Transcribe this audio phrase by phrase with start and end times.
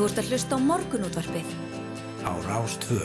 [0.00, 1.48] Þú ert að hlusta á morgunútvarpið.
[2.24, 3.00] Á Rástvö.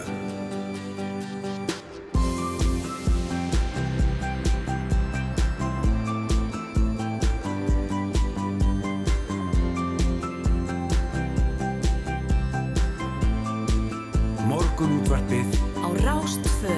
[14.47, 15.51] Morgunútvarpið
[15.83, 16.77] Á Rástvö.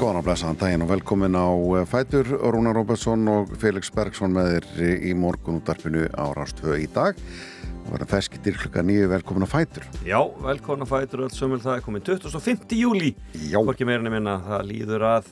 [0.00, 1.44] Góðan að blessa daginn og velkomin á
[1.76, 7.20] eh, Fætur, Rúnar Róbertsson og Felix Bergsson með þér í morgunúttarpinu á Rástvö í dag.
[7.86, 9.84] Það var feskitir klukka nýju velkomin á Fætur.
[10.02, 12.74] Já, velkomin að fætur öll sömul það er komin 25.
[12.80, 13.12] júli
[13.46, 15.28] Já, Hvorki meirinni minna, það líður að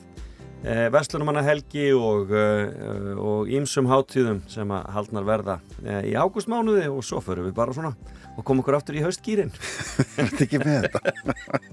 [0.65, 7.03] e, Vestlunumanna helgi og og ímsum hátíðum sem að haldnar verða e, í ágústmánuði og
[7.05, 7.95] svo förum við bara svona
[8.35, 9.53] og komum okkur aftur í haustgýrin
[10.19, 11.01] er þetta ekki með þetta?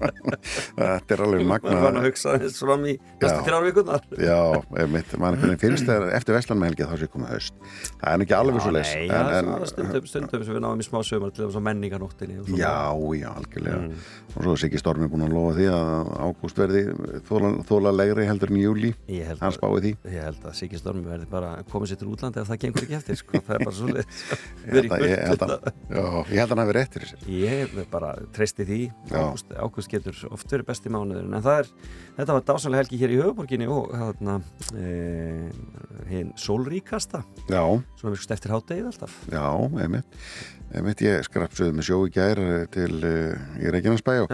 [0.79, 2.05] þetta er alveg maður var að magna.
[2.07, 3.43] hugsa þess fram í næstu Já.
[3.49, 4.39] þrjár vikunar Já,
[4.79, 7.55] einmitt, maður einhvern veginn finnst þegar eftir Vestlanum helgi þá sé komið haust.
[8.01, 8.73] Það er ekki alveg svo.
[8.75, 12.37] Nei, já, en, stundum, stundum sem við náðum í smá sömur til þess að menninganóttinni.
[12.59, 12.75] Já,
[13.17, 13.81] já, algjörlega.
[13.83, 14.05] Mm.
[14.33, 16.83] Og svo er Siggi Stormi búin að lofa því að ágúst verði
[17.29, 17.95] þóla, þóla
[18.83, 19.39] júli.
[19.41, 19.93] Hann spáði því.
[20.13, 22.97] ég held að Siggi Stormi verði bara koma sér til útlandi ef það gengur ekki
[22.99, 23.41] eftir sko.
[23.47, 24.07] það er bara svo leið
[24.73, 27.27] Ég held að- hann hafi rétt fyrir sér.
[27.27, 29.17] Ég bara treysti því Já.
[29.19, 31.71] ágúst, ágúst getur oft verið besti mánuður en það er,
[32.17, 34.39] þetta var dásanlega helgi hér í höfuborginni og þarna
[34.77, 37.63] e, sólríkasta Já,
[37.99, 39.45] svona virkst eftir háttegið alltaf já,
[39.81, 40.19] einmitt.
[40.73, 44.31] Einmitt, ég skrapsuði með sjó í gær eh, til uh, í Reykjanesbæ og,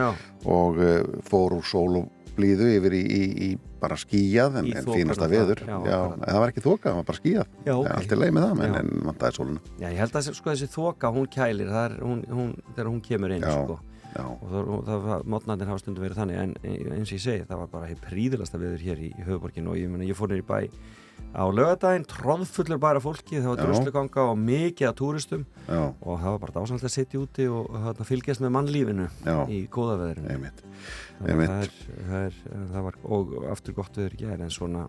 [0.48, 3.50] og uh, fór úr sól og blíðu yfir í, í, í
[3.84, 5.62] bara skíjað en, en fínasta það, veður.
[5.68, 7.54] já, Já, það var ekki þoka, það var bara skíjað.
[7.68, 9.64] já, ok Allt er leið með það, en, en vantaði sóluna.
[9.80, 13.02] Já, ég held að sko, þessi þoka, hún kælir það er, hún, hún, þegar hún
[13.06, 13.80] kemur inn sko.
[14.10, 17.60] Já, og það, það mótnarnir hafa stundum verið þannig en eins og ég segi, það
[17.62, 20.48] var bara príðilasta veður hér í, í höfuborginu og ég, meni, ég fór nýr í
[20.50, 20.58] bæ
[21.30, 23.66] á lögadaginn, tróðfullur bara fólki, það var Já.
[23.68, 27.70] drusluganga og mikið af túristum já, og það var bara dásanlega að sitja úti og
[27.76, 30.64] þarna, fylgjast með mannlífinu já, í góða veðrinu einmitt.
[31.20, 31.78] Þannig að einmitt.
[32.10, 34.88] það það það var, og aftur gott veður er en svona,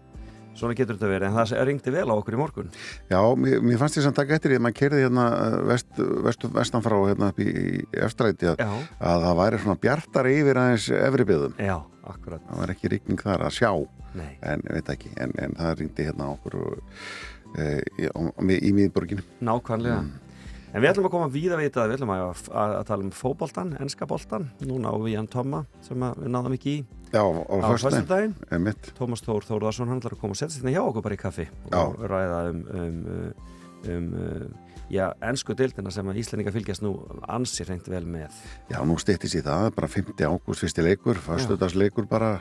[0.59, 2.71] svona getur þetta verið en það ringdi vel á okkur í morgun
[3.11, 6.01] Já, mér, mér fannst því samt taka eftir því að maður kerði hérna eh, vest,
[6.27, 8.65] vest, vestan frá hérna upp í, í efstræti að,
[8.99, 11.55] að það væri svona bjartari yfir aðeins efri byggðum.
[11.61, 11.77] já,
[12.15, 13.73] akkurat Það var ekki rigning þar að sjá,
[14.19, 16.59] Nei, en veit ekki, en, en það ringdi hérna okkur
[17.55, 17.69] e,
[18.01, 19.23] í, í, í miðborginu.
[19.45, 20.11] nákvæmlega Mm.
[20.71, 22.21] En við ætlum að koma víða þetta, við ætlum að,
[22.55, 26.55] að, að tala um fótboltan, enska boltan, núna á við Jan Tomma sem við náðum
[26.55, 28.35] ekki í Já, á föstudaginn, fyrstudaginn.
[28.55, 28.91] einmitt.
[28.95, 31.47] Tómas Þór Þórðarsson hann ætlar að koma og setja sér hjá okkur bara í kaffi
[31.51, 31.81] Já.
[31.81, 33.01] og ræða um, um,
[33.91, 34.55] um, um
[34.95, 36.95] já, ensku deildina sem að Íslandinga fylgjast nú
[37.31, 38.39] ansi reynd vel með.
[38.71, 40.15] Já, nú stýttist í það, bara 5.
[40.23, 42.37] ágúst fyrsti leikur, föstudagsleikur bara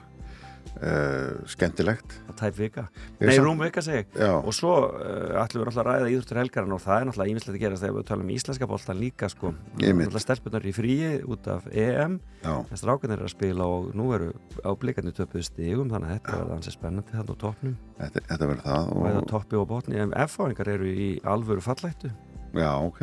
[0.80, 2.16] uh, skemmtilegt.
[2.28, 2.84] Það er tæp vika.
[3.20, 4.06] Nei, samt- rúm vika segi.
[4.16, 7.34] Já, Og svo uh, ætlum við náttúrulega að ræða íþróttur helgarinn og það er náttúrulega
[7.34, 9.54] ímislegt að gerast þegar við tala um íslenska boltan líka sko.
[9.80, 14.10] Náttúrulega stelpunar í fríi út af EM já, en strákanir eru að spila og nú
[14.16, 14.32] eru
[14.64, 18.64] áblikarnir töpuð stigum þannig að þetta verður ansið spennandi þannig á toppnum þetta, þetta verður
[18.70, 22.12] það og eða og, toppi og botni en F-fáingar eru í alvöru fallættu
[22.56, 23.02] já, ok.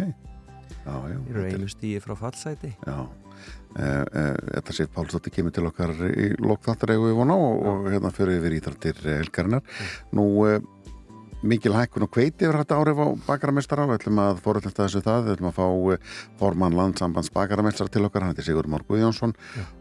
[0.86, 1.19] Já, já.
[1.26, 2.97] þeir eru er- einu stíi frá fallsæti Já,
[3.76, 8.59] þetta sér Pálsdóttir kemur til okkar í lokþáttaregu við vona og, og hérna fyrir við
[8.60, 9.66] íþrættir helgarinnar.
[10.16, 10.56] Nú, uh,
[11.48, 15.24] mikil hækkun og kveiti verður þetta árið á bakaramestara við ætlum að fóröldast þessu það,
[15.26, 19.34] við ætlum að fá uh, formann landsambands bakaramestara til okkar, hann heitir Sigur Már Guðjónsson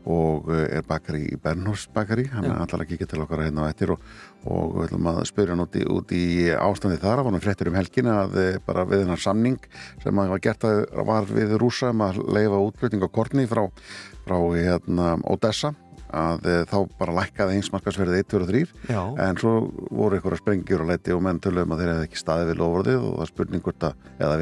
[0.05, 2.53] og uh, er bakari í Bernhors bakari, hann Já.
[2.53, 4.09] er allar að kíkja til okkar hérna á eftir og,
[4.45, 6.25] og við ætlum að spyrja hann út í, út í
[6.55, 8.37] ástandi þar, að vonum fréttir um helgina að
[8.67, 9.71] bara við hennar samning
[10.03, 13.65] sem að var gert að var við rúsa um að leifa útflutning á kortni frá,
[14.25, 15.75] frá hérna, Odessa
[16.15, 18.63] að e, þá bara lækkaði heimsmarkasverðið 1, 2 og 3
[18.95, 19.53] Já, en svo
[19.89, 23.07] voru einhverja sprengjur og leiti og menn tölum að þeir hefði ekki staðið við lofurðið
[23.09, 24.39] og það spurning hvort að, eða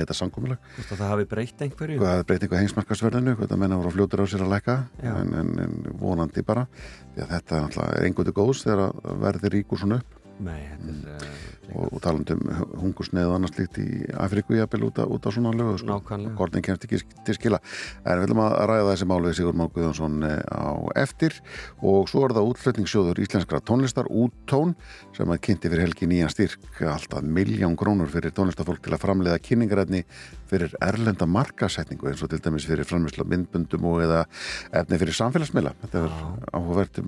[0.73, 2.00] þú veist að það hafi breytt einhverju?
[2.01, 5.53] Hvað hefði breytingu heimsmarkasverðinu, hvort að menna voru fljótur á sér að lækka en, en,
[5.63, 6.66] en vonandi bara.
[7.13, 11.25] Því að þetta er engundu góðs þegar að verði ríkur svona upp Nei, þetta er
[11.27, 12.47] uh, og, og talandi um
[12.81, 13.85] hungursneið og annars líkt í
[14.19, 15.88] Afríku jafnvel út, af- út á svona lögu sko.
[15.94, 16.35] nákvæmlega.
[16.39, 17.59] Kortin kemst ekki til skila.
[18.03, 21.38] En við viljum að ræða þessi málu við Sigur Már Guðjónsson eh, á eftir.
[21.85, 24.74] Og svo er það útflutningssjóður íslenskra tónlistar úttón
[25.15, 29.39] sem að kynnti fyrir helgi nýjan styrk alltaf miljón krónur fyrir tónlistafólk til að framleiða
[29.45, 30.03] kynningarætni
[30.50, 34.25] fyrir erlenda markasetningu eins og til dæmis fyrir framleysla myndbundum og eða
[34.74, 35.74] efni fyrir samfélagsmiðla.
[35.86, 36.19] Þetta er
[36.53, 37.00] áhugavert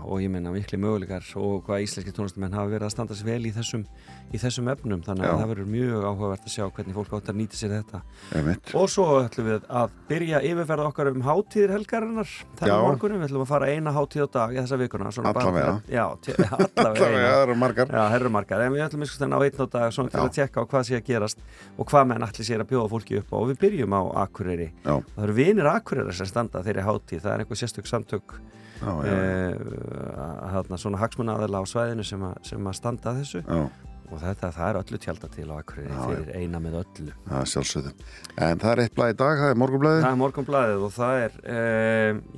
[0.00, 3.28] eru og ég menna miklu möguleikar og hvað íslenski tónlistamenn hafa verið að standa sér
[3.30, 3.84] vel í þessum,
[4.32, 5.02] í þessum efnum.
[5.04, 5.38] Þannig að Já.
[5.40, 8.00] það verður mjög áhugavert að sjá hvernig fólk átt að nýta sér þetta.
[8.38, 8.72] Einmitt.
[8.74, 12.30] Og svo ætlum við að byrja yfirferða okkar um hátíðir helgarinnar.
[12.30, 12.46] Já.
[12.60, 15.10] þennan morgunum, við ætlum að fara eina hátíð á dag í þessa vikuna.
[15.10, 15.74] Allavega.
[15.74, 16.04] að- Já,
[16.50, 17.88] allavega það eru margar.
[17.90, 20.86] Já, herrumarkar, en við ætlum að ná einn á dag til að tjekka á hvað
[20.88, 21.38] sé að gerast
[21.78, 23.36] og hvað menn allir sér að bjóða fólki upp á.
[23.40, 24.70] Og við byrjum á Akureyri.
[24.84, 27.20] Já, það eru vinir Akureyri sem standa þeirri hátíð.
[27.24, 28.36] Það er einhver sérstök samtök
[28.80, 33.42] já, já, e, hérna, svona hagsmunnaðala á svæðinu sem, að- sem að standa að þessu.
[33.46, 33.70] Já,
[34.10, 37.12] og þetta, það er öllu tjálta til á Akureyri Já, fyrir eina með öllu.
[37.28, 37.92] Það er sjálfsögðu.
[38.38, 41.20] En það er eitt blæð í dag, það er morgunblæði Það er morgunblæðið og það
[41.26, 41.58] er e,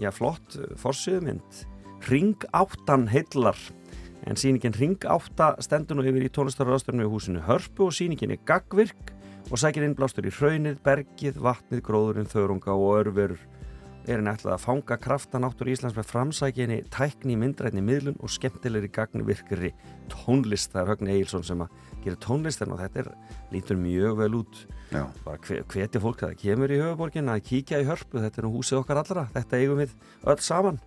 [0.05, 1.63] já, flott forsýðumynd
[2.11, 3.57] Ring áttan heillar.
[4.27, 8.43] En sýningin Ring átta stendur nú yfir í tónlistarraðstöfnu í húsinu Hörpu og sýningin er
[8.47, 9.15] gagvirk
[9.51, 13.41] og sækir innblástur í hraunið, bergið, vatnið, gróðurinn, þörunga og örverur
[14.09, 18.91] er henni ætlað að fanga krafta náttúr Íslands með framsækinni, tækni, myndrætni, miðlun og skemmtilegri
[18.93, 19.71] gagnvirkri
[20.13, 20.73] tónlist.
[20.75, 23.11] Það er Högni Egilson sem að gera tónlist en þetta er,
[23.55, 24.63] lítur mjög vel út.
[24.93, 28.43] Já, bara hve- hvetja fólk að það kemur í höfuborgin að kíkja í hörpu, þetta
[28.43, 29.95] er nú húsið okkar allra þetta eigum við
[30.27, 30.81] öll saman.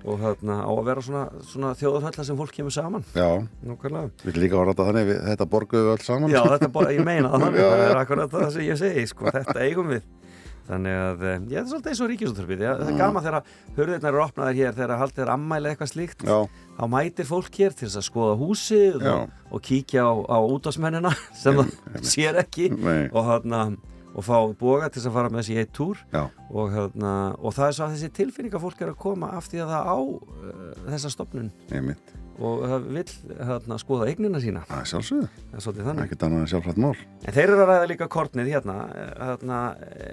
[0.00, 3.02] Og þarna á að vera svona, svona þjóðurhalla sem fólk kemur saman.
[3.12, 3.26] Já,
[4.24, 6.30] við líka var þetta þannig við, Þetta borguðu við öll saman.
[6.32, 9.58] Já, þetta bara, ég meina Já, það er akkurat það sem ég segi, sko, þetta
[9.66, 10.06] eigum við
[10.70, 14.10] þannig að, eh, já, þetta er svolítið eins og ríkisúttarpið það er gaman þegar hörðirnar
[14.12, 16.36] eru opnaðar hér þegar haldið er ammæli eitthvað slíkt Já,
[16.78, 21.14] þá mætir fólk hér til þess að skoða húsið og, og kíkja á, á útásmennina
[21.42, 23.64] sem það sér ekki nei, og, þarna,
[24.14, 26.00] og fá boga til þess að fara með þessi í eitt túr.
[26.50, 29.50] Og, þarna, og það er svo að þessi tilfinning að fólk er að koma af
[29.50, 33.04] því að það á uh, þessa stopnun einmitt og það vill
[33.50, 34.62] þarna, skoða eignina sína.
[34.68, 35.28] Það er sjálfsögðu,
[35.60, 36.94] það er ekkert annað sjálfrætt mál.
[37.20, 40.08] En þeir eru að ræða líka kortnið hérna, eh, hérna e,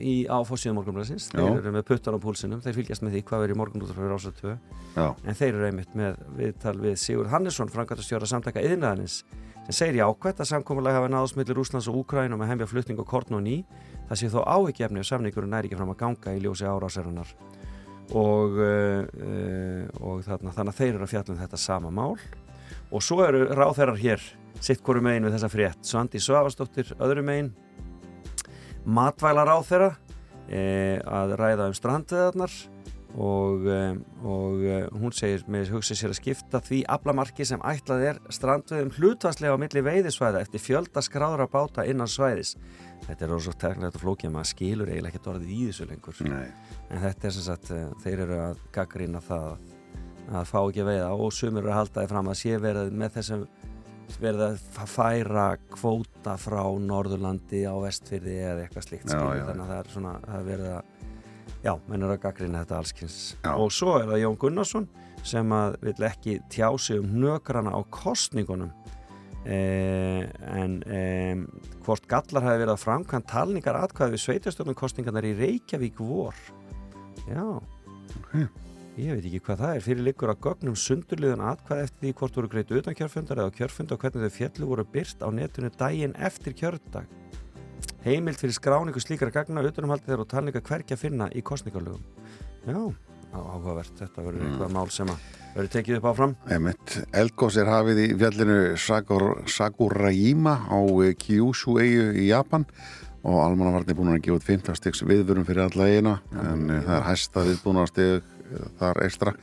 [0.00, 3.54] í áfórsíðum morgunblæsins þeir eru með puttan á púlsinum, þeir fylgjast með því hvað er
[3.54, 4.56] í morgun út frá rása 2
[4.96, 9.22] Já, en þeir eru einmitt með viðtal við Sigur Hannesson, framkvæmtastjóra samtaka yðnaðarins
[9.68, 13.06] sem segir jákvætt að samkomulega hafa náðast millir Rúslands og Úkrænum að hemja flutning og
[13.06, 13.60] korn og ný.
[14.08, 17.30] Það sé þó áhyggjefni og samningur næri ekki fram að ganga í ljósi árásarinnar
[18.12, 22.16] og, uh, og þarna, þannig að þeir eru að fjalla um þetta sama mál.
[22.92, 24.24] Og svo eru ráþeirar hér
[24.62, 25.84] sitt hverju megin við þessa frétt.
[25.86, 27.52] Svandi Svavastóttir öðru megin.
[28.84, 29.92] Matvælar ráþeira
[30.50, 32.54] eh, að ræða um strandveðarnar
[33.12, 38.06] og, um, og uh, hún segir með hugsa sér að skipta því aflamarki sem ætlað
[38.08, 42.54] er strandveðum hlutvarslega á milli veiðisvæða eftir fjölda skráðra báta innan svæðis.
[43.04, 46.22] Þetta er svo teknilegt og flókið að maður skilur eiginlega ekkert orðið í þessu lengur.
[46.30, 46.46] Nei,
[46.88, 49.50] en þetta er sem sagt, uh, þeir eru að gaggrina það
[50.32, 53.16] að fá ekki veiða og sumir eru að halda því fram að sé verið með
[53.18, 53.44] þessum
[54.20, 59.38] verið að færa kvóta frá Norðurlandi á vestfyrði eða eitthvað slíkt Já, skilur.
[59.38, 60.91] já, þannig að það er svona það er verið að
[61.62, 63.52] já, menn eru að gaggrina þetta allskins Já.
[63.54, 64.88] og svo er það Jón Gunnarsson
[65.26, 68.72] sem að vill ekki tjá sig um hnökrana á kostningunum
[69.46, 71.44] eh, en eh,
[71.86, 76.36] hvort gallar hafi verið að framkvæmt talningar atkvæði við sveitastjórnum kostningarnar í Reykjavík vor?
[77.28, 77.46] Já.
[78.92, 79.84] Ég veit ekki hvað það er.
[79.86, 83.56] Fyrir liggur að gögnum sundurliðun atkvæði eftir því hvort voru greitt utan kjörfundar eða á
[83.56, 87.06] kjörfund og hvernig þau fjallu voru byrt á netinu daginn eftir kjördag
[88.06, 92.02] heimild fyrir skráningu slíkara gagna utanumhaldið þeirra og talninga hvergi að finna í kostningarlögum
[92.66, 92.80] já,
[93.32, 93.94] áhugavert.
[93.98, 96.34] Þetta verður eitthvað mál sem að verður tekið upp áfram.
[97.22, 102.66] Eldgós er hafið í fjallinu Sakur, Sakurajima á eh, Kyushu eigu í Japan
[103.22, 106.96] og almannavarnir búin að gefa út 15 stiks viðvörum fyrir alla eigina en uh, það
[106.96, 108.24] er hæsta viðbúnarstig
[108.80, 109.34] þar eistra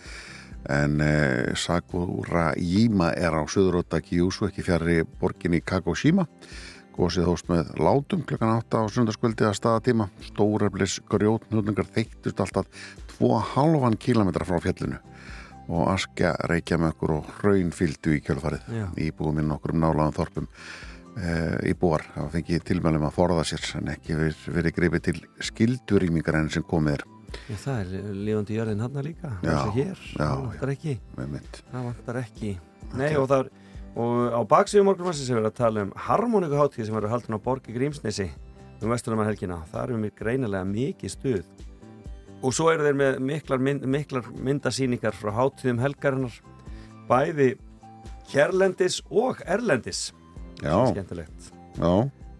[0.70, 6.28] en uh, Sakurajima er á söðuróta Kyushu ekki fjari borginni Kagoshima
[7.00, 12.68] gósið hóst með látum klukkan 8 á sundarskvöldi að staðatíma stóreflis grjótnöldingar þeittust alltaf
[13.20, 15.00] 2,5 km frá fjallinu.
[15.70, 18.64] Og askja reykjamökkur og hraun fylgdu í kjölfarið.
[18.74, 18.86] Já.
[19.06, 21.36] íbúum inn okkur um nálaðum þorpum e,
[21.70, 26.66] íbúar hafa fengið tilmælum að forða sér en ekki verið, gripið til skildurýmingar enn sem
[26.66, 27.06] komið er.
[27.46, 30.98] Já, það er lífandi jörðin hann líka Já, já, það vantar ekki.
[31.20, 31.36] Með
[31.70, 32.54] það vantar ekki.
[32.98, 33.59] Nei, og, það, er-
[33.98, 37.74] og á baksíðu morgunvarsins er verið að tala um harmoníkuháttíð sem verður haldin á Borgi
[37.76, 38.28] Grímsnesi
[38.80, 41.50] um vestunum að helgina þar erum við greinilega mikið stuð.
[42.40, 46.38] Og svo eru þeir með miklar, mynd, miklar myndasýningar frá háttíðum helgarinnar
[47.10, 47.50] bæði
[48.32, 50.10] hérlendis og erlendis.
[50.62, 51.50] Já, Svo skemmtilegt.
[51.80, 51.92] Já,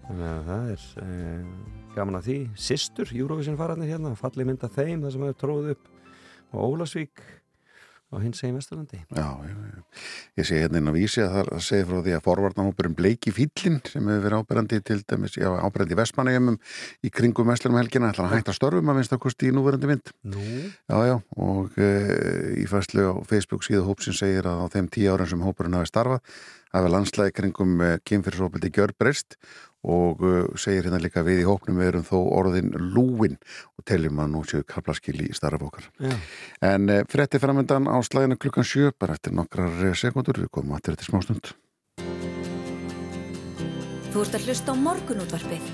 [0.08, 1.10] þannig að það er e,
[1.96, 2.40] gaman að því.
[2.70, 5.90] Sistur, Eurovision fararnir hérna fallið mynda þeim það sem hefur tróð upp
[6.50, 7.24] og Ólasvík
[8.10, 9.56] á hins egin Vesturlandi Já, já.
[10.40, 13.80] Ég sé hérna inn á vísi að það segir frá því að forvarnahópurinn Bleiki Fíllin
[13.86, 16.60] sem hefur verið áberandi til dæmis, já, áberandi í Vestmannajömmum
[17.06, 20.14] í kringum Vestlunum helgina, ætlar að hætta störfum að minnst að kosti í núverandi vind.
[20.26, 20.46] Nú?
[20.90, 21.92] Já, já, og e,
[22.64, 25.92] í fæslu á Facebook síðu hópsin segir að á þeim tíu árum sem hópurinn hafi
[25.92, 26.42] starfað
[26.74, 29.38] hafi landslæði kringum e, kynfyrirsópildi gjör breyst
[29.84, 33.38] og uh, segir hérna líka við í hóknum við erum þó orðin lúin
[33.78, 36.16] og teljum að nú séu kaplaskil í starf okkar Já.
[36.74, 40.92] en uh, frétti framöndan á slæðinu klukkan sjö bara eftir nokkrar sekundur við komum að
[40.92, 41.56] þetta smá stund
[44.10, 45.72] Þú ert að hlusta á morgunútvarpið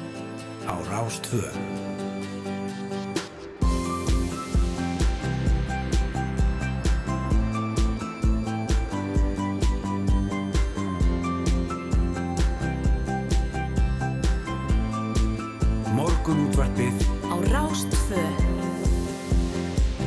[0.67, 1.84] á Rástvö.
[16.25, 17.01] Morgunútvarpið.
[17.29, 18.21] Á Rástvö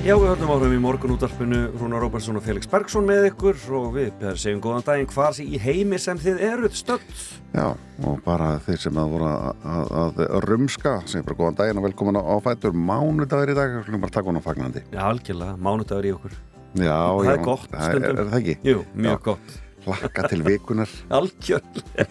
[0.02, 4.08] Já, við höfum áhrifum í morgunútvarpinu Rúnar Róbersson og Felix Bergsson með ykkur og við
[4.18, 5.06] beðum segjum góðan daginn.
[5.14, 7.22] Hvar sé í heimi sem þið eruð stöld
[7.54, 7.68] Já,
[8.02, 11.86] og bara þeir sem að voru að, að, að rumska sem bara góðan daginn og
[11.86, 12.74] velkomin á fætur.
[12.74, 14.84] Mánudagur í dag, við skulum bara taka hún á fagnandi.
[14.90, 16.36] Já, algjörlega, mánudagur í okkur.
[16.82, 18.18] Já, Það já, er gott það er, stundum.
[18.18, 18.58] er það ekki?
[18.66, 19.22] Jú, mjög Já.
[19.30, 19.56] gott
[19.96, 22.06] Hlakka til vikunar Algjörlega,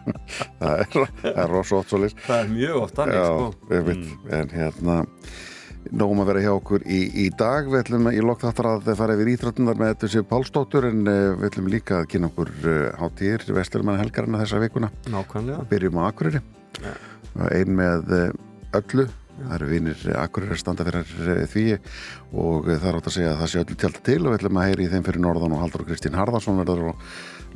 [0.60, 3.80] það er, er rosa ótt svo list það er mjög þannig Já, sko.
[3.90, 4.10] veit,
[4.40, 4.98] en hérna
[5.96, 7.68] nógum að vera hjá okkur í, í dag.
[7.70, 11.14] Við ætlum í lok þáttar að fara yfir íþróttunar með þetta séu Pálsdóttur en uh,
[11.40, 14.90] við ætlum líka að kynna okkur uh, hátíðir Vesturmann helgarina þessa vikuna.
[15.10, 15.64] Nákvæmlega.
[15.70, 16.42] Byrjum á Akureyri.
[17.48, 18.28] Ein með uh,
[18.80, 19.08] öllu
[19.40, 21.66] það eru vinir Akureyri að standa fyrir því
[22.32, 24.60] og það er átt að segja að það sé öllu tjálta til og við ætlum
[24.60, 26.94] að heyri í þeim fyrir norðan og Haldur Kristín Harðarsson verður á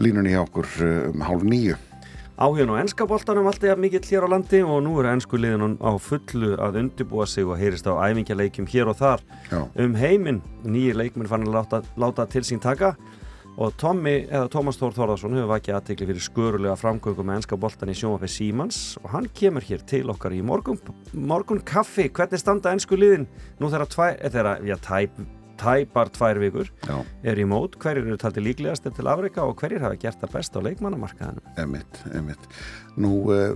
[0.00, 0.70] línunni hjá okkur
[1.14, 1.80] um hálf nýju
[2.34, 5.76] Áhugin á ennska boltanum alltaf jafn mikill hér á landi og nú eru ennsku liðin
[5.78, 9.22] á fullu að undirbúa sig og heyrist á æfingjaleikjum hér og þar.
[9.52, 10.40] Já, um heiminn.
[10.66, 12.96] Nýjir leikmenn fann að láta, láta til sín taka
[13.60, 17.92] og Tommy, eða Tómas Þór Þórðarsson hefur vakið aðtekli fyrir skörulega framgöngum með ennska boltan
[17.92, 20.80] í sjónvappi Símans og hann kemur hér til okkar í morgun,
[21.14, 22.08] morgun kaffi.
[22.10, 23.28] Hvernig standa ennsku liðin?
[23.60, 25.22] Nú þeirra, tvæ, eh, þeirra já, tæp,
[25.60, 29.84] tæpar tvær vikur já, er í mót, hverjir eru taldi líklegast til Afrika og hverjir
[29.84, 31.54] hafa gert það best á leikmannamarkaðanum.
[31.62, 32.48] emitt, emitt
[33.00, 33.54] Nú, uh,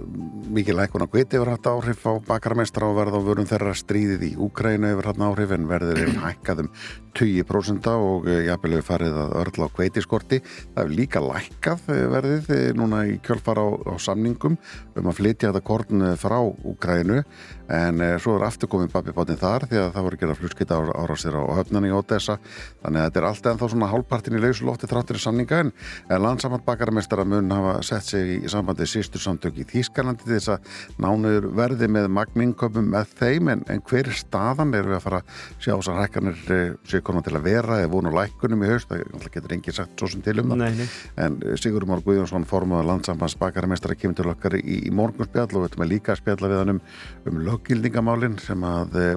[0.54, 4.24] mikið lækun að hviti hefur hatt áhrif á bakarmestra og verða á vörum þeirra stríðið
[4.28, 6.72] í Úkrænu hefur hatt áhrif en verður hefur hækkað um
[7.18, 10.40] 20% og uh, jafnvel hefur farið að örla á hveitiskorti.
[10.74, 14.58] Það hefur líka lækkað eh, verðið eh, núna í kjölfar á, á samningum
[14.98, 17.22] um að flytja þetta korn eh, frá Úkrænu
[17.68, 21.36] en uh, svo er aftur komið babbibáttinn þar því að það voru gerað flugskita árásir
[21.36, 22.38] á höfnani í Odessa
[22.80, 25.72] þannig að þetta er allt ennþá svona hálfpartin í lausulótti þráttur í samninga en,
[26.08, 30.52] en landsamband bakarmestara mun hafa sett sig í sambandi sístur samtök í Þýskalandi til þess
[30.54, 30.72] að
[31.04, 34.74] nánuður verði með magninköpum með þeim en, en hver er staðan?
[34.78, 36.42] Erum við að fara að sjá þess að hækkanir
[36.88, 37.80] séu konar til að vera?
[37.82, 40.64] Eða vonu lækkunum í haust, það getur engin sagt svo sem til um það.
[40.64, 40.88] Nei, nei.
[41.24, 45.70] en Sigur Már Guðjónsson formaður landsambands bakarmestara kemur til okkar í, í morgunspjall og við
[45.70, 46.82] ætlum að líka að spjalla við hann um,
[47.28, 49.16] um löggildingamálin sem að e, e,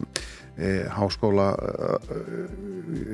[0.91, 2.17] háskóla e,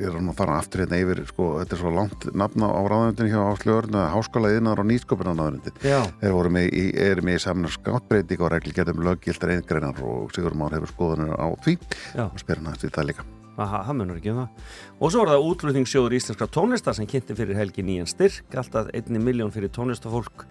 [0.07, 3.29] er hann að fara aftur hérna yfir sko, þetta er svo langt nafna á ráðanöndinu
[3.31, 7.71] hjá Áslöðurinn að háskóla yðnar og nýsköpunarnáðundi Já, þeir voru með í, eru í samna
[7.71, 11.77] skáttbreyting og reglgerðum löggildar eingreinar og Sigur Már hefur skoðanir á því.
[12.17, 12.25] Já.
[12.27, 13.27] og spyrir hann eftir það líka.
[13.57, 14.73] Aha, það munur ekki um það.
[15.01, 19.21] Og svo er það útlutningssjóður íslenskra tónlistar sem kynnti fyrir helgi nýjan styrk, alltaf einni
[19.21, 20.45] miljón fyrir tónlistafólk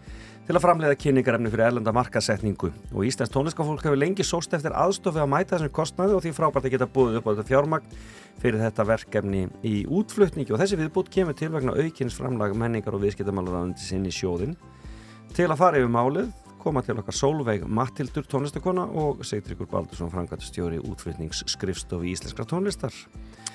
[0.46, 2.70] til að framleiða kynningarefni fyrir erlenda markasetningu.
[2.94, 6.68] Og íslensk tónlistafólk hefur lengi sóst eftir aðstofi að mæta þessum kostnaði og því frábært
[6.68, 7.98] að geta búið upp á þetta fjármagn
[8.42, 13.02] fyrir þetta verkefni í útflutningi og þessi viðbútt kemur til vegna aukins framlag menningar og
[13.02, 14.54] viðskiptamálaráðandi sinni sjóðin.
[15.34, 16.30] Til að fara yfir málið
[16.66, 22.94] koma til okkar Solveig Mattildur tónlistakona og Sigtryggur Baldursson frangatustjóri útflutningsskrifstofi íslenskra tónlistar.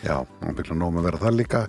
[0.01, 1.65] Já, hann byggla nóg með að vera það líka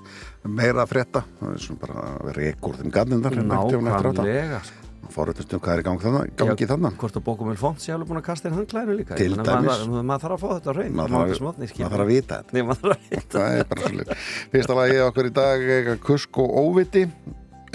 [0.46, 4.62] meira að frétta, það er svona bara að vera ekkur þeim garnindar Nákvæmlega.
[5.11, 8.21] Fórhættustum hvað er í gang þannig, gangi þannig Hvort að Bókumil Font sé alveg búin
[8.21, 9.18] að kasta inn handklæðinu líka?
[9.18, 9.82] Til dæmis.
[9.90, 12.56] maður, þarf að fá þetta hrein maður þarf, að vita þetta.
[12.56, 16.40] Nei, maður þarf að vita það er bara svolítið fyrsta lagi okkur í dag Kusk
[16.44, 17.04] og óviti.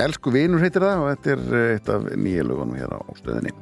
[0.07, 3.53] Elsku vinur heitir það og þetta er eh, eitt af nýja lögunum hér á stöðinni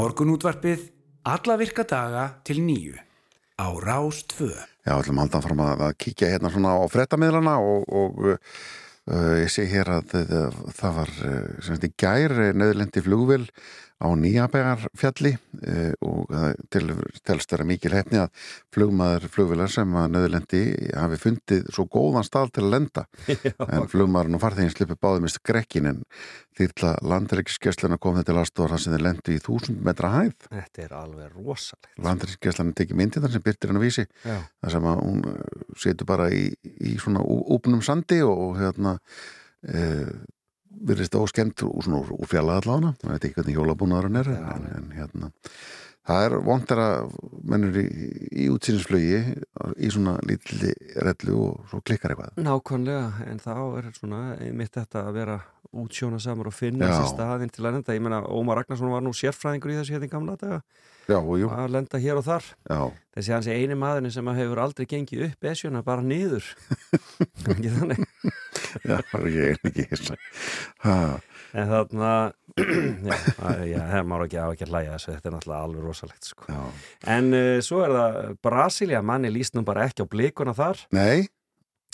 [0.00, 0.84] Morgunútvarpið
[1.28, 2.94] alla virka daga til nýju
[3.60, 4.46] á Rás 2.
[4.86, 9.34] Já, ætlum að halda fram að, að kíkja hérna svona á frettamíðlana og, og uh,
[9.42, 13.44] ég sé hér að það, það var uh, sem þetta gær neðurlendi flugvél
[14.00, 16.32] á Nýjabægarfjalli uh, og
[16.72, 16.94] til,
[17.26, 18.30] telst vera mikil hefni að
[18.74, 20.62] flugmaður flugvélar sem að neðurlendi
[20.96, 23.06] hafi fundið svo góðan stað til að lenda.
[23.70, 26.00] En flugmaðurinn og farþeginn slippi báði mist grekkin en
[26.58, 30.48] þýrla landreikiskessluna kom þetta til aðstóðar þar sem þeir lendi í þúsund metra hæð.
[30.48, 31.92] Þetta er alveg rosalegt.
[32.04, 36.10] Landreikiskesslana tekið myndið þar sem byrtir hann að vísi þar sem að hún uh, setur
[36.10, 36.48] bara í,
[36.80, 38.96] í svona úpnum sandi og hérna
[39.64, 39.80] e,
[40.70, 45.32] virðist óskemmt úr, úr fjalla allána, það veit ekki hvernig hjólabúnaðurinn er en, en hérna
[46.08, 47.14] það er vondir að
[47.52, 47.86] mennur í,
[48.44, 49.20] í útsýnisflögi
[49.80, 50.72] í svona lítilli
[51.04, 52.36] rellu og svo klikkar eitthvað.
[52.46, 55.38] Nákvæmlega, en þá er svona einmitt þetta að vera
[55.70, 57.94] útsjóna samar og finna sér staðinn til að lenda.
[57.94, 60.62] Ég meina, Ómar Ragnarsson var nú sérfræðingur í þessu hérna í gamla daga,
[61.10, 62.48] Já, að lenda hér og þar.
[62.70, 62.80] Já,
[63.16, 66.46] þessi hans er eini maðurinn sem hefur aldrei gengið upp esjuna bara niður.
[67.50, 68.04] Ekki þannig?
[68.86, 69.86] Já, ég er ekki
[71.50, 72.34] en já, að-
[73.72, 75.12] já, það má ekki að ekki að hlæja þessu.
[75.14, 76.46] Þetta er náttúrulega alveg rosalegt sko.
[76.50, 76.62] já,
[77.16, 80.82] en uh, svo er það Brasilia, manni líst nú bara ekki á blikuna þar.
[80.96, 81.28] Nei.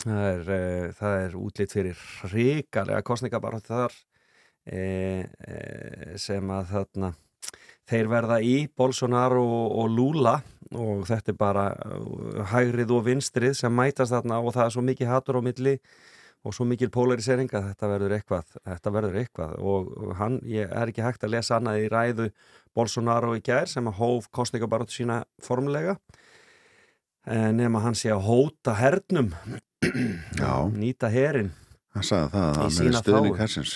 [0.03, 3.95] Það er, uh, það er útlitt fyrir ríkalega kostningabarátt þar
[4.67, 4.83] e,
[6.21, 7.13] sem að þarna
[7.87, 10.37] þeir verða í Bolsonaro og, og Lula.
[10.75, 14.83] Og þetta er bara uh, hægrið og vinstrið sem mætast þarna og það er svo
[14.87, 15.77] mikið hatur á milli
[16.47, 19.57] og svo mikil polarisering að þetta verður eitthvað, þetta verður eitthvað.
[19.67, 22.31] Og hann, ég er ekki hægt að lesa annað í ræðu
[22.77, 25.97] Bolsonaro í gær sem að hóf kostningabarátt sína formlega
[27.27, 29.33] Eh, nema hann sé að hóta hernum.
[30.39, 30.67] Já.
[30.73, 31.51] nýta herin
[31.95, 33.73] hann sagði það að hann er stöðning hersins.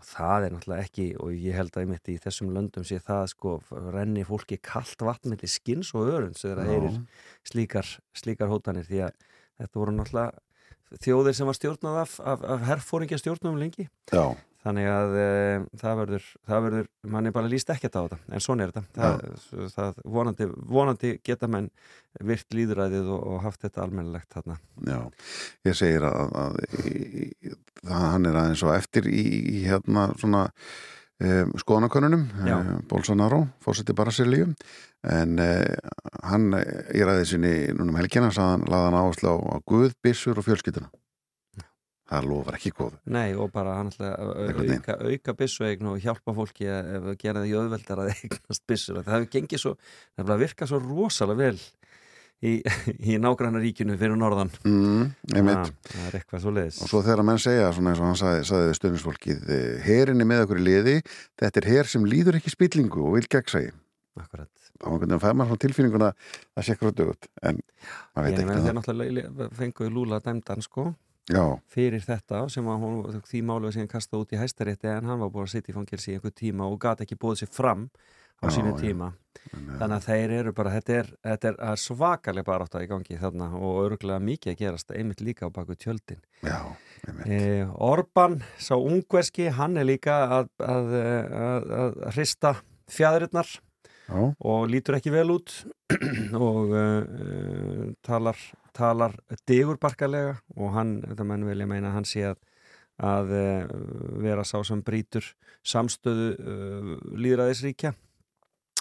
[0.00, 3.22] Og það er náttúrulega ekki og ég held að einmitt í þessum löndum sé það
[3.34, 3.52] sko
[3.94, 6.98] renni fólki kalt vatn milli skins og örund sem þeirra heyrir
[7.46, 9.14] slíkar, slíkar hótanir því að
[9.60, 10.42] þetta voru náttúrulega
[10.98, 13.86] þjóðir sem var stjórnað af, af, af herfóringja stjórnum lengi.
[14.10, 15.28] Já, þannig að e,
[15.80, 18.84] það verður, verður mann er bara líst ekkert á þetta en svona er þetta.
[18.98, 21.70] Það, það, vonandi, vonandi geta menn
[22.26, 24.58] virt líðræðið og, og haft þetta almennilegt þarna.
[24.90, 25.00] Já.
[25.70, 30.48] Ég segir að, að, að, að hann er aðeins og eftir í, í hérna svona
[31.20, 32.56] um, skoðanakönnunum Já.
[32.58, 34.50] um, Bolsonaro, fórseti Brasilíu.
[35.06, 35.64] En uh,
[36.28, 40.48] hann í ræðið sinni núna um helgina sagðan, laðan áherslu á, á Guð, Bissur og
[40.48, 40.90] fjölskylduna.
[42.10, 46.34] Það lofar ekki góð Nei og bara hann ætla að auka, auka byssuegn og hjálpa
[46.34, 48.98] fólki að gera því auðveldar að eignast byssur.
[49.04, 49.74] Það hefur gengið svo,
[50.16, 51.60] það hefur virkað svo rosalega vel
[52.42, 52.54] í,
[53.12, 54.52] í nágranna ríkinu fyrir norðan.
[54.64, 55.10] Mm.
[55.34, 58.20] Ah, það er eitthvað svo leiðis og svo þegar menn segja, svona eins og hann
[58.20, 59.52] sagði, sagði stöðnisfólkið,
[59.86, 60.96] herin er með okkur í liði
[61.40, 63.70] þetta er her sem líður ekki spillingu og vil gegnsægi
[64.18, 64.50] Akkurat.
[64.80, 66.08] Þá einhvern veginn fær maður svona tilfinninguna
[66.58, 67.60] að sé á dögut en
[68.16, 68.74] maður veit þeir það.
[68.78, 70.86] náttúrulega fenguðu Lúla dæmdan sko
[71.30, 75.20] Já, fyrir þetta sem hún, því málu var síðan kastað út í hæstarétti en hann
[75.20, 77.84] var búin að sitja í fangilsi í einhver tíma og gati ekki búið sér fram
[78.40, 79.12] á sínu tíma.
[79.50, 83.18] Þannig að þeir eru bara, þetta er, þetta er svakalega bara átt að í gangi
[83.20, 86.20] þarna og örgulega mikið að gerast einmitt líka á baku tjöldin.
[86.44, 86.60] Já,
[87.06, 87.26] einmitt.
[87.26, 90.94] E, Orban, sá ungverski hann er líka að, að,
[91.40, 92.54] að, að hrista
[92.90, 93.50] fjæðurinnar
[94.10, 95.52] og lítur ekki vel út
[96.48, 98.38] og uh, talar,
[98.76, 99.14] talar
[99.48, 102.40] digurbarkalega og hann, þetta menn vilja meina að hann sé að,
[102.98, 103.74] að uh,
[104.24, 105.26] vera sá sem brýtur
[105.66, 107.94] samstöðu uh, líðræðisríkja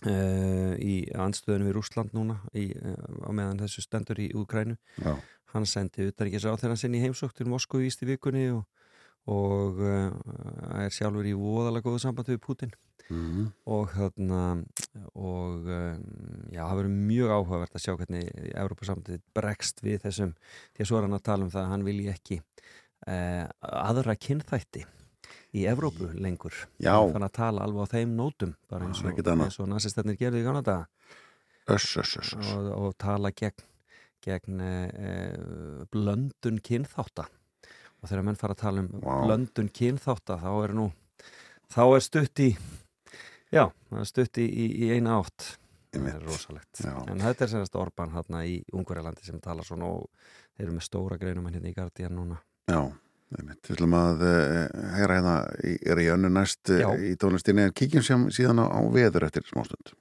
[0.07, 5.13] í anstöðunum við Rúsland núna í, uh, á meðan þessu stendur í Úkrænu já,
[5.53, 8.63] hann sendi þeirra sinni í heimsók til Moskú í vikunni og,
[9.27, 10.13] og uh,
[10.79, 12.71] er sjálfur í voðalega góðu samband við Putin
[13.09, 14.43] mm, og þarna
[15.13, 16.05] og um,
[16.53, 20.99] já, það verður mjög áhugavert að sjá hvernig Európa-samtið bregst við þessum því að svo
[20.99, 24.85] er hann að tala um það að hann vilji ekki uh, aðra kynþætti
[25.55, 26.55] í Evrópu lengur.
[26.81, 30.43] Þannig að tala alveg á þeim nótum bara eins Já, og, eins og nazistennir gerðu
[30.43, 30.77] í Kanada
[31.69, 33.65] öss, öss, öss, og, og tala gegn,
[34.25, 37.27] gegn uh, blöndun kynþátta.
[37.99, 39.15] Og þegar menn fara að tala um Vá.
[39.25, 40.89] blöndun kynþátta þá er nú
[41.73, 42.51] þá er stutt í
[43.53, 43.65] já,
[44.07, 45.55] stutt í, í, í eina átt.
[45.89, 46.81] Það er rosalegt.
[46.85, 46.93] Já.
[47.09, 50.05] en þetta er senast Orban hérna í Ungverjalandi sem talar svona og
[50.53, 52.37] þeir eru með stóra greinum hérna í Guardian núna.
[52.69, 52.83] Já,
[53.29, 54.63] Við ætlum að uh,
[54.95, 56.87] heyra hérna í, er önnu næst Já.
[56.89, 59.93] uh, í tónlistinni en kíkjum síðan á, á veður eftir smástund.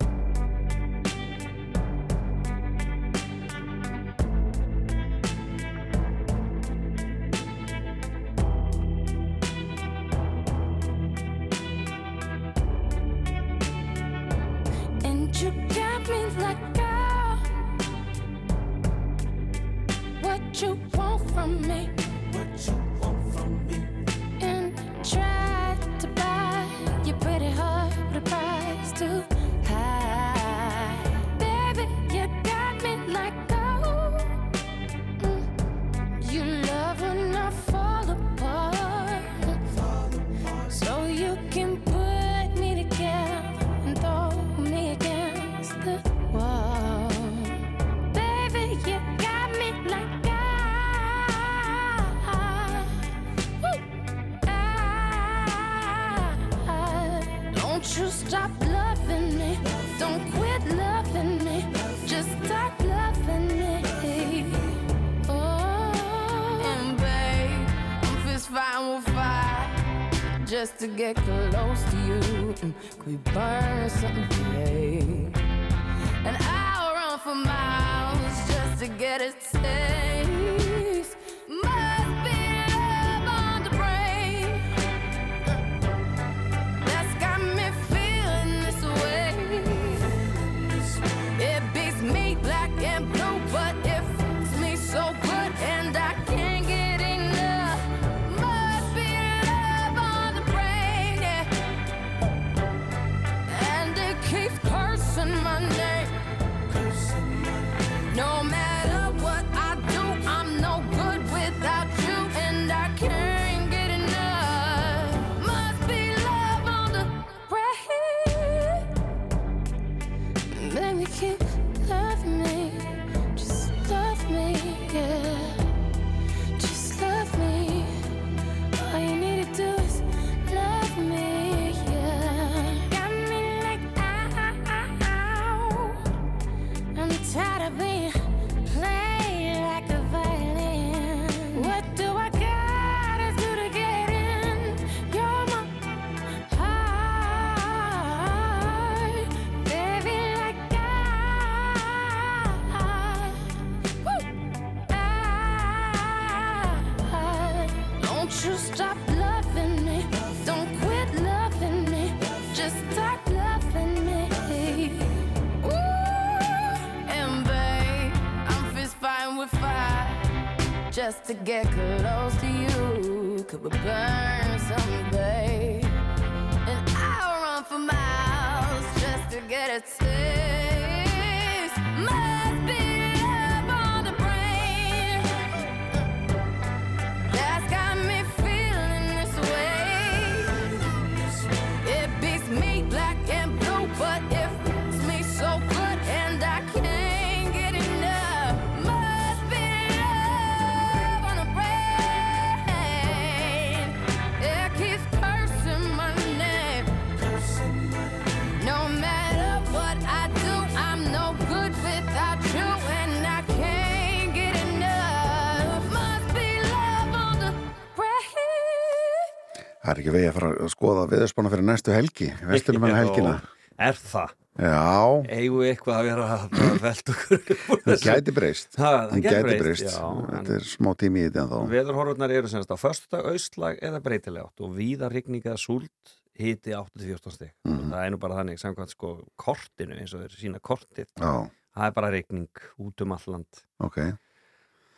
[219.99, 223.39] Er ekki vegi að fara að skoða viðspána fyrir næstu helgi, vestunum en helgina.
[223.79, 224.37] Er það?
[224.59, 227.43] Já, við eitthvað að vera að velta okkur
[227.85, 228.73] það gæti breyst.
[228.75, 231.59] Það gæti breyst, Þetta er smá tími í þetta en þá.
[231.75, 237.35] Veðurhorfurnar eru semst á föstudag austlag eða breytileg átt og víða rigninga súld hiti 8-14
[237.35, 241.09] stig og það er nú bara þannig samkvæmt sko kortinu eins og þeir sína kortið
[241.19, 241.33] Já,
[241.75, 243.99] það er bara rigning út um alland ok.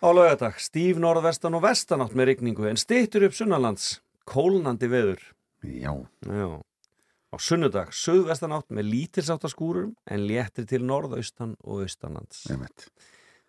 [0.00, 3.98] Á laugardag, stíf norðvestan og vestanátt með rigningu en stýttur upp sunnalands
[4.30, 5.22] kólnandi veður
[5.66, 5.92] Já,
[6.24, 6.48] Já.
[7.30, 12.88] Á sunnudag, suðvestanátt með lítilsáttaskúrum en léttir til norðaustan og austanlands einmitt.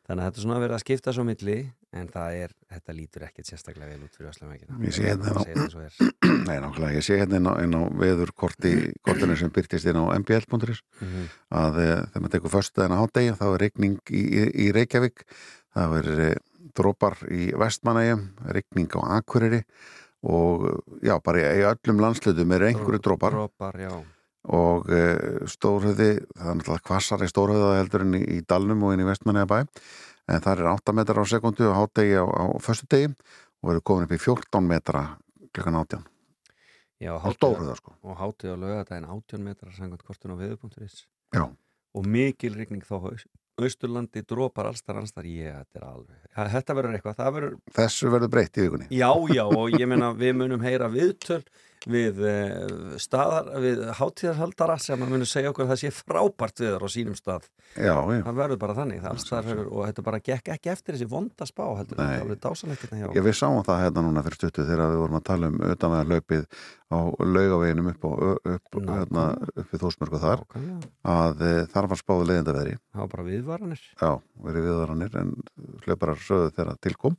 [0.05, 1.55] Þannig að þetta er svona að vera að skipta svo milli
[1.97, 5.33] en það er, þetta lítur ekkert sérstaklega vel út fyrir Öslamækina Ég sé hérna
[6.49, 8.71] Nei, nákvæmlega, ég sé hérna inn á, á veður korti,
[9.05, 11.25] kortinu sem byrtist inn á mbl.is Mhm.
[11.49, 15.25] að e, þegar maður tekur föstudaginn á hádegi þá er regning í, í, í Reykjavík
[15.77, 16.29] það er e,
[16.77, 19.63] drópar í Vestmanægjum, regning á Akureyri
[20.21, 20.65] og
[21.01, 23.37] já, bara í, öllum landslutum er einhverju drópar
[24.51, 25.01] og e,
[25.49, 29.09] stórhauði, það er náttúrulega kvassar í stórhauða heldur en í, í Dalnum og inn í
[29.09, 29.59] Vestmanægjabæ
[30.31, 34.07] en það er 8 metrar á sekundu á hádegi á, á föstudegi og verður komin
[34.07, 35.03] upp í 14 metra
[35.53, 36.07] klukkan 18
[37.01, 37.95] Já, á stórhauða sko.
[38.05, 40.37] og hátið á laugadaginn 18 metrar samkvæmt kortun á
[41.33, 41.45] Já.
[41.97, 43.25] og mikil rigning þá haus-
[43.67, 48.31] Austurlandi dropar allstar allstar ég, þetta er alveg ja, þetta verður eitthvað, verður þessu verður
[48.35, 48.87] breytt í vikunni.
[48.93, 51.43] Já, já, og ég meina við munum heyra viðtöl
[51.89, 56.85] við uh, staðar, við hátíðarhaldara sem að munum segja okkur að það sé frábært viður
[56.85, 60.51] á sínum stað, já, já, það verður bara þannig það verður, og þetta bara gekk
[60.55, 64.39] ekki eftir þessi vonda spá heldur, hérna hjá ég við sáum það hérna núna fyrir
[64.39, 66.45] stuttu þegar við vorum að tala um utan að hlaupið
[66.91, 68.97] á laugaveginum upp, upp, Nákvæmlega.
[68.99, 70.89] hérna, upp við þósmörku þar Nákvæmlega.
[71.13, 72.75] að e, þar var spáðu leiðindaveðri.
[72.91, 73.85] Það var bara viðvaranir.
[74.01, 74.11] Já,
[74.47, 75.31] verið viðvaranir en
[75.85, 77.17] hlauparar sögðu þegar tilkom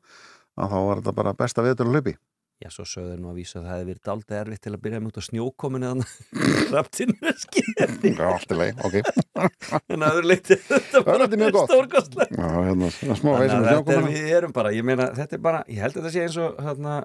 [0.61, 2.17] að þá var þetta bara besta að hlaupi
[2.63, 4.99] Já, svo sögður nú að vísa að það hefði verið daldið erfitt til að byrja
[5.03, 6.13] með út á snjókominu þannig
[6.77, 8.99] raptinu skýrti já, allt í leið, ok.
[9.91, 11.73] En að vera leitið þetta er mjög gott.
[11.73, 15.65] stórkostlega já, hérna, smá veisum er, snjókomuna við erum bara, ég meina, þetta er bara
[15.67, 17.01] ég held að þetta sé eins og hérna,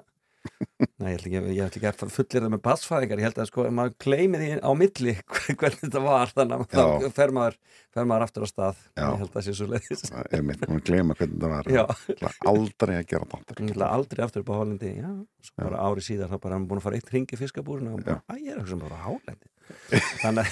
[0.98, 3.48] Nei, ég ætla ekki, ég ætla ekki að fullir það með bassfæðingar, ég held að
[3.50, 5.14] sko, maður gleymi því á milli
[5.58, 6.86] hvernig þetta var, þannig að Já.
[7.04, 7.56] þá fer maður,
[7.94, 9.04] fer maður aftur á stað, Já.
[9.04, 10.02] ég held að það sé svo leiðis.
[10.34, 11.64] ég mitt, maður glema hvernig það var.
[11.74, 11.78] Ég
[12.18, 15.10] ætla aldrei að gera það Ég ætla aldrei aftur upp á Hálendi, já,
[15.48, 18.02] svo bara ári síðar, þá bara hann búin að fara eitt ring í fiskabúrinu og
[18.06, 19.46] bara, að ég er eitthvað sem bara á Hálendi.
[20.22, 20.48] Þannig að.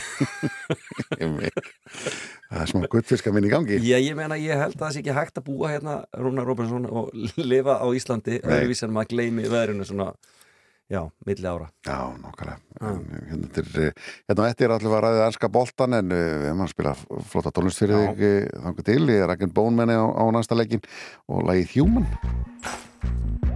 [2.50, 5.02] Það er smá guttfiska minn í gangi Já, ég meina, ég held að það sé
[5.02, 7.11] ekki hægt að búa hérna Rúnar Róbensson og
[7.42, 8.48] lifa á Íslandi Nei.
[8.59, 10.09] öðruvís en maður gleymi veðrinu svona,
[10.92, 12.59] já, milli ára Já, nákvæmlega.
[12.80, 16.72] En, Hérna, þetta er, eh, allir var ræðið ennska boltan en uh, við erum að
[16.74, 16.96] spila
[17.32, 18.14] flotta tónlist fyrir Já.
[18.20, 19.02] þig þangur til.
[19.11, 20.85] Ég er ekki bónmenni á, á næsta leikin
[21.26, 23.56] og lagið Human.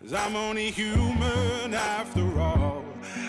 [0.00, 2.84] Cause I'm only human after all.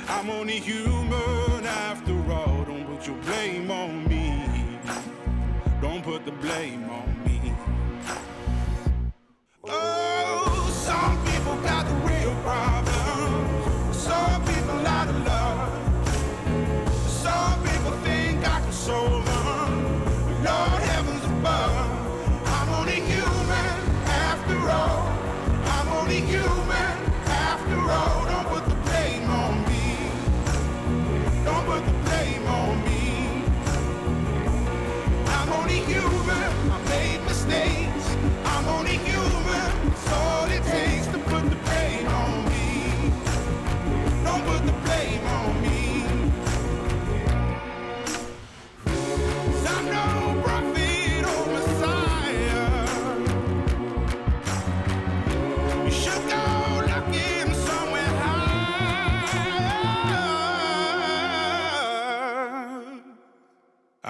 [0.07, 2.63] I'm only human after all.
[2.63, 4.77] Don't put your blame on me.
[5.81, 7.53] Don't put the blame on me.
[9.63, 12.88] Oh, some people got the real problem.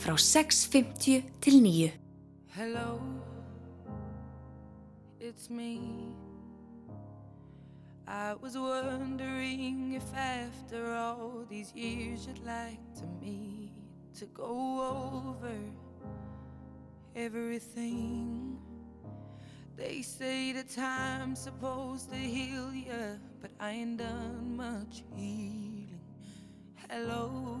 [0.00, 1.92] frá 6.50 til 9.
[2.48, 3.00] Hello,
[5.20, 5.78] it's me.
[8.08, 13.72] I was wondering if after all these years you'd like to meet
[14.18, 14.54] to go
[14.96, 15.54] over
[17.14, 18.58] everything.
[19.76, 26.00] They say the time's supposed to heal ya, but I ain't done much healing.
[26.88, 27.60] Hello,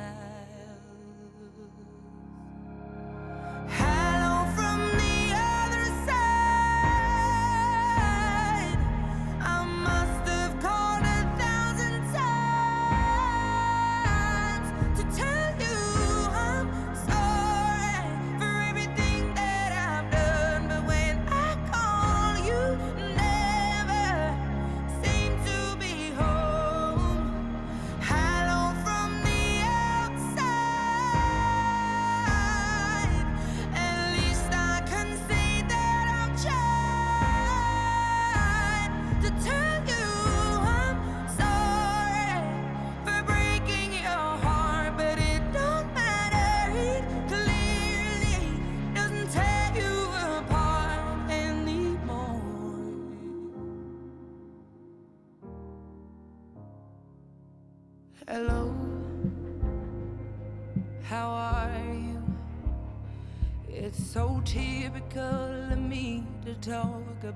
[0.00, 0.29] mad.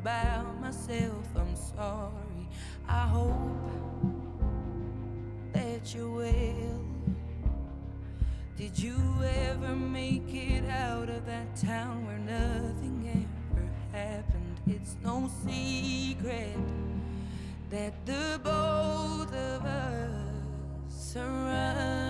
[0.05, 1.25] About myself.
[1.35, 2.47] I'm sorry.
[2.87, 3.71] I hope
[5.55, 6.85] that you will.
[8.55, 8.99] Did you
[9.49, 13.67] ever make it out of that town where nothing ever
[13.99, 14.61] happened?
[14.67, 16.59] It's no secret
[17.71, 22.04] that the both of us are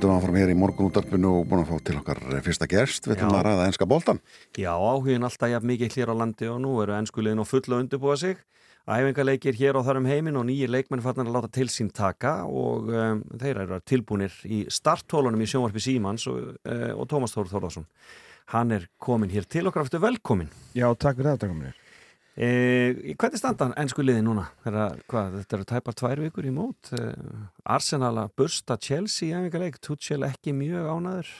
[0.00, 3.34] Við áfram hér í morgunútarpinu og búin að fá til okkar fyrsta gerst við ætlum
[3.36, 4.20] að ræða enska boltan
[4.56, 7.84] Já, áhugin alltaf jafn mikið hér á landi og nú eru ennskuliðin og fulla að
[7.84, 8.40] undirbúa sig.
[8.88, 12.46] Æfingarleikir hér og þar um heiminn og nýjir leikmenn fannar að láta til sín taka
[12.48, 17.52] og um, þeir eru tilbúinir í starthólunum í sjónvarpi Símans og, uh, og Tómas Þór
[17.52, 17.86] Þórðarsson.
[18.54, 20.48] Hann er komin hér til okkar aftur velkomin.
[20.72, 21.76] Já, takk fyrir það, takk fyrir.
[22.38, 24.46] E, hvernig standa ennskuliðin núna?
[24.64, 26.92] Þeirra, hvað, þetta eru tæpar tvær vikur í mót.
[26.94, 27.10] E,
[27.74, 31.32] Arsenal að bursta Chelsea í æfingarleik, Tuchel ekki mjög ánaður.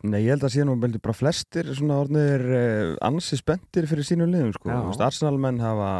[0.00, 4.54] Nei, ég held að síðan bara flestir svona orðnir eh, ansi spenntir fyrir sínum liðum,
[4.56, 4.70] sko.
[4.86, 5.90] Veist, Arsenalmenn hafa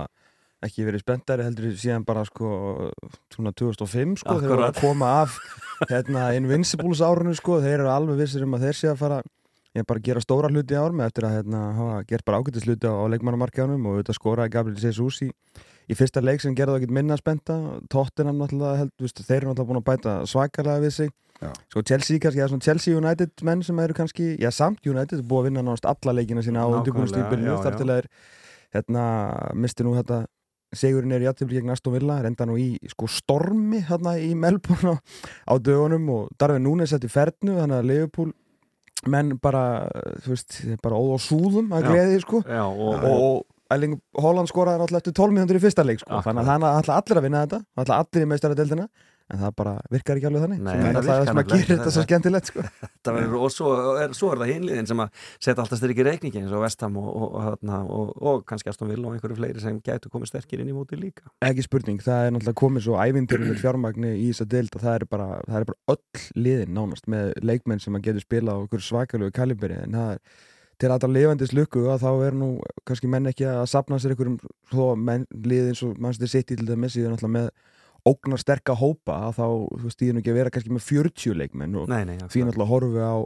[0.64, 2.88] ekki verið spenntari heldur síðan bara, sko,
[3.34, 4.62] svona 2005, sko, þegar Akkúrat.
[4.62, 5.36] þeir að koma af
[5.92, 9.20] hérna, Invincibles árunu, sko, þeir eru alveg vissir um að þeir sé að fara
[9.78, 12.90] ég bara gera stóra hluti ár með eftir að hérna, hafa gert bara ágætis hluti
[12.90, 15.30] á, á leikmannamarkjánum og auðvitað skoraði Gabriel Jesus í,
[15.86, 17.58] í fyrsta leik sem gerði það ekkert minna spenta
[17.92, 21.14] Tottenham náttúrulega held, viðst, þeir eru náttúrulega búin að bæta svakalega við sig.
[21.40, 21.54] Já.
[21.72, 25.40] sko Chelsea kannski, eða svona Chelsea United menn sem eru kannski, já samt United búið
[25.40, 28.10] að vinna náttúrulega alla leikina sína á já, þar til að þeir
[28.76, 29.04] hérna,
[29.56, 30.26] misti nú þetta
[30.70, 34.92] Sigurinn er í játtifli gegn Aston Villa reynda nú í sko stormi hérna í Melbourne
[34.94, 34.96] á,
[35.50, 38.30] á dögunum og Darvin Núnes sett í fernu þannig að Liverpool
[39.08, 39.62] menn bara,
[40.24, 42.42] þú veist, bara óð á súðum að gleði sko.
[42.44, 46.20] Já, og, og, og Holland skoraði eftir 12 minútur í fyrsta leik sko.
[46.26, 48.86] Þannig að það ætla allir að vinna þetta það ætla allir í meistaradeldina
[49.30, 51.68] en það bara virkar ekki alveg þannig Nei, er það alltaf það sem að gera
[51.70, 52.64] þetta svo skemmtilegt sko.
[53.06, 56.42] Það verður, og svo er, svo er það hinliðin sem að setja alltaf styrkir reikningi
[56.42, 57.64] eins og Vestham og, og, og,
[57.96, 60.98] og, og kannski Aston Villa og einhverju fleiri sem gætu komið sterkir inn í móti
[61.00, 61.30] líka.
[61.46, 65.08] ekki spurning, það er náttúrulega komið svo ævindirinn fjármagni í þessa deild og það er
[65.16, 68.84] bara, það er bara öll liðin nánast með leikmenn sem að getur spila á okkur
[68.84, 70.24] svakalegu kaliberi en það er
[70.80, 72.48] til alltaf lifandis lukku að þá er nú
[72.88, 76.68] kannski menn ekki að sapna sér einhverjum liðin svo mannstir sitt í til
[78.08, 82.16] ógnar sterka hópa þá nú ekki að vera kannski með 40 leikmenn og Nei, nei,
[82.20, 83.16] því náttúrulega horfum við á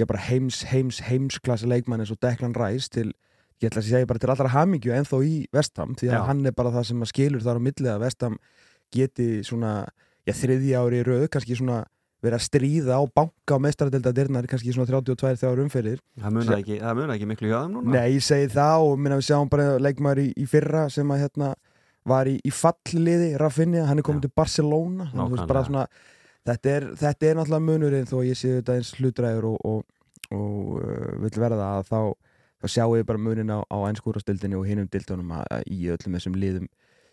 [0.00, 3.10] já, bara heims, heims, heimsklassa leikmann eins og Declan Rice til,
[3.62, 6.26] ég ætla að segja bara til allra hamingju ennþá í Vestham því að Já.
[6.30, 8.38] hann er bara það sem að skilur þar á milli að Vestham
[8.94, 9.74] geti svona,
[10.26, 11.82] já, þriðja ári í röð kannski svona
[12.24, 16.60] verið að stríða á banka á meistaradelda dyrnar kannski svona 32 þegar umferðir Það munar
[16.62, 17.94] ekki, það ekki miklu hjá þeim núna.
[17.98, 21.26] Nei, ég segi það og minna við sjáum bara leikmaður í, í fyrra sem að
[21.26, 21.50] hérna
[22.08, 24.28] var í, í fallliði Rafinha, hann er komin Já.
[24.28, 25.86] til Barcelona svona
[26.44, 29.84] þetta er, þetta er náttúrulega munurinn þó ég sé þetta eins hlutræður og, og,
[30.36, 32.00] og uh, vill verða að þá,
[32.60, 35.32] þá sjáum við bara munin á, á einskúrastildinni og hinum dildunum
[35.64, 36.68] í öllum þessum liðum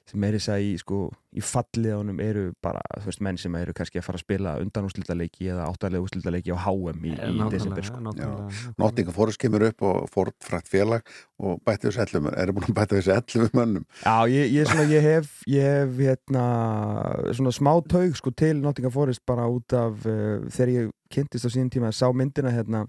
[0.10, 1.00] sem er þess að í, sko,
[1.38, 5.50] í falliðunum eru bara, þú veist, menn sem eru kannski að fara að spila undanúslitaleiki
[5.54, 8.02] eða áttarlega úslitaleiki á HM í, í desember sko.
[8.08, 8.74] nákvæmlega.
[8.82, 12.78] Nottingham Forest kemur upp og fórt frætt félag og bætti þessu ellum eru búin að
[12.82, 16.46] bæta þessu ellum mönnum Já, ég, ég, svona, ég hef, ég hef hérna,
[17.32, 21.50] svona smá taug sko, til Nottingham Forest bara út af uh, þegar ég kynntist á
[21.52, 22.86] síðan tíma sá myndina hérna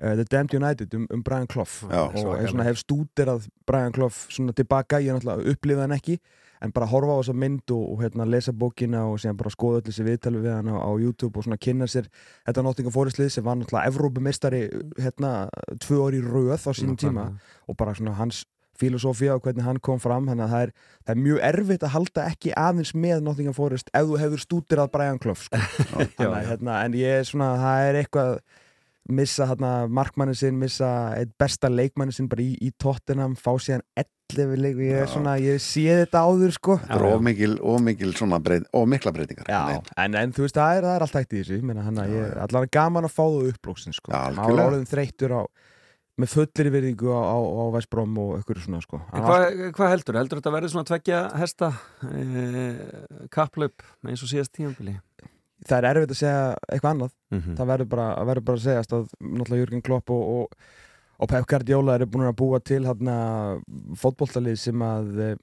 [0.00, 2.68] uh, The Damned United um, um Brian Clough Já, og svakalega.
[2.70, 6.18] hef, stúderað Brian Clough svona tilbaka, ég náttúrulega upplifað hann ekki
[6.64, 9.82] en bara horfa á þessa mynd og, og hérna, lesa bókina og síðan bara skoða
[9.82, 12.08] öll þessi viðtali við hann á, á YouTube og svona kynna sér
[12.46, 14.62] þetta Nottingham Forest lið sem var náttúrulega Evrópumistari
[14.96, 15.34] hérna
[15.84, 17.28] tvö orði röð á sínum tíma
[17.68, 18.44] og bara svona hans
[18.78, 20.72] filosófía og hvernig hann kom fram þannig að það er,
[21.04, 24.82] það er mjög erfitt að halda ekki aðeins með Nottingham Forest ef þú hefur stútir
[24.82, 25.60] að Brian Clough sko.
[26.50, 28.32] hérna, en ég er svona, það er eitthvað
[29.12, 30.88] missa hérna, markmannin sinn, missa
[31.18, 35.10] eitt besta leikmannin sinn bara í, í Tottenham, fá síðan 11 leik ég er Já.
[35.12, 40.16] svona, ég sé þetta áður sko Það ómikil, ómikil svona breyt, ómikla breytingar Já, en,
[40.20, 42.16] en þú veist, það er, það er allt hægt í þessu ég meina, hann að
[42.16, 44.14] ég, allan er gaman að fá það uppblóksin sko.
[44.14, 45.42] Já, maður er orðin þreyttur á
[46.20, 49.00] með fullir virðingu á, á, á Vestbrom og ykkur svona sko.
[49.10, 50.18] En Hvað hva heldur?
[50.20, 51.70] Heldur þetta verður svona tveggja hesta
[52.06, 52.44] e,
[53.34, 54.94] kapplaup eins og síðast tímanbili?
[55.68, 57.54] Það er erfitt að segja eitthvað annað Mm -hmm.
[57.58, 60.46] það verður bara, verður bara að segjast að náttúrulega Jürgen Klopp og, og,
[61.18, 62.84] og Pep Guardiola eru búin að búa til
[63.98, 65.36] fótboltalið sem að eh,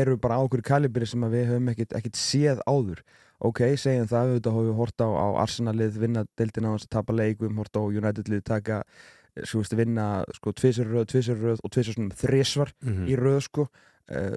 [0.00, 3.02] eru bara á okkur kalibri sem við höfum ekkit, ekkit séð áður
[3.38, 7.12] ok, segjum það, við höfum hort á, á Arsenalið vinna deildina á þess að tapa
[7.12, 8.80] leik við höfum hort á Unitedlið taka
[9.36, 13.06] eh, svo veist, vinna sko tvisur röð, tvisur röð og tvisur svona þrisvar Mhm.
[13.06, 13.68] í röð sko
[14.10, 14.36] uh,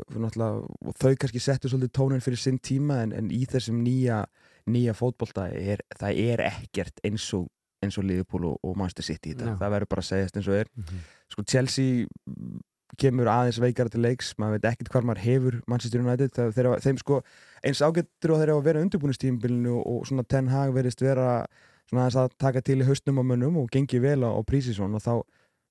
[0.85, 4.25] og þau kannski settu svolítið tónin fyrir sinn tíma en, en í þessum nýja
[4.73, 7.47] nýja fótbolta er, það er ekkert eins og,
[7.83, 10.57] eins og Liverpool og, Manchester City í þetta, það verður bara að segjast eins og
[10.59, 10.67] er.
[10.75, 11.05] Mhm.
[11.33, 12.59] sko Chelsea mm,
[12.99, 14.33] kemur aðeins veikara til leiks.
[14.41, 16.31] Maður veit ekkert hvað maður hefur Manchester United.
[16.35, 17.19] Það, þeir, þeim sko
[17.63, 21.45] eins ágættur og þeir hafa verið undirbúinustímbilinu og, og svona Ten Hag verist vera
[21.89, 25.01] svona að taka til í haustnum á mönnum og gengi vel á, á Prísisson og
[25.05, 25.13] þá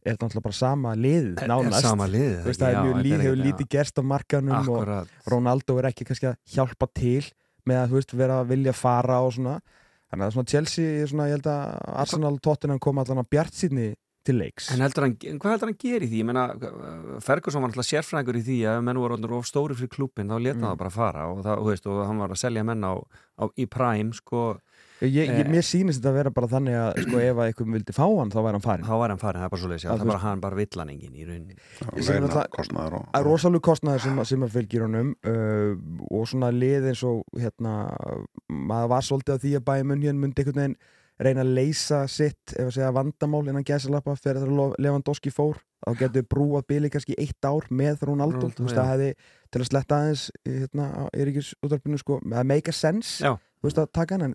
[0.07, 0.95] er þetta náttúrulega bara sama
[1.39, 1.83] Er- er nánast.
[1.83, 2.07] sama
[2.43, 5.07] Þú veist, það er Já, mjög þetta líð, er hefur lítið gerst á markanum Akkúrat.
[5.27, 7.25] og Ronaldo er ekki kannski að hjálpa til
[7.69, 9.57] með að þú veist, vera að vilja fara og svona
[10.09, 11.73] þannig að svona Chelsea, svona, ég held að
[12.05, 13.89] Arsenal Tottenham koma allan að bjart síðni
[14.29, 16.19] til leiks En heldur hann, hvað heldur hann gera í því?
[16.23, 16.47] Ég meina,
[17.25, 20.37] Ferguson var alltaf sérfræðingur í því að menn voru orðnir of stóri fyrir klúbin þá
[20.43, 20.67] leta Mm.
[20.67, 22.93] það bara fara og, það, þú veist, og hann var að selja menn á,
[23.41, 24.43] á, í Prime sko,
[25.01, 25.51] ég, ég, Eh.
[25.53, 28.31] Mér sýnist þetta að vera bara þannig að sko, ef að einhverjum vildi fá hann
[28.35, 30.01] þá væri hann farin þá var hann farin, það er bara svo leiðis Að það
[30.07, 31.57] er bara hann bara villaningin í rauninni.
[31.57, 35.15] Ég segi Launa náttúrulega- kostnaður og að rosalega kostnaður sem, að- sem að fylgir honum
[35.25, 35.73] uh,
[36.11, 37.75] og svona lið eins og hérna,
[38.51, 40.77] maður var svolítið á því að bæja munn hérna myndi einhvern veginn
[41.19, 45.57] reyna að leysa sitt, ef að segja vandamál innan gæsalappa fyrir þegar Lewandowski fór.
[45.83, 49.09] Þá getur brúað bili kannski eitt ár með Ronaldo, Ronaldo, þú veist það hefði
[49.51, 53.19] til að sletta aðeins hérna, á Eiríkis útvarpinu sko, að make a sense
[53.59, 54.35] þú veist að taka hann en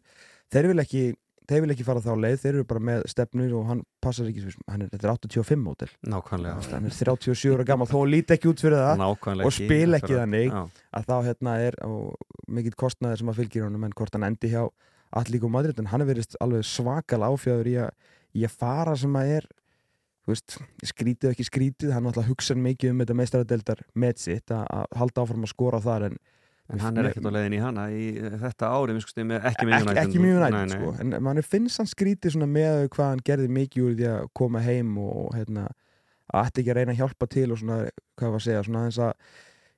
[0.54, 1.04] þeir vil ekki
[1.50, 4.54] þeir vil ekki fara þá leið, þeir eru bara með stefnur og hann passar ekki,
[4.70, 8.52] hann er, þetta er 85 mótel Nákvæmlega hann er 37 ára gammal þó líti ekki
[8.52, 10.62] út fyrir það Nákvæmlega og spila ekki þannig Já.
[11.00, 11.78] að þá hérna er
[12.48, 14.64] mikill kostnaði sem að fylgir honum en hvort hann endi hjá
[15.14, 17.76] Allíku Madrid en hann er verið alveg svakal áfjáður í,
[18.40, 19.50] í að fara sem að er
[20.30, 25.00] veist, skrítið ekki skrítið hann alltaf hugsa mikið um þetta meistaradeldar með sitt að, að
[25.02, 26.18] halda áfram að skora þar en,
[26.72, 28.04] En hann er ekkert á leiðin í hana í
[28.40, 29.98] þetta ári, ekki með ekki, United.
[30.00, 30.76] ekki mjög Nei, nætt nei.
[30.78, 30.92] sko.
[31.04, 34.62] en mann finnst hann skrítið svona með hvað hann gerði mikið úr því að koma
[34.64, 35.66] heim og hérna,
[36.32, 37.80] að ætti ekki að reyna að hjálpa til og svona,
[38.16, 39.12] hvað var að segja svona aðeins að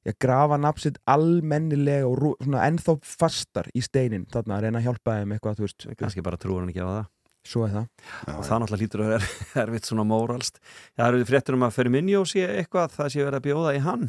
[0.05, 5.15] ég grafa nafnsitt almennilega og svona ennþá fastar í steinin þarna að reyna að hjálpa
[5.17, 7.07] þeim eitthvað þú veist, Kannski bara trúur hann ekki á það.
[7.45, 9.31] svo er það og það náttúrulega lítur að vera
[9.65, 10.61] erfitt svona móralst.
[10.97, 14.07] Það eru fréttur um að Firmino sé eitthvað, það sé verið að bjóða í hann.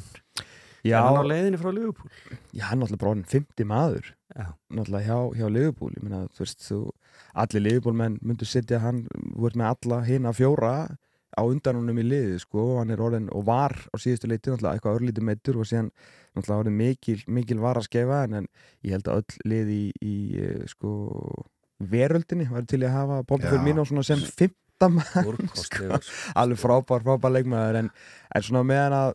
[0.86, 2.10] Já, Er hann á leiðinni frá Liverpool?
[2.54, 4.46] já, hann er náttúrulega bara orðin 50 maður Já.
[4.70, 6.78] náttúrulega hjá, hjá Liverpool ég meina, þú veist, þú,
[7.44, 9.04] allir Liverpool menn myndu setja hann,
[9.36, 10.74] ert með alla hina fjóra
[11.36, 14.78] á undan honum í liði sko, hann er orðin, og var á síðustu leiti náttúrulega
[14.78, 15.90] eitthvað örlítið meittur og síðan
[16.36, 18.46] náttúrulega orðin mikil, mikil var að skefa en, en
[18.86, 20.94] ég held að öll lið í, í eh, sko,
[21.92, 23.52] veröldinni var til að hafa Bobby Já.
[23.52, 26.08] Firmino svona sem fymta maður Stórkostlegur.
[26.40, 27.90] alveg frábær, frábær leikmaður en,
[28.32, 29.14] en svona meðan að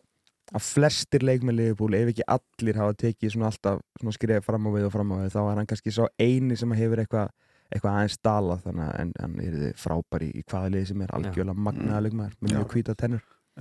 [0.52, 4.70] að flestir leikmenn Liverpool, ef ekki allir hafa tekið svona alltaf svona skrifið fram á
[4.74, 7.28] við og fram á við, þá er hann kannski svo eini sem hefur eitthvað
[7.72, 11.12] eitthvað aðeins dalað þannig að en, hann er frábær í, í hvaða liði sem er?
[11.16, 13.22] Algjörlega magnaða leikmaður með mjög hvíta tennur.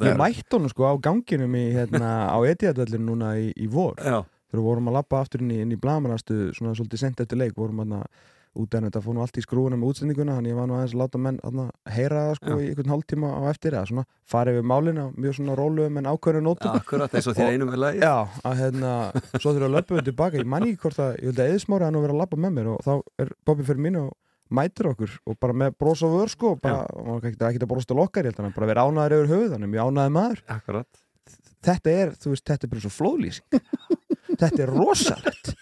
[0.00, 3.96] Við mættum honum sko á ganginum í, hérna, á Etihadvellinu núna í, í vor.
[4.00, 4.20] Já,
[4.52, 7.56] þegar vorum að lappa aftur inn í, inn í blamanastu svona svolítið sent eftir leik
[7.60, 8.06] vorum að
[8.58, 10.94] út en þetta fór nú allt í skrúuna með útsendinguna þannig ég var nú aðeins
[10.94, 14.58] að láta menn aðna, heyra það sko í einhvern hálftíma á eftir eða svona farið
[14.58, 16.74] við málin á mjög svona róluðum en ákveðinu nótum.
[16.80, 18.02] Akkurat eins og þér einum lagi.
[18.02, 18.90] Já, að hérna,
[19.36, 20.40] svo þurfum við að löpa við tilbaka.
[20.40, 22.52] Ég manni ekki hvort að, ég held að eðismári hann að vera að lappa með
[22.58, 22.94] mér og þá
[23.24, 24.10] er Bobby fyrir mín og
[24.54, 27.70] mætir okkur og bara með brós á vör sko og bara, og hann ekki að
[27.70, 29.54] brosa til okkar ég held að bara vera ánæður yfir höfuð
[34.34, 35.54] er þetta er, er er rosalegt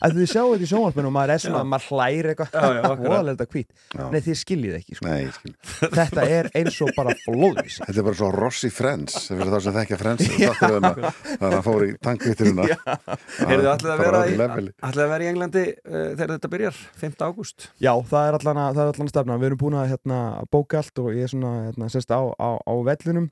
[0.00, 2.54] að þið sjáu þetta í sjónvarpinu og maður er svona, maður hlæri eitthvað.
[3.00, 3.70] Voðalega þetta hvít,
[4.00, 5.08] nei þið skiljið ekki sko.
[5.08, 5.52] nei, skil.
[5.98, 9.76] Þetta er eins og bara flóðlýsing Þetta er bara svo Rossi Friends fyrir þá sem
[9.76, 15.12] þekkja Friends þannig að hann fór í tankvitturina Heyrðu, ætlið að vera í, ætlið að
[15.14, 17.18] vera í Englandi uh, þegar þetta byrjar, 5.
[17.26, 17.68] ágúst.
[17.82, 19.36] Já, það er allan að, það er allan að stefna.
[19.40, 20.22] Við erum búin að hérna,
[20.52, 23.28] bóka allt og ég er svona hérna, sérst á, á, á vellinum.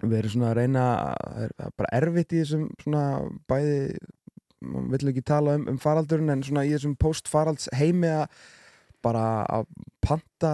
[0.00, 3.02] Við erum svona að reyna það er það er bara erfitt í þessum svona
[3.50, 3.74] bæði
[4.60, 8.26] maður vill ekki tala um, um faraldurinn en svona í þessum post-faralds heimi að
[9.00, 9.68] bara að
[10.04, 10.50] panta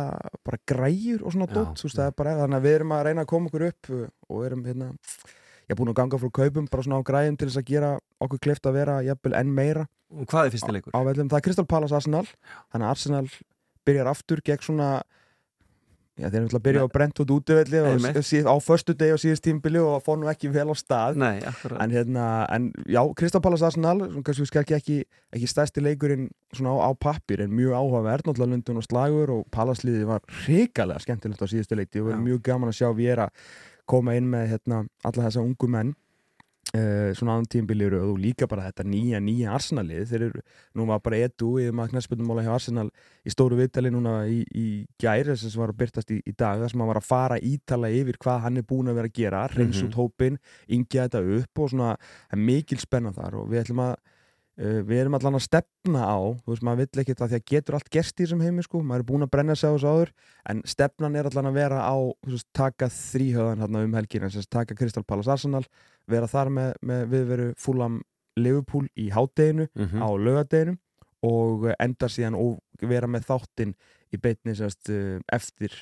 [0.47, 3.91] bara græjur og svona dótt þannig að við erum að reyna að koma okkur upp
[4.31, 4.93] og erum hérna
[5.67, 7.91] ég er búin að ganga frá kaupum bara svona á græjum til þess að gera
[8.23, 10.95] okkur klift að vera jafnvel enn meira Og hvað er fyrsti leikur?
[10.95, 12.25] á vellum, það er Crystal Palace Arsenal
[12.71, 13.27] þannig að Arsenal
[13.87, 14.91] byrjar aftur gegn svona
[16.17, 17.31] já, þeir eru náttúrulega að byrja á Brentwood
[18.25, 21.17] síð- á förstu degi og síðust tímbili og fór nú ekki vel á stað.
[21.21, 21.41] Nei,
[21.85, 24.99] en hérna, en já, Crystal Palace Arsenal kannski skal ekki, ekki,
[25.37, 29.45] ekki stærsti leikurinn svona á, á pappir en mjög áhugaverð náttúrulega lundun og slagur og
[29.51, 33.29] Palace-liði var hrikalega skemmtilegt á síðustu leikti og verið mjög gaman að sjá Viera
[33.87, 35.95] koma inn með hérna, alla þessa ungu menn
[36.75, 40.43] uh, svona aðan tímbili eru og líka bara þetta nýja, nýja Arsenalið þeir eru,
[40.79, 42.89] nú var bara edu í knæspöndumóla hjá Arsenal
[43.27, 44.67] í stóru viðtali núna í, í
[45.03, 47.39] gær þess sem var að byrtast í, í dag þar sem hann var að fara
[47.39, 51.25] ítala yfir hvað hann er búin að vera að gera reyns út hópin, ingja þetta
[51.41, 51.95] upp og svona,
[52.33, 53.97] er mikil spenna þar og við ætlum að
[54.61, 57.47] uh, við erum allan að stefna á þú veist, maður vill ekkert að því að
[57.53, 59.93] getur allt gerst í þessum heimi sko, maður er búin að brenna sig á þessu
[59.93, 60.13] áður
[60.53, 61.97] en stefnan er allan að vera á
[62.27, 63.97] veist, taka þríhöðan hérna um
[64.31, 65.65] sagt, taka Crystal Palace Arsenal
[66.07, 68.01] vera þar með, með viðveru Fulham
[68.37, 70.03] Liverpool í hádeginu Mhm.
[70.03, 70.77] á laugadeginu
[71.27, 73.73] og eh, enda síðan og vera með þáttinn
[74.13, 74.91] í beitni sérst,
[75.33, 75.73] eftir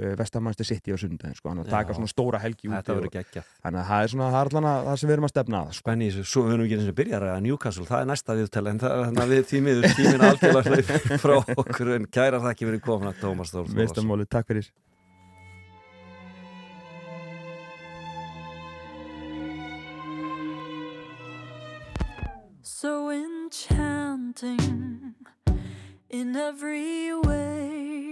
[0.00, 1.52] uh, vestamannstu sitt í á sundaginn sko.
[1.52, 3.48] hann að taka svona stóra helgi geggjað.
[3.64, 5.62] þannig að það er svona, það er allan að það sem við erum að stefna
[5.62, 5.82] að sko.
[5.82, 8.82] Spenni svo við erum ekki eins og byrjar að Newcastle, það er næsta viðtala en
[8.82, 13.12] það er þannig að við tímiður tímin algjörlega frá okkur en kæra þakki verið komin
[13.12, 14.72] að Tómas Þór Veistamáli, takk fyrir
[22.82, 25.14] so enchanting
[26.10, 28.11] in every way.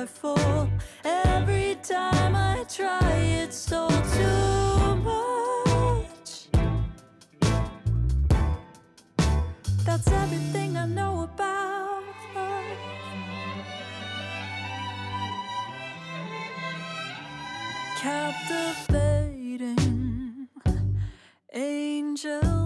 [0.00, 0.66] I fall.
[1.04, 6.48] Every time I try, it's all too much.
[9.84, 12.02] That's everything I know about
[12.34, 12.64] love.
[17.98, 19.28] Captivating
[21.52, 22.59] angel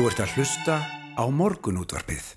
[0.00, 0.74] Þú ert að hlusta
[1.12, 2.28] á morgunútvarpið.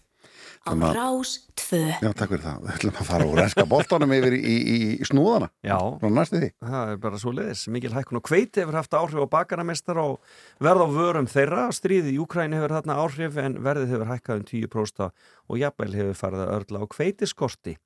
[0.67, 2.57] á Rás 2 Já, takk fyrir það.
[2.59, 5.47] Við ætlum að fara úr enska boltanum yfir í, í, í snúðana.
[5.63, 5.77] Já.
[6.01, 6.49] Frá næstu því.
[6.59, 7.61] Það er bara svo leiðis.
[7.71, 11.69] Mikil hækkun og hveiti hefur haft áhrif á bakaramestar og verð á vörum þeirra.
[11.71, 16.19] Stríðið í Úkræni hefur þarna áhrif en verðið hefur hækkað um 10% og jafnvel hefur
[16.19, 17.77] farið að örla á hveitiskorti.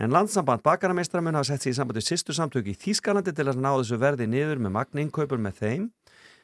[0.00, 3.50] En landsamband bakaramestara mun hafa sett sig í samband við sýstu samtöku í Þýskalandi til
[3.52, 5.90] að ná þessu verði niður með magninkaupur með þeim.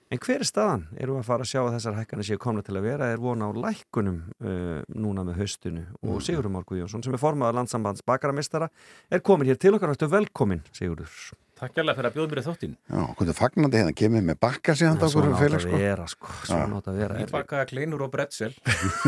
[0.07, 0.85] En hver er staðan?
[1.03, 3.09] Erum við að fara að sjá að þessar hækkanir séu komna til að vera?
[3.11, 5.83] Er vona á lækkunum uh, núna með haustinu?
[6.07, 8.69] Og Sigurður Márku Jónsson sem er formaður landsambands bakaramestara
[9.11, 11.11] er komin hér til okkar og ertu velkomin, Sigurður.
[11.57, 12.73] Takk hérlega fyrir að bjóða mér í þáttin.
[12.93, 15.79] Já, hvernig fagnandi hérna, kemur með bakka síðan svona átt félag, að sko.
[15.81, 16.33] vera, sko.
[16.51, 17.17] Svona átt að vera.
[17.23, 18.51] Ég bakaði kleinur og brettsel.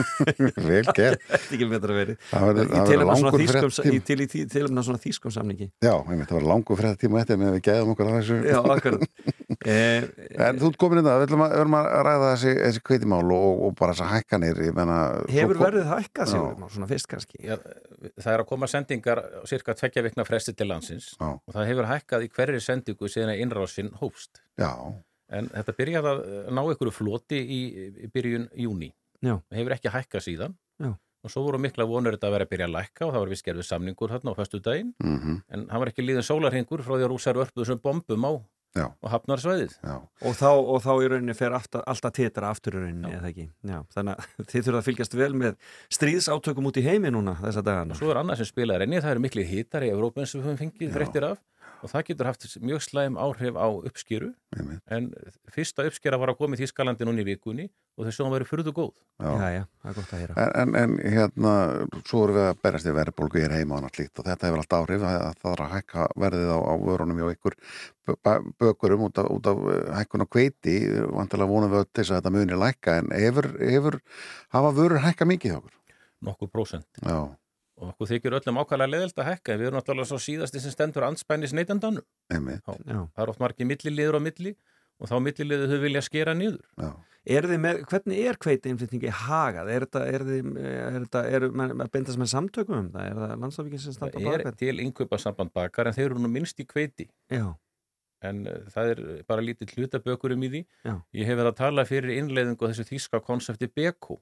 [0.69, 1.25] Vel gert.
[1.29, 2.23] Þetta er ekki betra verið.
[2.31, 2.73] Það verður-
[3.11, 3.99] langur fréttatími.
[3.99, 4.29] í- Til í
[4.81, 5.69] af svona þýskum samningi.
[5.85, 8.41] Já, það var langur fyrir þetta tíma eftir með við gæðum okkur að þessu.
[8.49, 9.05] Já, akkurat.
[9.69, 10.05] Eh,
[10.39, 13.31] En þú ert komin inn það, við að, við ætlum að ræða þessi, þessi kveitimál
[13.35, 14.61] og, og bara þessar hækkanir.
[15.33, 16.35] Hefur verðið hækkað?
[17.43, 17.57] Já,
[18.23, 19.21] það er að koma sendingar
[19.51, 23.43] cirka tveggja vikna fresti til landsins og það hefur hækkað í hverri sendingu síðan að
[23.45, 24.41] innrásin hófst.
[24.59, 24.71] Já,
[25.29, 26.21] En þetta byrjaði að
[26.57, 27.59] ná einhverju floti í,
[28.01, 28.87] í byrjun júni.
[29.21, 29.35] Já.
[29.51, 30.55] Það hefur ekki hækkað síðan.
[30.81, 30.95] Já.
[31.27, 33.31] og svo voru mikla vonur þetta að vera að byrja að lækka og það var
[33.33, 35.33] við skerfið samningur þarna á föstu daginn Mhm.
[35.51, 38.33] en hann var ekki líðin sólarhingur frá því að rússar vörpuðu sem bombum á
[38.79, 38.85] Já.
[39.03, 39.97] og hafnar svæðið Já.
[39.99, 43.49] og þá, og þá í rauninni fer alltaf, alltaf titra aftur í rauninni, eða ekki
[43.67, 45.57] Já, þannig að þið þurfa að fylgjast vel með
[45.99, 49.15] stríðsátökum út í heimi núna þessa dagana og svo er annað sem spilaði enni, það
[49.17, 50.95] eru miklu hittar í Evrópa eins og við höfum fengið Já.
[50.95, 51.39] fréttir af
[51.83, 54.81] og það getur haft mjög slæm áhrif á uppskýru Einmitt.
[54.91, 55.11] en
[55.55, 57.69] fyrsta uppskýra var að koma í Þískalandi núna í vikunni
[57.99, 59.31] og þessu hún verið fyrðu góð Já.
[59.39, 61.53] Já, já, það er gott að heyra En, en, en hérna,
[62.09, 64.63] svo erum við að berast í verðbólgu hér heima og annað slíkt og þetta hefur
[64.63, 67.59] alltaf áhrif að það er að hækka verðið á, á vörunum hjá ykkur
[68.09, 70.77] bö- bö- bökurum út af, út af eh, hækkun á kveiti,
[71.15, 73.99] vantilega vonum við þess að þetta muni lækka en hefur, hefur
[74.55, 75.75] hafa vörur hækka mikið hjá okkur?
[76.27, 77.19] nokkur prósent Já,
[77.79, 80.75] og okkur þykir öllum ákvæmlega leðilt að hekka en við erum náttúrulega svo síðasti sem
[80.75, 81.07] stendur
[82.35, 83.01] einmitt, Já.
[83.15, 84.55] Það er oft margir milliliður á milli
[84.99, 86.65] og þá milliliður þau vilja skera niður.
[86.79, 86.91] já.
[87.29, 89.71] Er þið með, hvernig er kveiti innflytningi hagað?
[89.75, 91.45] Er þetta, þið, er þetta, er
[92.25, 93.09] að samtökum um það?
[93.11, 96.31] Er það landstofíkinn sem standa Það er til innkaupa samband bakar en þeir eru nú
[96.33, 97.51] minnst í kveiti Já,
[98.25, 100.63] en uh, það er bara lítið hlutabökurum í því.
[100.89, 100.95] Já.
[101.21, 104.19] Ég hef verið að tala fyrir innleiðingu þessu þýska konsepti BECO.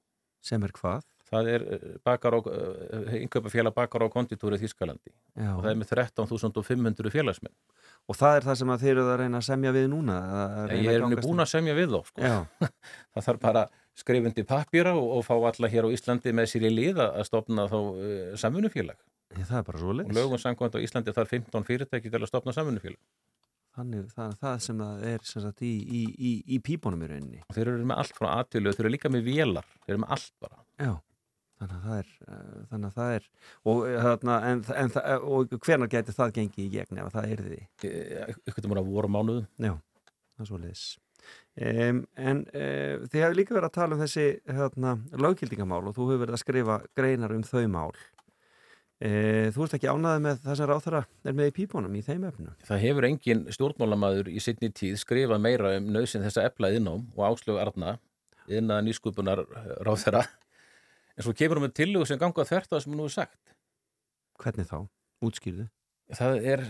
[0.46, 1.06] sem er hvað?
[1.26, 5.50] Það er uh, bakar og, uh, innkaupafélag bakar á konditúri í Þýskalandi Já.
[5.56, 7.54] og það er með 13.500 félagsmenn.
[8.06, 10.20] Og það er það sem þeir eru að reyna að semja við núna?
[10.70, 12.70] reyna Ég er búin að semja við þá, sko.
[13.16, 13.66] Það þarf bara
[13.96, 17.66] skrifundi pappýra og, og fá alla hér á Íslandi með sér í lið að stopna
[17.72, 19.00] þá uh, samfunnufélag.
[19.34, 22.30] Ég, það er bara svo Og lögum samkvæmt á Íslandi þarf 15 fyrirtæki til að
[22.30, 23.00] stopna samfunnufélag.
[23.76, 27.08] Þannig, það er það sem það er sem sagt, í, í, í, í pípunum í
[27.10, 27.42] rauninni.
[27.44, 30.14] Og þeir eru með allt frá aðtölu, þeir eru líka með vélar, þeir eru með
[30.16, 30.62] allt bara.
[30.80, 30.92] Já,
[31.56, 32.10] þannig að það er,
[32.70, 33.26] þannig að það er,
[33.64, 37.16] og, uh, þarna, en, en, það- og hvernig gæti það gengið í gegn ef að
[37.16, 37.60] það er því?
[38.52, 39.46] Ykkur múin að voru mánuðum.
[39.64, 39.72] Já,
[40.36, 40.84] það er svo liðis.
[41.56, 44.26] Um, en uh, þið hefur líka verið að tala um þessi
[44.58, 44.92] hérna,
[45.24, 47.96] löggildingamál og þú hefur verið að skrifa greinar um þau mál.
[48.96, 52.22] Uh, þú ert ekki ánaði með það sem ráþara er með í pípunum í þeim
[52.30, 52.54] efnum?
[52.64, 57.02] Það hefur engin stjórnmálamaður í sittni tíð skrifað meira um nöðsinn þess að efla innám
[57.16, 57.96] og áslögu arna
[58.48, 59.42] innan nýskupunar
[59.84, 60.22] ráð þeirra.
[61.16, 63.56] En svo kemur við tillögu sem ganga þvert á það sem nú er sagt.
[64.42, 64.78] Hvernig þá?
[65.24, 65.68] Útskýrðu?
[66.16, 66.60] Það er,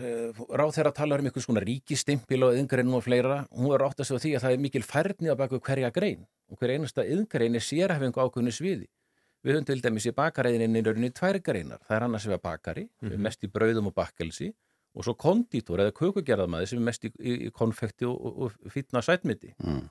[0.57, 3.42] ráð þeirra talar um einhvers konar ríkistimpil og yðngreinu og fleira.
[3.53, 6.22] Hún er átt að segja því að það er mikil færni á baku hverja grein
[6.49, 8.86] og hver einasta yðngrein er sérhæfingu ákveðinu sviði.
[9.44, 11.82] Við höfum til dæmis í bakaræðinni í rauninni tvær greinar.
[11.84, 14.49] Það er annars vegar bakari, sem er mest í brauðum og bakkelsi
[14.97, 18.72] og svo konditor eða kökugerðamaði sem er mest í, í, í konfekti og, og, og
[18.72, 19.53] fýtna sætmiti.
[19.61, 19.84] Mm.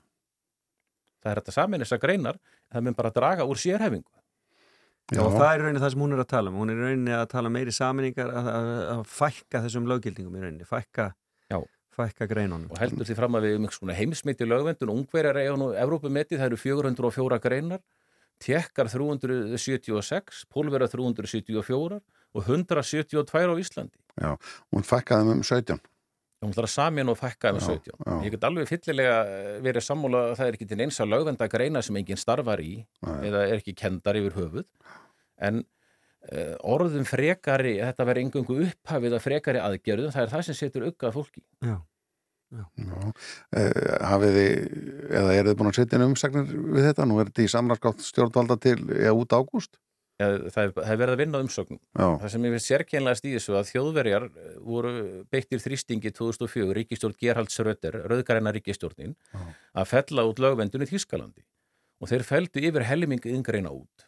[1.22, 2.40] Það er þetta samin þessar greinar,
[2.74, 4.10] það mun bara draga úr sérhæfingu.
[5.14, 6.58] Já, og það er rauninni það sem hún er að tala um.
[6.58, 10.34] Hún er í rauninni að tala um meiri saminningar að, að, að fækka þessum löggildingum
[10.34, 11.06] í rauninni, fækka,
[11.52, 11.58] Já.
[11.94, 12.72] fækka greinunum.
[12.74, 16.58] og heldur því fram að við um heimsmyndi lögvendun, ungverjar eiga nú Evrópumetið, það eru
[16.58, 17.84] 404 greinar,
[18.42, 22.00] tjekkar 376, pólverjar 374
[22.34, 24.02] og 172 á Íslandi.
[24.18, 24.34] Já,
[24.74, 25.78] hún fækkaði um 17.
[26.44, 27.94] Hún ætlar að samin og fækka um Já, 17.
[27.96, 28.16] já.
[28.26, 29.16] Ég get alveg fyllilega
[29.64, 32.74] verið sammála að það er ekki til eins að lögvenda greina sem enginn starfar í
[33.06, 33.16] Nei.
[33.30, 34.68] eða er ekki kendar yfir höfuð.
[35.48, 40.58] En uh, orðum frekari, þetta verður engungu upphafið að frekari aðgerðum, það er það sem
[40.60, 41.44] setur uggað fólki.
[41.64, 41.78] Já.
[42.54, 42.62] Já.
[43.58, 43.72] Eh,
[44.06, 44.52] hafið þið,
[45.18, 47.06] eða eru þið búin að setja inn umsagnir við þetta?
[47.08, 49.80] Nú er þetta í samræðskátt stjórnvalda til, já, út ágúst?
[50.16, 51.80] Ja, það, er verið að vinna á umsögnum.
[51.92, 54.92] Það sem ég finnst sérkennlega í þessu að þjóðverjar eh, voru
[55.32, 59.42] beittir þrýstingi 2004, ríkistjórn Gerhalds Rötter, rauðgaræna ríkistjórnin, Já.
[59.76, 61.44] að fella út lögvendun í Þýskalandi.
[62.00, 64.06] Og þeir feldu yfir helmingi yngreina út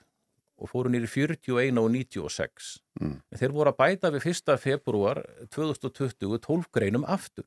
[0.59, 2.71] og fóru nýri 41 og 96.
[2.99, 3.15] Mm.
[3.39, 4.57] Þeir voru að bæta við 1.
[4.59, 5.21] februar
[5.55, 7.47] 2020 12 greinum aftur.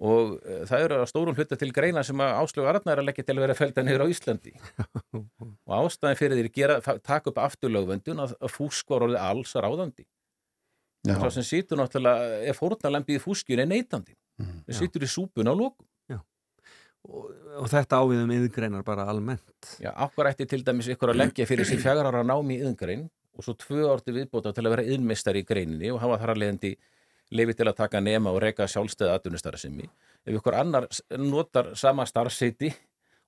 [0.00, 3.10] Og uh, það eru að stórum hluta til greina sem að áslögu Arnar er að
[3.10, 4.54] leggja til að vera felda niður á Íslandi.
[5.68, 9.52] og ástæðin fyrir því að gera, taka upp afturlögvendun að, að fúsk var orðið alls
[9.60, 10.06] ráðandi.
[11.04, 14.16] já, Svo sem situr náttúrulega, er fórnalembið í fúskjun er neytandi.
[14.40, 14.62] Mm.
[14.70, 15.86] Það situr í súpun á lokum.
[17.08, 17.28] Og,
[17.62, 19.76] og þetta ávið um yðgreinar bara almennt.
[19.80, 23.06] Já, ákvar ætti til dæmis ykkur að leggja fyrir sér fjagar ára námi í yðngrein
[23.36, 26.42] og svo tvö orti viðbóta til að vera yðnmestar í greininni og hafa þar að
[26.42, 26.72] leiðandi
[27.30, 29.88] lefi til að taka nema og reyka sjálfstæða atvinnustara sinni.
[30.26, 32.72] Ef ykkur annar notar sama starfseiti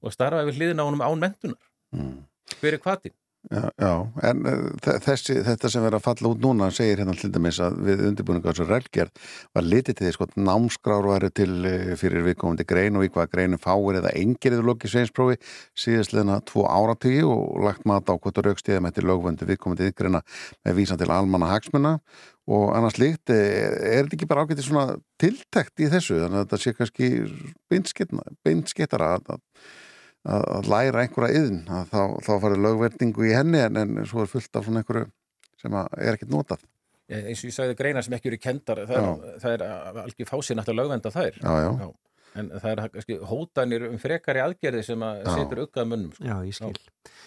[0.03, 1.63] og starfa við hliðina á honum án mentunar.
[1.95, 2.17] mm.
[2.61, 3.15] Hver er hvatin?
[3.51, 3.93] Já, já,
[4.29, 7.59] en eh, þe- þessi, þetta sem er að falla út núna segir hérna til dæmis
[7.65, 9.23] að við undirbúninga þessu relgerð
[9.57, 13.59] var litið til því sko námskrár væri til eh, fyrir viðkomandi grein og hvaða greinu
[13.63, 15.39] fáir eða engirðu lokið sveinsprófi
[15.85, 20.23] síðastleina tvo áratugi og lagt mat á hvort raukstíðum eftir lögvöndu viðkomandi yðgreina
[20.63, 21.97] með vísan til almanna hagsmuna.
[22.51, 26.17] Og annars líkt, er, er þetta ekki bara ágætið svona tiltekt í þessu?
[26.19, 27.11] Þannig að þetta sé kannski
[28.43, 29.37] beinskittara að,
[30.23, 31.47] að, að, læra einhverja
[31.79, 35.09] að þá, þá farið lögverningu í henni en, en svo er fullt af svona einhverju
[35.63, 36.63] sem að er ekkert notað
[37.13, 40.29] Eh, eins og ég sagði greinar sem ekki eru kendar það er, það er algjör
[40.31, 41.91] fásinn að lögvenda þær Já, já.
[42.41, 45.33] En það er kannski hótanir um frekari aðgerði sem að Já.
[45.37, 46.25] setur uggað munnum sko.
[46.25, 46.79] Já, ég skil.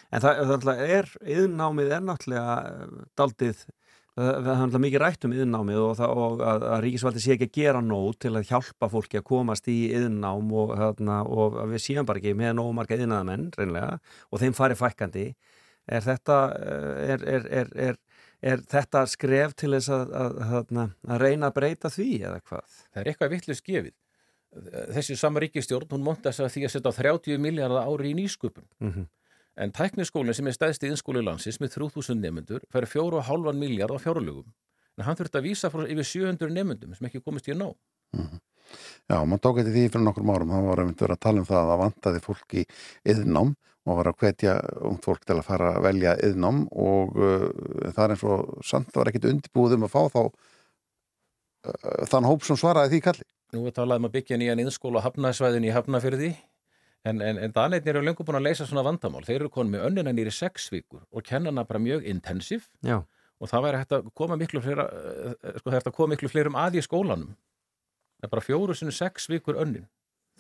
[0.10, 2.56] En það, það náttúrulega er, yðnámið er náttúrulega
[3.22, 3.62] daldið,
[4.16, 7.48] það er náttúrulega mikið rætt um yðnámið og, það, og að, að ríkisvaldi sé ekki
[7.50, 11.84] að gera nóg til að hjálpa fólki að komast í yðnám og, þarna, og við
[11.84, 13.98] séum bara ekki með nóg marga yðnaðamenn, reynlega,
[14.32, 15.26] og þeim fari fækkandi.
[15.86, 18.00] Er þetta, eh, er, er, er, er,
[18.54, 20.74] er þetta skref til þess að, að, að,
[21.12, 22.80] að reyna að breyta því eða hvað?
[22.88, 23.96] Það er eitthvað vittlust gefið.
[24.96, 28.68] Þessi sama ríkistjórn, hún monta þess að því að setja 30 miljardar ári í nýsköpun.
[28.80, 29.12] Mhm.
[29.56, 34.00] En tækniskólinn sem er stæðst í innskóli landsins með 3000 nemyndur fær 4,5 miljard á
[34.04, 34.50] fjárlögum.
[35.00, 37.70] En hann þurfti að vísa frá yfir 700 nemyndum sem ekki komist í ná.
[39.06, 41.48] Já, mann tók eftir því fyrir nokkrum árum þá var einmitt verið að tala um
[41.48, 42.64] það að það vantaði fólk í
[43.14, 43.52] yðnám
[43.86, 44.56] og var að hvetja
[44.90, 47.46] ungt fólk til að fara að velja yðnám og uh,
[47.92, 52.48] það er eins og samt var ekkit undirbúið um að fá þá uh, þann hóp
[52.48, 55.76] sem svaraði því kalli Nú er talað um að byggja nýjan innskóla á hafnasvæðin í
[55.76, 56.32] hafnafyrði
[57.06, 59.26] en, en, en danetnir eru lengur búin að leysa svona vandamál.
[59.28, 63.02] Þeir eru konið með önnina nýri sex vikur og kenna hana bara mjög intensiv Já.
[63.40, 66.16] og það væri hægt að koma miklu fleira, eh, sko það er hægt að koma
[66.16, 67.36] miklu fleirum að í skólanum.
[68.16, 69.86] Það er bara fjóru sinni sex vikur önnin.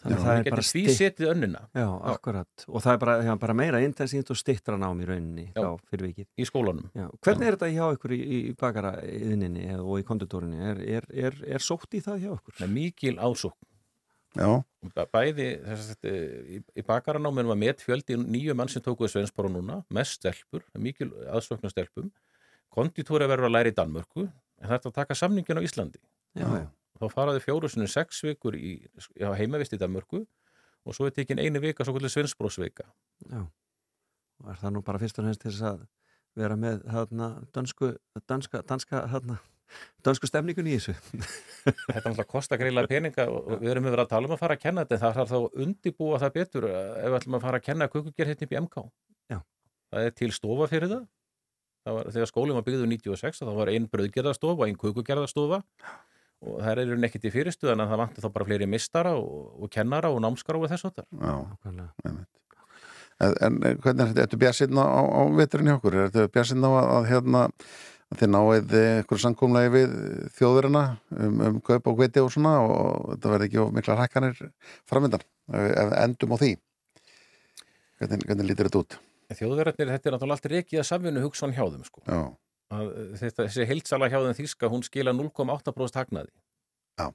[0.01, 2.65] Þannig að það það er er bara getið því setið önnina Já, akkurat.
[2.67, 5.61] Og það er bara, já, bara meira intensínt og stittra nám í rauninni Já.
[5.61, 6.27] þá fyrir vikið.
[6.35, 6.89] í skólanum.
[6.91, 7.05] Já.
[7.25, 10.59] Hvernig er þetta hjá ykkur í, í bakara yðninni og í konditórinni?
[10.73, 12.57] Er, er, er, er sótt í það hjá ykkur?
[12.59, 12.75] Það
[14.35, 19.79] Bæði þess að í, í bakaranáminu var met fjöldi nýju mann sem tókuðu sveinsbára núna,
[19.93, 22.11] mest stelpur, mikil aðsókn á stelpum.
[22.75, 26.01] Konditóri verður að læra í Danmörku en það er að taka samningin á Íslandi.
[26.35, 26.67] Já, já.
[26.95, 28.77] Þá faraði fjóru sinni sex vikur í
[29.19, 30.23] já, heimavist í Danmörku
[30.85, 32.85] og svo er tekin einu vika svo kvöldi sveinsbrósvika.
[33.31, 33.41] Já.
[34.43, 35.83] Og er það nú bara fyrst og fremst til þess að
[36.35, 37.91] vera með þarna dönsku,
[38.27, 39.39] danska, danska, þarna,
[40.05, 40.95] dönsku stemningun í þessu?
[41.65, 44.41] Þetta náttúrulega kostar greiðlega peninga og og við erum við verið að tala um að
[44.43, 47.45] fara að kenna þetta en það þarf þá undibúa það betur ef við ætlum að
[47.47, 48.85] fara að kenna kukugerð hérna í MK.
[49.33, 49.39] Já.
[49.91, 51.05] Það er til stofa fyrir það.
[51.85, 55.61] það var, þegar skólinn var byggður 96 þá var einn brauðgerðarstofa og einn kukugerðarstofa
[56.45, 59.71] og það er ekkert í fyrirstuðan en það vantur þá bara fleiri mistara og, og
[59.73, 61.07] kennara og námskara og þess að það.
[61.21, 62.25] já Nákvæmlega.
[63.23, 65.99] En, en hvernig er þetta, ertu bjarsinn á, á veturinn hjá okkur?
[66.03, 67.43] Ertu bjarsinn á að, að hérna
[68.13, 69.95] að þið náið eitthvað samkomlega við
[70.37, 70.83] þjóðurina
[71.15, 74.41] um, um kaup og hveti og svona og þetta verði ekki of mikla hækkanir
[74.89, 76.51] framöndan, ef endum á því
[77.99, 78.97] hvernig, hvernig lítur þetta út?
[79.35, 82.03] Þjóðverðarnir, þetta er náttúrulega allt reikið að samvinnu hugsan hjá þeim sko.
[82.05, 86.33] Að, eh, þetta, þessi heildsala hjá þeim þýska, hún skila 0,8% hagnaði.
[86.99, 87.07] Já,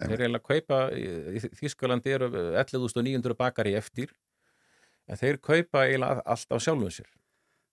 [0.00, 4.12] Þeir eru eiginlega að kaupa, í, Þýskalandi eru 11.900 bakari eftir,
[5.10, 7.10] en þeir kaupa eiginlega allt á sjálfum sér.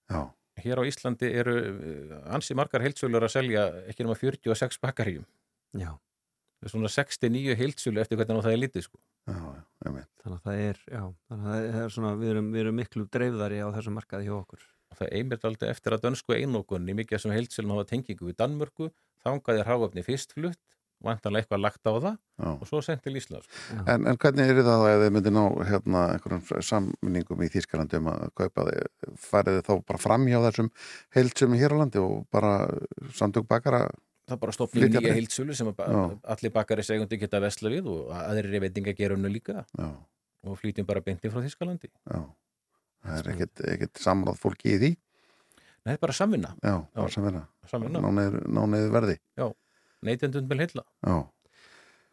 [0.09, 0.22] já,
[0.64, 5.26] Hér á Íslandi eru eh, ansi margar heildsölur að selja ekki nema 46 bakaríum.
[5.78, 5.91] Já.
[6.58, 8.97] Það er svona 69 heildsölu eftir hvernig það er lítið sko.
[9.30, 10.10] já, já, einmitt.
[10.24, 13.05] Þannig að það er, já, þannig að það er svona, við erum, við erum miklu
[13.14, 14.64] dreifðari á þessum markaði hjá okkur.
[14.97, 18.89] Það einmitt aldrei eftir að dönsku einokunni mikið sem heildsölum hafa tengingu við Danmörku,
[19.22, 22.50] þangaði ráöfni fyrst flutt, vantanlega eitthvað lagt á það Já.
[22.54, 23.45] og svo sendt til Íslands.
[23.48, 23.78] Sko.
[23.86, 28.10] En, en hvernig er það ef þið myndir ná hérna, einhverjum samningum í Þýskalandi um
[28.14, 30.72] að kaupa þið, farið þið þá bara fram hjá þessum
[31.18, 32.54] heildsum hér á landi og bara
[33.20, 33.86] samtök bakara
[34.28, 36.02] Það er bara Flytja nýja heildsölu sem að Já.
[36.36, 39.88] allir bakari segundi geta vesla við og aðrir veitinga gerunnu líka Já,
[40.43, 41.88] og flytjum bara beinti frá Þýskalandi.
[42.12, 42.20] já
[43.08, 43.30] Það er
[43.78, 44.89] ekkit samráð fólki í því
[45.88, 48.02] Nei, það er bara samvinna, Já, vera samvinna.
[48.52, 49.16] Nániður verði
[50.06, 50.84] Neytendun vil heilla.
[51.06, 51.18] Já,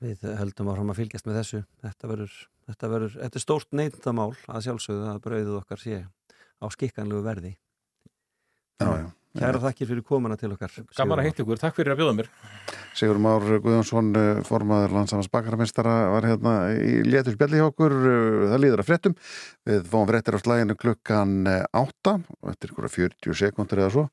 [0.05, 1.61] Við höldum áfram að fylgjast með þessu.
[1.85, 6.67] Þetta verður, þetta verður, þetta er stórt neyndamál að sjálfsögðu að brauðið okkar sé á
[6.75, 7.53] skikkanlegu verði.
[8.83, 10.71] já, já Kæra þakkir fyrir komuna til okkar.
[10.95, 12.29] Gaman að hitta ykkur, takk fyrir að bjóða mér.
[12.95, 18.47] Sigur Már Guðjónsson, eh, formaður landsamans bakararmestara, var hérna í létur spjalli hjá okkur, eh,
[18.53, 19.17] það líður að fréttum.
[19.67, 24.11] Við fáum fréttir á slæginu klukkan 8 og eftir ykkur 40 sekundur eða svo.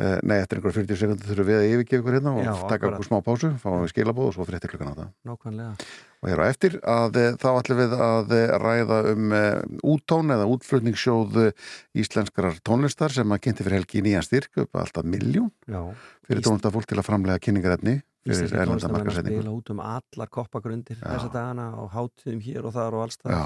[0.00, 2.88] Eh, Nei, eftir ykkur 40 sekundur þurfum við að yfirgefa ykkur hérna og Já, taka
[2.88, 5.04] okkur smá pásu, fáum við skilabóð og svo fréttir klukkan 8.
[5.28, 5.74] Nákvæmlega.
[6.22, 9.34] Og hér á eftir að eh, þá ætlum við að eh, ræða um
[9.92, 11.36] úttón eða útflutningssjóð
[12.02, 16.48] íslenskrar tónlistar sem að kynnti fyrir helgi nýjan styrk upp að alltaf miljón fyrir Ísl-
[16.48, 19.42] tónlistafólk til að framlega kynningarefni fyrir Íslenski erlenda tónlistamenn að markasetningu.
[19.44, 21.04] spila út um allar koppagrundir Já.
[21.10, 23.36] þessa dagana og hátíðum hér og þar og allstað.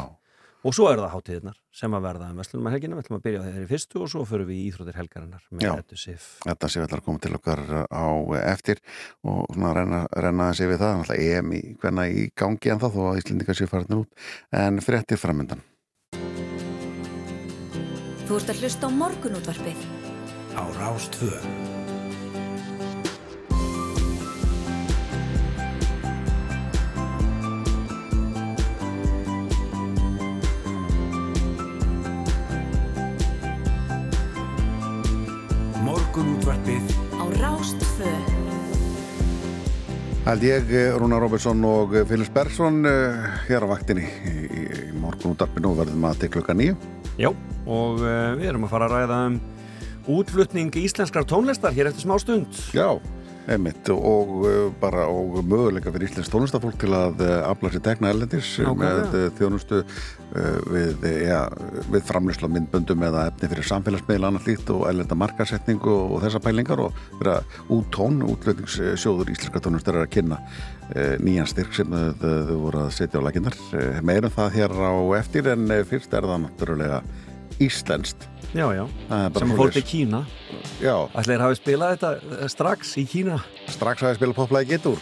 [0.66, 2.96] Og svo eru það hátíðirnar sem að verða um Vestlunum að helgina.
[2.96, 5.68] Við ætlum að byrja á þeirri fyrstu og svo förum við í Íþróttir helgarinnar með.
[5.84, 6.24] Eddu Sif.
[6.42, 8.06] þetta sé allar koma til okkar á
[8.40, 8.82] eftir
[9.22, 12.98] og svona renna, renna þessi við það, náttúrulega EM í, hvenna í gangi en það
[12.98, 14.28] þó að Íslendingar séu farinir út
[14.64, 15.62] en fréttir framöndan.
[18.26, 19.88] Þú ert að hlusta á morgunútvarpið
[20.58, 21.75] á Rástvö.
[36.16, 38.08] Morgunútvarpið á Rástfö.
[40.24, 44.62] Held ég, eh, Rúnar Robertson og eh, Filips Bergson uh, hér á vaktinni í, í,
[44.64, 46.78] í morgun útarpinu og verðum að til klukka nýju.
[47.20, 47.28] Já,
[47.68, 49.36] og við erum að fara að ræða um
[50.16, 52.64] útflutning íslenskar tónlistar hér eftir smá stund.
[52.72, 52.96] Já,
[53.50, 58.10] einmitt og uh, bara og möguleika fyrir íslensk tónlistafólk til að uh, afla sér tegna
[58.10, 59.82] ellendis með uh, þjónustu
[60.66, 61.44] við, ja,
[61.88, 66.82] við framlýsla myndböndum eða efni fyrir samfélagsmiðla annað líkt og ellenda markasetningu og, þessa pælingar
[66.82, 67.38] og vera
[67.72, 70.40] úttón, útlöfningssjóður íslenska tónlistar er að kynna
[71.22, 73.56] nýjan styrk sem uh, þau voru að setja á laginnar.
[74.04, 77.00] Meirum það hér á eftir en fyrst er það náttúrulega
[77.62, 78.28] íslenskt.
[78.56, 78.84] Já, já,
[79.36, 79.74] sem svoleiðis.
[79.76, 80.22] til Kína.
[80.80, 83.36] Já, Ætlir hafi spilað þetta eh, strax í Kína.
[83.68, 84.96] strax að ég spila poplæði getur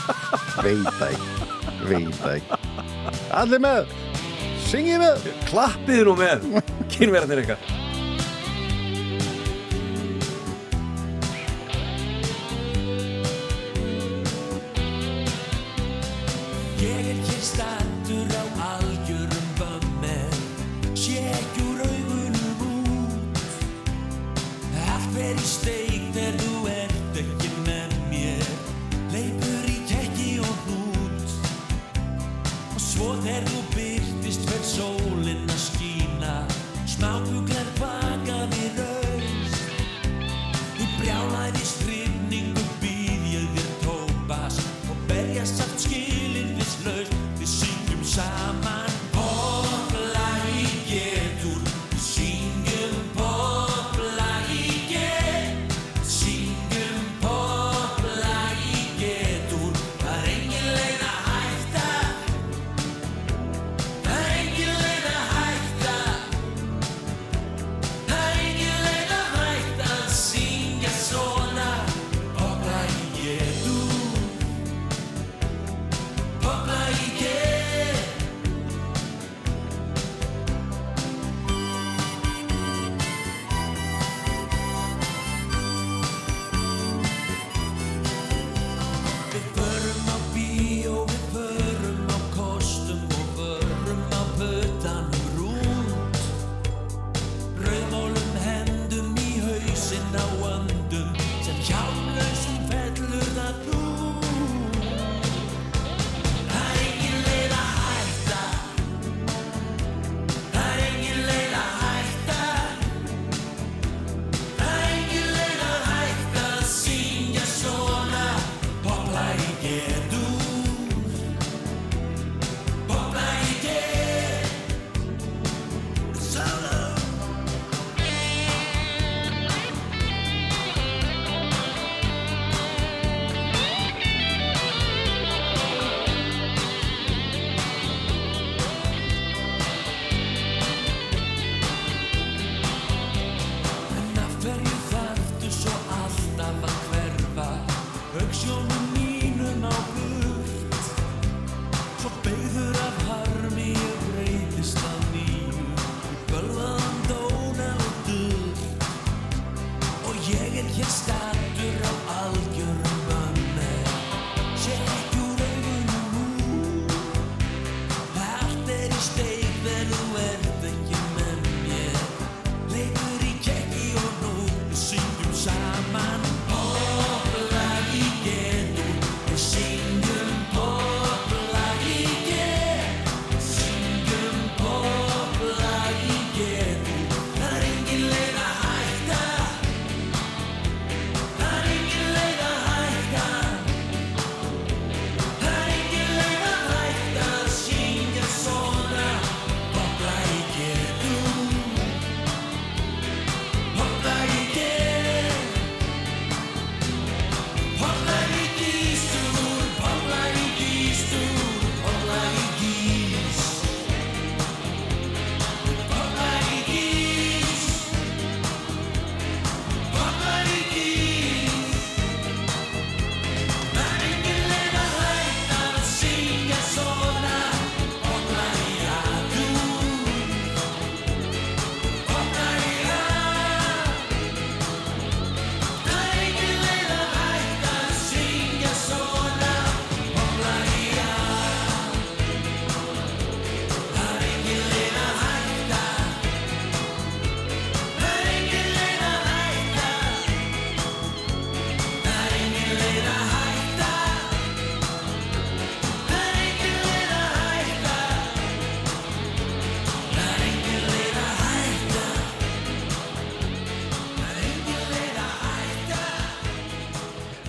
[0.64, 2.60] veit ekki veit ekki
[3.36, 3.90] allir með,
[4.70, 6.46] syngið með Klappið nú með,
[6.96, 7.85] kynverðinir ykkar.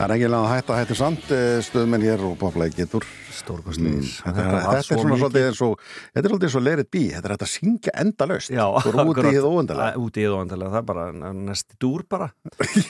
[0.08, 4.08] Er ekki að hætta að hætta samt eh, stöðmenn hér og poplæði getur Stórkostlegir.
[4.08, 7.04] þetta, Þetta þetta, er svona svolítið eins og þetta er svolítið eins og lerið bí,
[7.14, 8.54] þetta er hægt að syngja endalaust.
[8.54, 11.34] Já, Svo er út í hið óendalega Æ, Út í hið óendalega, það er bara
[11.38, 12.30] næsti dúr bara.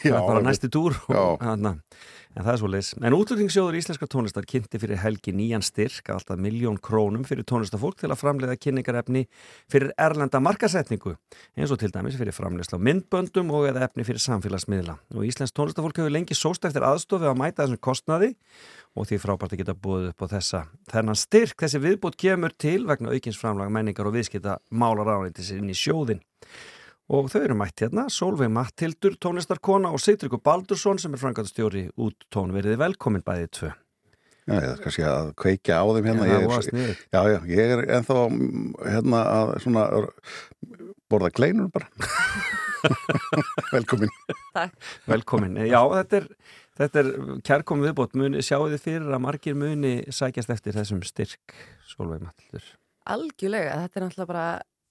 [0.08, 1.44] Bara næsti dúr og,
[2.38, 6.20] En það er svo leis En útlutningssjóður íslenskar tónlistar kynnti fyrir helgi nýjan styrk að
[6.20, 9.24] alltaf miljón krónum fyrir tónlistafólk til að framleiða kynningarefni
[9.72, 11.16] fyrir erlenda markasetningu
[11.58, 15.00] eins og til dæmis fyrir framleiðsla myndböndum og eða efni fyrir samfélagsmiðla.
[15.18, 18.34] Og íslensk tónlistafólk hefur lengi sóst eftir aðstofi að mæta þessum kostnaði
[18.94, 21.58] og því frábært að geta búið upp á þessa þennan styrk.
[21.58, 25.16] Þessi viðbútt kemur til vegna aukins framlag menningar og viðskipta málar
[27.08, 32.28] og þau eru mætt hérna, Solveig Mattildur tónlistarkona og Sigtryggur Baldursson sem er frangatastjóri út
[32.34, 33.74] tónveriði velkomin bæðið tvö.
[34.48, 36.28] Já, ég er kannski að kveikja á þeim hérna.
[36.28, 39.84] Já, ég, er, já, já, ég er ennþá mm, hérna að svona
[41.12, 41.90] borða kleinur bara.
[43.74, 44.12] Velkomin.
[45.10, 45.60] Velkomin.
[45.68, 46.30] Já, þetta er,
[46.80, 47.12] þetta er
[47.50, 51.58] kærkom viðbót, muni, sjáu þið fyrir að margir muni sækjast eftir þessum styrk
[51.92, 52.72] Solveig Mattildur.
[53.08, 54.48] Algjörlega, þetta er náttúrulega bara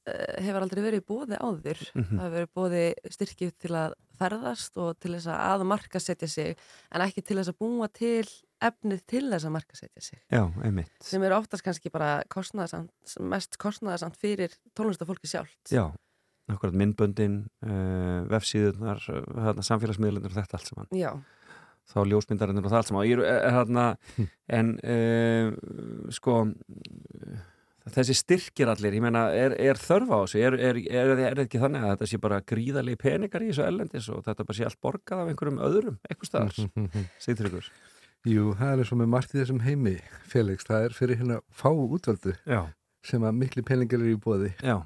[0.07, 2.19] hefur aldrei verið bóði áður Mhm.
[2.19, 2.83] það hefur verið bóði
[3.17, 6.57] styrkið til að ferðast og til þess að markasetja sig
[6.93, 8.25] en ekki til þess að búa til
[8.63, 10.91] efnið til þess að markasetja sig Já, einmitt.
[11.05, 12.91] sem eru oftast kannski bara kostnaðarsamt,
[13.21, 15.91] mest kostnaðarsamt fyrir tónlistafólki sjálft Já,
[16.49, 20.87] akkurat myndböndin, uh, vefsíðunar, uh, samfélagsmiðlunar og þetta allt saman.
[20.95, 21.11] Já.
[21.91, 23.07] Þá ljósmyndarinnir og það allt saman.
[23.07, 23.97] Ég er, er hérna,
[24.59, 26.37] en uh, sko,
[27.95, 30.41] þessi styrkir allir, ég meina, er, er þörf á þessu?
[30.43, 33.67] Er, er, er, er, er ekki þannig að þetta sé bara gríðarlegi peningar í þessu
[33.67, 36.91] ellendis og þetta bara sé allt borgað af einhverjum öðrum, eitthvað staðar?
[37.25, 37.71] Sigtryggur.
[38.27, 39.95] Jú, það er eins og með margt í þessum heimi,
[40.27, 42.65] Felix, það er fyrir hérna fáu útvöldu Já.
[43.07, 44.51] sem að miklu peningar eru í bóði.
[44.67, 44.81] Já.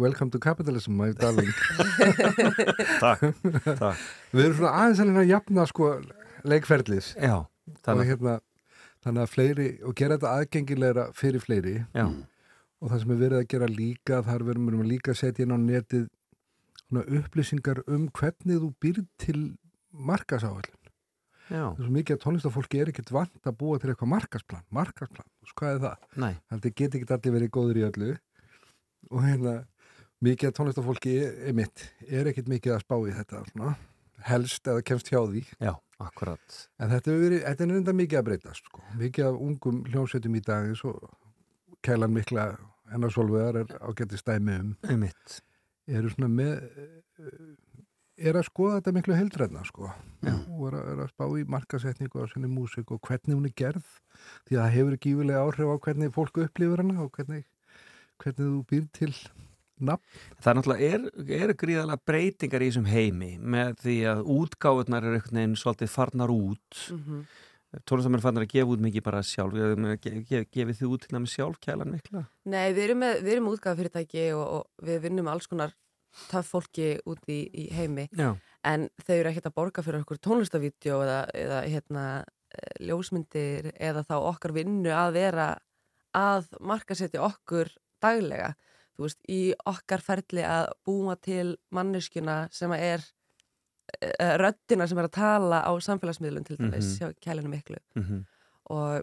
[0.00, 1.50] Welcome to capitalism, my darling.
[3.04, 3.20] Takk,
[3.82, 4.00] takk.
[4.32, 5.90] Við erum svona aðeins að að jafna sko
[6.48, 7.12] leikferðlis.
[7.20, 7.36] Já,
[7.84, 8.34] þannig að hérna,
[9.04, 11.76] þannig að fleiri, og gera þetta aðgengilegra fyrir fleiri.
[11.96, 12.06] Já.
[12.80, 15.56] Og það sem er verið að gera líka, þar verðum við líka að setja inn
[15.56, 16.06] á netið
[16.80, 19.40] svona upplýsingar um hvernig þú býrð til
[19.90, 20.76] markasáhaldin.
[21.50, 25.26] Er svo mikið að tónlistafólki er ekkert vant að búa til eitthvað markasplan, markasplan,
[25.58, 26.04] hvað er það?
[26.22, 26.32] Nei.
[26.52, 28.10] Það get ekki allir verið góður í öllu
[29.10, 29.54] og hérna
[30.22, 33.72] mikið að tónlistafólki er, er mitt, er ekkert mikið að spá í þetta svona,
[34.28, 35.42] helst eða kemst hjá því.
[35.58, 36.58] Já, akkurat.
[36.80, 38.82] En þetta er, verið, þetta er reynda mikið að breytast, sko.
[39.00, 41.00] mikið af ungum hljómsveitum í dag eins og
[41.86, 42.46] kælan mikla
[42.90, 44.70] hennar solvegar er ágætti stæmi um.
[44.88, 45.40] Einmitt.
[45.90, 46.56] Eru svona með,
[48.20, 49.90] er að skoða þetta miklu heldræðna, sko.
[50.26, 50.34] Já.
[50.56, 53.56] Og er að, er að spá í markasetningu á sinni músík og hvernig hún er
[53.56, 53.94] gerð.
[54.48, 57.46] Því að það hefur gífulega áhrif á hvernig fólk upplifur hana og hvernig,
[58.20, 59.14] hvernig þú býr til
[59.80, 60.02] nafn.
[60.40, 65.18] Það er náttúrulega, er, er gríðalega breytingar í þessum heimi með því að útgáðunar eru
[65.20, 67.22] einhvern veginn svolítið farnar út mm Mhm.
[67.86, 71.00] tónlistamenn farnar að gefa út mikið bara sjálf Ég meina, ge- ge- gefið þið út
[71.04, 74.98] til námi sjálf kælan mikla Nei, við erum með, við erum útgáðafyrirtæki og, og við
[75.04, 75.70] vinnum alls konar
[76.32, 78.32] töff fólki út í, í heimi Já.
[78.66, 82.04] en þau eru ekkert að borga fyrir okkur tónlistavídeó eða, eða hérna,
[82.50, 85.46] eh, ljósmyndir eða þá okkar vinnu að vera
[86.18, 87.70] að markasetja okkur
[88.02, 88.56] daglega
[88.98, 95.08] þú veist, í okkar ferli að búa til manneskjuna sem er uh, röddina sem er
[95.08, 96.98] að tala á samfélagsmiðlun til dæmis Mhm.
[96.98, 98.24] hjá kælinu miklu Mhm.
[98.70, 99.02] og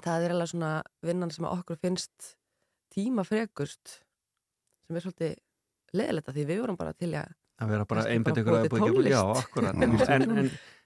[0.00, 2.36] það er alveg svona vinnan sem okkur finnst
[2.94, 4.00] tíma frekust
[4.86, 5.36] sem er svolítið
[5.94, 7.28] leðilegt að því við vorum bara til að
[7.60, 9.42] að vera bara einbætt ykkur að búið ekki Já, tónlist.
[9.44, 10.22] akkurat en,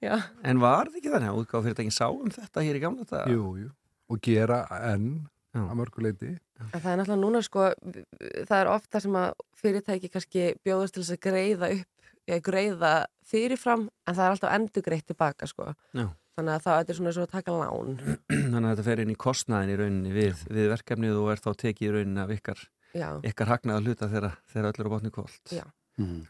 [0.03, 3.05] en, en var það ekki þannig að útgáð fyrirtækin sá um þetta hér í gamla
[3.05, 3.21] þetta?
[3.31, 3.69] Jú, jú.
[4.11, 5.29] Og gera enn
[5.63, 6.33] að mörguleiti.
[6.65, 7.69] En það er náttúrulega núna sko,
[8.49, 12.93] það er ofta sem að fyrirtæki kannski bjóðast til þess að greiða upp, eða greiða
[13.29, 15.73] fyrirfram, en það er alltaf endur greitt tilbaka sko.
[15.95, 16.09] Já.
[16.35, 17.99] Þannig að það þetta er svona svo að taka lán.
[18.53, 21.51] Þannig að þetta fer inn í kostnaðin í rauninni við, við verkefnið og er þá
[21.63, 22.65] tekið í rauninni af ykkar,
[23.31, 25.55] ykkar hagnaða hluta þegar, þegar öll eru á botni kvöld.
[25.95, 26.25] Mhm.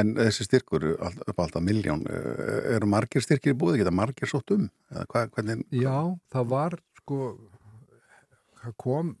[0.00, 4.30] En þessi styrkur upp á alltaf miljón, eh, eru margir styrkir í búið, geta margir
[4.30, 4.70] sótt um?
[4.88, 5.66] Eða hvað, hvernig?
[5.68, 5.98] Já,
[6.32, 7.18] það var sko,
[8.62, 9.14] það kom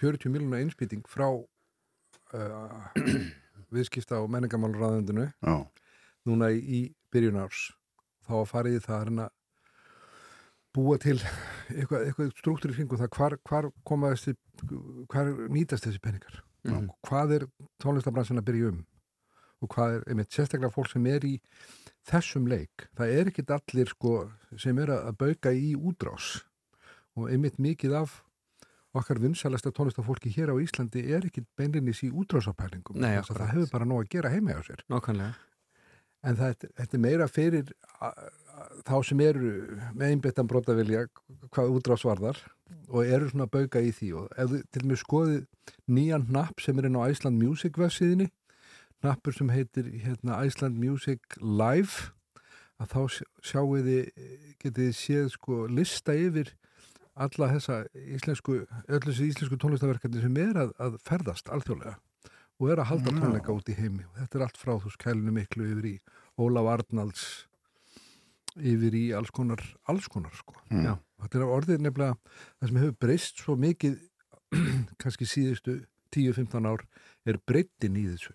[0.00, 2.88] 40 miljóna einspýting frá uh,
[3.74, 5.28] viðskipta og menningamálraðundinu
[6.26, 6.80] núna í, í
[7.14, 7.68] byrjun árs.
[8.24, 9.28] Þá var farið það að reyna
[10.74, 11.18] búa til
[11.78, 13.12] eitthvað, eitthvað struktúr í kringu það.
[13.18, 14.34] Hvar, hvar koma þessi,
[15.12, 16.42] hvar nýtast þessi peningar?
[16.64, 16.88] Mhm.
[16.88, 17.42] og hvað er
[17.82, 18.78] tónlistabransin að byrja um?
[19.60, 21.34] Og hvað er, einmitt, sérstaklega fólk sem er í
[22.08, 24.14] þessum leik, það er ekkit allir sko
[24.60, 26.38] sem er að bauka í útrás
[27.16, 28.20] og einmitt mikið af
[28.94, 32.98] okkar vinsælasta tónlistafólki hér á Íslandi er ekkit beinlinnis í útrásapælingum
[33.40, 34.82] það hefur bara nóg að gera heima á sér.
[34.90, 35.34] Nákvæmlega.
[36.24, 37.72] En þetta, þetta er meira fyrir
[38.86, 39.50] þá sem eru
[39.98, 41.02] með einbyttan brotavilja
[41.52, 42.38] hvað útrásvarðar
[42.88, 44.08] og eru svona að bauka í því.
[44.22, 45.42] Og ef þið til mig skoðið
[45.98, 48.30] nýjan napp sem er inn á Iceland Music vefsíðinni
[49.04, 52.12] nappur sem heitir hérna, Iceland Music Live
[52.80, 53.98] að þá sj- sjáu þið
[54.64, 56.54] getið séð sko lista yfir
[57.14, 61.96] alla þessa íslensku öllu þessi íslensku tónlistaverkefni sem er að, að ferðast alþjóðlega
[62.60, 63.18] og er að halda Já.
[63.20, 65.96] tónleika út í heimi og þetta er allt frá þú skælinu miklu yfir í
[66.40, 67.24] Ólaf Arnalds
[68.54, 70.84] yfir í alls konar alls konar sko Mm.
[70.88, 72.14] Já, þetta er orðið nefnilega
[72.58, 73.98] það sem hefur breyst svo mikið
[75.02, 75.74] kannski síðustu
[76.14, 76.82] 10-15 ár
[77.28, 78.32] er breyttin í þessu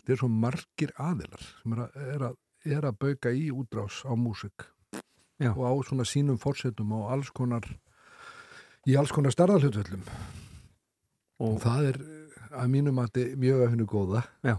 [0.00, 2.36] þetta er svo margir aðilar sem er að, er að,
[2.76, 4.66] er að bauka í útrás á músik
[5.40, 5.52] Já.
[5.54, 7.64] og á svona sínum fórsetum og alls konar
[8.90, 10.02] í alls konar starðalhutvöllum
[11.44, 11.98] og, það er
[12.54, 14.54] að mínum að þetta mjög að hennu góða Já.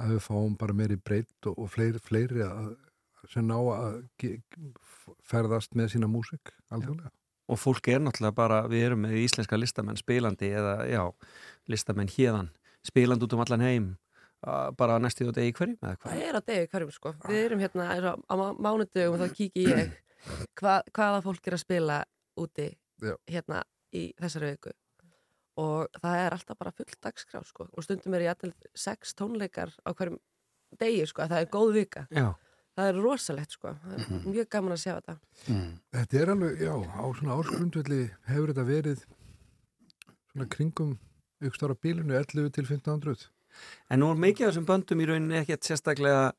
[0.00, 2.68] að við fáum bara meiri breytt og, og fleiri, fleiri að,
[3.32, 4.36] sem ná að ge-
[5.26, 7.10] ferðast með sína músik alþjóðlega
[7.50, 11.00] og fólk er náttúrulega bara, við erum með íslenska listamenn spilandi eða, já,
[11.66, 12.52] listamenn hérðan,
[12.86, 13.88] spilandi út um allan heim
[14.78, 16.12] bara næstu og degi hverjum eða hvað?
[16.14, 17.10] Það er á degi hverjum sko.
[17.26, 19.90] Við erum hérna á má- mánudögum og þá kíki ég
[20.62, 21.98] hva, hvaða fólk er að spila
[22.40, 22.68] úti
[23.02, 23.16] Já.
[23.28, 23.62] hérna
[23.94, 24.72] í þessari viku
[25.60, 27.66] og það er alltaf bara full dagskrá sko.
[27.72, 30.18] og stundum er ég alltaf sex tónleikar á hverjum
[30.78, 31.22] degi sko.
[31.22, 32.34] það er góð vika Já.
[32.76, 33.68] það er rosalegt sko.
[33.68, 34.30] það er Mhm.
[34.34, 35.18] mjög gaman að sjá þetta
[35.92, 39.04] Þetta er alveg, já, á svona ársgrundvelli hefur þetta verið
[40.32, 40.98] svona kringum
[41.42, 43.28] ykkur ára bílinu 11 til 1500
[43.90, 46.32] En nú er mikið af þessum böndum í rauninni ekkert sérstaklega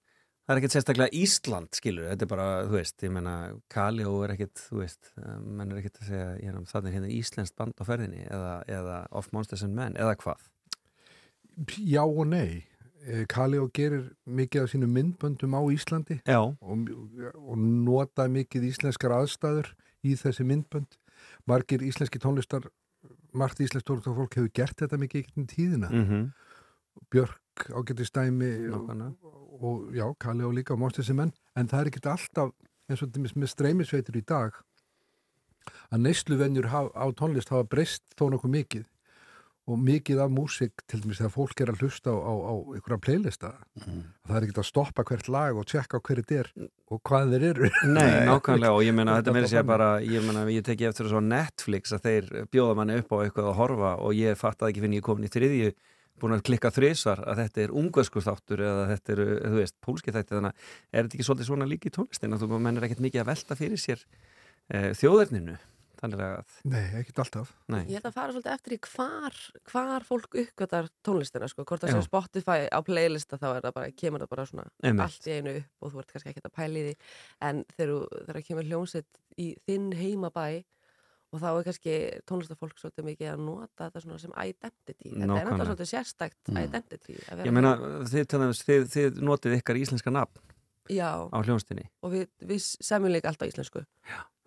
[0.52, 3.36] það er ekkert sérstaklega Ísland, skilur þetta er bara, þú veist, ég menna
[3.72, 6.96] Kaljó er ekkert, þú veist, um, menn er ekkert að segja ég meina, það er
[6.98, 10.44] hérna Íslenskt band á ferðinni eða, eða Of Monsters and Men, eða hvað?
[11.80, 12.66] Já og nei.
[13.02, 19.72] Eh, Kaleo gerir mikið af sínum myndböndum á Íslandi og, og nota mikið íslenskar aðstæður
[20.06, 21.00] í þessi myndbönd.
[21.50, 22.68] Margir íslenski tónlistar
[23.34, 25.90] margt íslensk tónlistar fólk hefur gert þetta mikið í gegnum tíðina.
[25.90, 26.28] Mhm.
[27.12, 28.92] Björk ágætti stæmi og,
[29.62, 32.54] og já, Kaleo líka og Monsters and Men en það er ekkert alltaf
[32.92, 34.56] eins og með streymisveitur í dag
[35.92, 38.88] að neysluvenjur á tónlist hafa breyst þó nokkuð mikið.
[39.70, 42.98] Og mikið af músík til dæmis þegar fólk er að hlusta á, á, á einhverja
[43.06, 46.50] playlista það er ekkert að stoppa hvert lag og tjekka hverju þetta er
[46.90, 47.70] og hvað þeir eru.
[47.94, 49.72] Nei, nákvæmlega og ég meina þetta meira segja þannig.
[49.72, 53.18] bara ég meina ég teki eftir þessu á Netflix að þeir bjóða manni upp á
[53.22, 55.72] eitthvað að horfa og ég fatt að ekki finn ég komin í þriðju
[56.22, 60.14] búin að klikka þrísvar að þetta er ungverskur þáttur eða þetta eru, þú veist, pólski
[60.16, 62.88] þætti þannig að er þetta ekki svolítið svona líki í tónlistin að þú menn er
[62.88, 64.06] ekkert mikið að velta fyrir sér
[64.72, 65.58] e, þjóðerninu
[66.02, 67.50] þannig að Nei, ekkert alltaf.
[67.70, 67.84] Nei.
[67.92, 69.36] Ég ætla að fara svolítið eftir í hvar,
[69.70, 73.92] hvar fólk uppgötar tónlistina, sko, hvort það sé Spotify á playlista þá er það bara,
[74.02, 75.04] kemur það bara svona Einmitt.
[75.06, 76.96] allt í einu upp og þú ert kannski ekkert að pæla í því.
[77.52, 80.48] En þegar, þú- þegar kemur hljómsett í þinn heimabæ
[81.32, 81.94] og þá er kannski
[82.28, 85.10] tónlistafólk svolítið mikið að nota þetta svona sem identity.
[85.10, 85.46] Þetta er Nákvæmlega.
[85.48, 86.58] náttúrulega svolítið sérstækt Mm.
[86.68, 87.72] identity að vera ég meina
[88.12, 90.42] þið, þið, þið, þið notið ykkar íslenska nafn
[90.90, 93.86] Já, á hljónstinni og við, við semjum líka alltaf íslensku.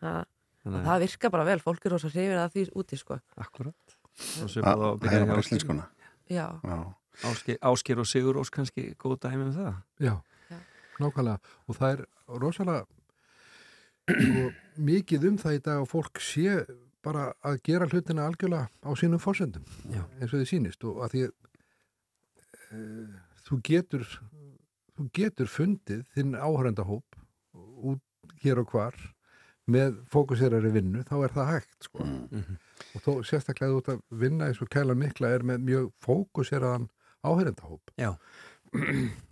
[0.02, 0.24] Það,
[0.66, 3.20] að- það virkar bara vel, fólk er hrifin að því úti, sko.
[3.36, 3.74] Akkurat
[4.14, 5.88] Og Að svipað á að byrja heyra hjá bara íslenskuna.
[6.30, 6.94] Já, Já.
[7.24, 9.74] Ásker, Ásker og Sigur Ós kannski góð dæmi með það.
[10.00, 10.14] Já,
[11.00, 11.38] nákvæmlega.
[11.68, 12.86] Og það er rosalega
[14.76, 16.64] mikið um það í dag að fólk sé
[17.04, 20.02] bara að gera hlutina algjörlega á sínum fórsendum Já.
[20.20, 22.78] eins og þið sýnist og að því e,
[23.44, 24.06] þú getur
[24.94, 27.18] þú getur fundið þinn áhörendahóp
[27.54, 28.96] út hér og hvar
[29.70, 32.04] með fókuserari vinnu, þá er það hægt sko.
[32.04, 32.56] Mhm.
[32.94, 36.90] og þó sérstaklega út að vinna eins og kæla mikla er með mjög fókuseraðan
[37.24, 38.18] áhörendahóp Já.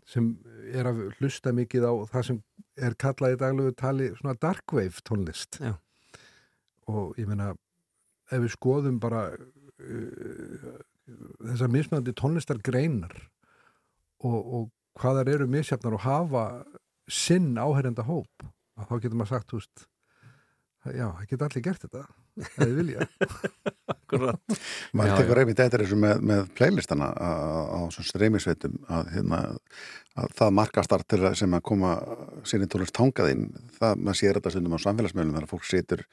[0.06, 0.38] sem
[0.72, 2.42] er að hlusta mikið á það sem
[2.76, 5.74] er kallað í daglegu tali svona dark wave tónlist Já.
[6.88, 7.52] og ég meina
[8.32, 10.78] ef við skoðum bara uh,
[11.42, 13.14] þessar mismöndi tónlistargreinar
[14.22, 16.44] og, og hvað þar eru misjafnar og hafa
[17.10, 18.46] sinn áherenda hóp
[18.82, 19.86] þá getur maður sagt, þú veist
[20.90, 22.02] já, það geta allir gert þetta
[22.42, 23.06] ef þið vilja
[24.96, 25.42] maður tekur já.
[25.42, 27.30] einmitt eftir þessu með, með playlistana á,
[27.70, 29.40] á svona streymisveitum að, hérna,
[30.18, 31.94] að það markastar til að sem að koma
[32.48, 33.48] sinni tónlist tangaðinn,
[33.78, 36.06] það maður sér þetta stundum á samfélagsmeilum þar að fólk situr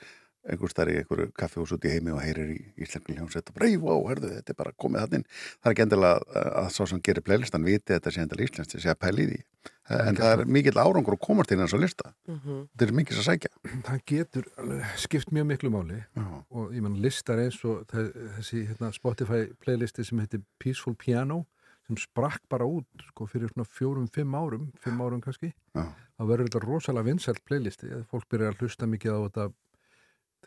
[0.47, 3.67] einhver starf í einhverju kaffihús út í heimi og heyrir í íslengu hljómsveit og bara,
[3.67, 6.81] ei, wow, herðu, þetta er bara komið þannig það er ekki endilega að, að sá
[6.93, 9.41] sem gerir playlistan viti þetta sé endilega íslenskt, það sé að pæli í því
[9.89, 12.57] en það er mikill árangur að komast inn eins og lista Mhm.
[12.71, 13.51] þetta er mikið að sækja
[13.89, 16.25] það getur alveg skipt mjög miklu máli Já.
[16.55, 21.45] og ég menn listar eins og þe- þessi hérna, Spotify playlisti sem heitir Peaceful Piano
[21.89, 25.87] sem sprakk bara út sko, fyrir svona fjórum, fimm árum fimm árum kannski Já.
[25.89, 29.49] þá verður þetta rosalega vinsælt playlisti að fólk byrjar að hlusta mikið á þetta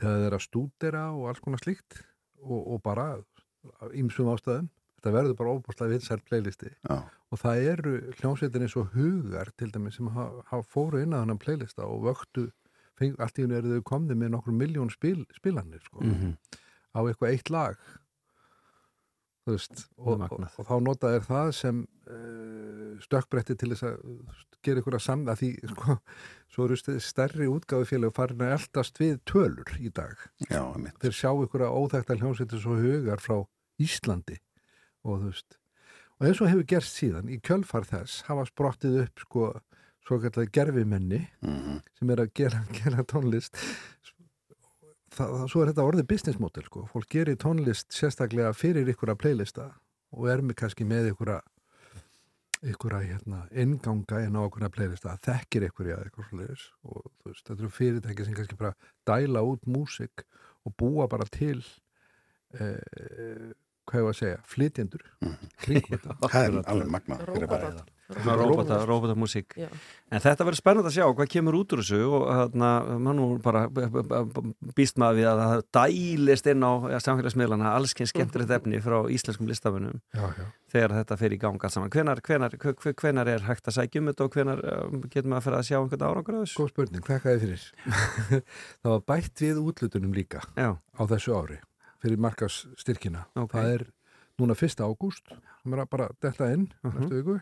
[0.00, 1.98] þegar þeir eru að stúdera og alls konar slíkt
[2.42, 3.08] og, og bara
[3.80, 6.96] af ýmsum ástæðum þetta verður bara óbúrslega vinsælt playlisti Já.
[7.30, 11.24] og það eru hljómsveitin eins og hugar til dæmis sem hafa ha fóru inn að
[11.24, 12.48] þannig playlista og vöktu
[12.98, 16.36] feng, allt í hennu eru þau komni með nokkur miljón spil, spilanir sko, Mhm.
[16.92, 17.76] á eitthvað eitt lag
[19.46, 23.96] veist og, og, og þá nota er það sem uh, stökkbretti til þess að
[24.62, 25.96] gera ykkur að samna því sko,
[26.54, 30.14] svo eru st- stærri útgáfufélag farin að eldast við tölur í dag
[30.46, 30.94] Já, mitt.
[31.02, 33.40] þeir sjá ykkur að óþægta hljómsveitir svo hugar frá
[33.82, 34.38] Íslandi
[35.02, 35.58] og þú veist
[36.20, 39.48] og eins og hefur gerst síðan í kjölfar þess hafa sprottið upp sko
[40.06, 41.80] svo kallar gerfimenni Mhm.
[41.98, 43.58] sem er að gera, gera tónlist
[45.12, 49.12] það, það, svo er þetta orðið business model sko, fólk gerir tónlist sérstaklega fyrir ykkur
[49.14, 49.70] að playlista
[50.12, 51.48] og er með kannski með ykkur að
[52.72, 56.66] ykkur að hérna, inganga inn á okkur að playlista, þekkir ykkur í að eitthvað svoleiðis
[56.86, 58.74] og veist, þetta eru fyrirtæki sem kannski bara
[59.08, 60.22] dæla út músik
[60.62, 61.58] og búa bara til
[62.54, 63.50] eh,
[63.90, 65.02] hvað ég var að segja, flytjendur
[65.64, 66.28] kringum þetta Mhm.
[66.36, 67.90] Það er alveg magnað fyrir bara Róbótar.
[68.22, 69.54] Róbota, róbota músík.
[70.12, 72.70] En þetta verður spennandi að sjá hvað kemur út úr þessu og hérna,
[73.00, 73.62] mann nú bara
[74.76, 79.48] býst maður við að það dælist inn á ja, samfélagsmiðlana allskinn skemmtilegt efni frá íslenskum
[79.48, 80.44] listafunum Já, já.
[80.74, 81.92] þegar þetta fer í gang allt saman.
[81.94, 85.40] Hvenar, hvenar, hvenar, hvenar er hægt að sækja um þetta og hvenar um, getur maður
[85.40, 86.58] að fara að sjá einhvern árangur af þessu?
[86.60, 87.64] Góð spurning, þakka þið fyrir
[88.82, 90.70] Það var bætt við útlutunum líka Já.
[90.76, 91.58] á þessu ári
[92.02, 93.52] fyrir markasstyrkina Ok.
[93.54, 93.84] það er
[94.40, 94.80] núna 1.
[94.82, 95.28] ágúst
[95.62, 96.96] sem er að bara detta inn Mhm.
[96.98, 97.36] næstu viku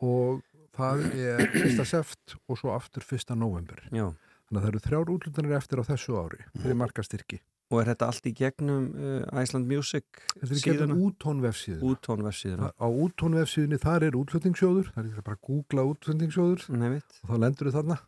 [0.00, 0.42] og
[0.76, 1.84] það er 1.
[1.88, 3.34] seft og svo aftur 1.
[3.36, 4.10] november Já.
[4.48, 7.40] þannig að það eru þrjár útlutunir eftir á þessu ári fyrir markastyrki
[7.70, 11.86] Og er þetta allt í gegnum uh, Iceland Music Þetta er gegnum Útón vefsíðuna.
[11.86, 12.70] Útón vefsíðuna.
[12.74, 17.20] Á Útón vefsíðunni þar er útflutningssjóður það er ekki bara að googla útflutningssjóður Nefnt.
[17.22, 17.98] og þá lendur þið þarna.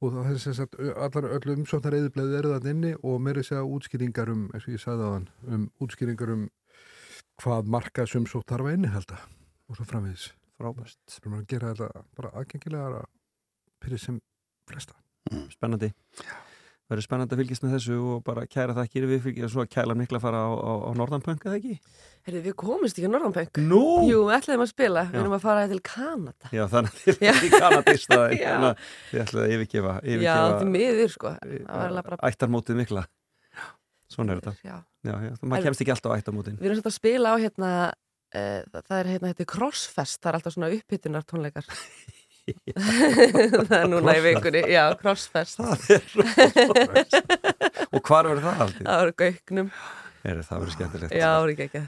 [0.00, 3.66] Og það er sem sagt allar öllu umsóknar eðubleið eru þarna inni og meiri segja
[3.68, 6.48] útskýringar um, eins og ég sagði á hann um útskýringar um
[7.40, 9.20] hvað markaðsumsótt þarf að innihalda
[9.68, 10.30] og svo framvegis
[10.60, 13.02] Frábært Svo maður að gera þetta bara aðgengilega
[13.80, 14.20] fyrir sem
[14.68, 14.96] flesta
[15.54, 15.92] Spennandi
[16.90, 19.68] Verður spennandi að fylgjast með þessu og bara kæra þakkir við fylgjast og svo að
[19.76, 21.76] kæla mikla að fara á, á, á Norðanpönk eða ekki?
[22.26, 23.60] Herðu, við komumst ekki á Norðanpönk.
[23.62, 23.82] Nú?
[24.08, 25.04] Jú, við ætlaðum að spila.
[25.06, 25.20] Við Já.
[25.22, 26.50] erum að fara til Kanada.
[26.50, 27.30] Já, þannig að þið Já.
[27.30, 28.56] er í kanadistæði Já.
[29.12, 31.34] Þið ætlaði að yfirgefa, Já, yfirgefa því miður, sko.
[31.46, 32.20] Það bara...
[32.32, 33.06] ættarmótið mikla
[34.10, 34.76] Svona er þetta Já.
[35.06, 37.70] Já, já, maður kemst ekki alltaf á ættarmótin Við erum svolítið að spila á hérna,
[38.34, 41.66] uh, það er hérna, þetta er Crossfest, það er alltaf svona upphittunar tónleikar.
[43.70, 45.56] það er núna í vikunni, já, Crossfest.
[45.60, 46.04] Það er
[47.90, 48.84] Og hvar verður það aldrei?
[48.84, 49.68] Það verður gauknum.
[50.20, 51.82] Er það verður skemmtilegt Já, það verður ekki ekki.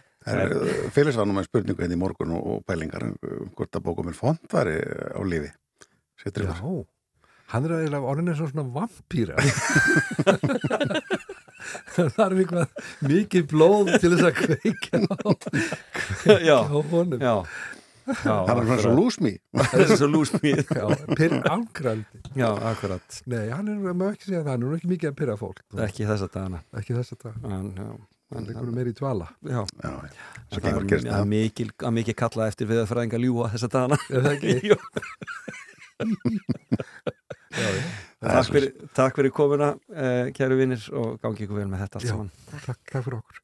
[0.94, 3.14] Félags var nú með spurningu hérna í morgun og, og pælingar um
[3.56, 5.51] hvort að bókumil font væri á lífi
[6.23, 6.55] Settur Já,
[7.52, 9.35] hann er eiginlega orðin eins og svona vampýra
[11.97, 15.31] það er mikið mikið blóð til þess að kveika á,
[16.49, 17.20] Já, á honum.
[17.23, 17.35] já.
[18.03, 19.31] Já, Hann er svona svo lúsmi.
[19.55, 20.53] Það er svo lúsmi.
[20.59, 23.19] Já, pyrr ángrandi Já, akkurat.
[23.31, 26.09] Nei, hann er, maður ekki það, hann er nú ekki mikið að pyrra fólk Ekki
[26.09, 26.59] þessa dagana.
[26.81, 27.86] Ekki þess að það En, já,
[28.32, 29.27] Hann er einhverju meiri í dvala.
[29.44, 30.12] Já, já, já.
[30.51, 31.31] Það er gerist að það.
[31.36, 33.99] mikil, að mikil kalla eftir við að fræðinga ljúa þessa dagana.
[34.11, 34.55] Er það ekki?
[34.73, 34.77] Jú.
[37.53, 37.82] Já, já.
[38.23, 42.12] Takk fyrir, takk fyrir komuna, uh, kæru vinnir og gangi ykkur vel með þetta allt
[42.12, 42.35] saman.
[42.53, 43.43] Takk, takk fyrir okkur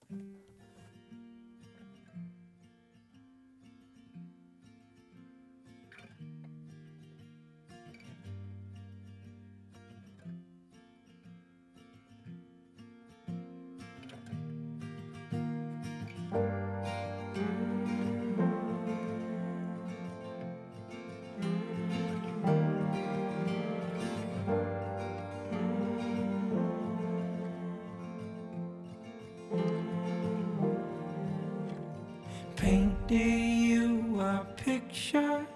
[35.08, 35.46] picture,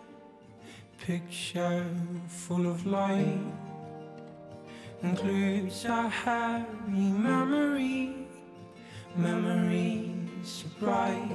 [1.06, 1.84] picture
[2.26, 3.38] full of light.
[5.02, 8.14] Includes a happy memory,
[9.14, 11.28] memories so bright.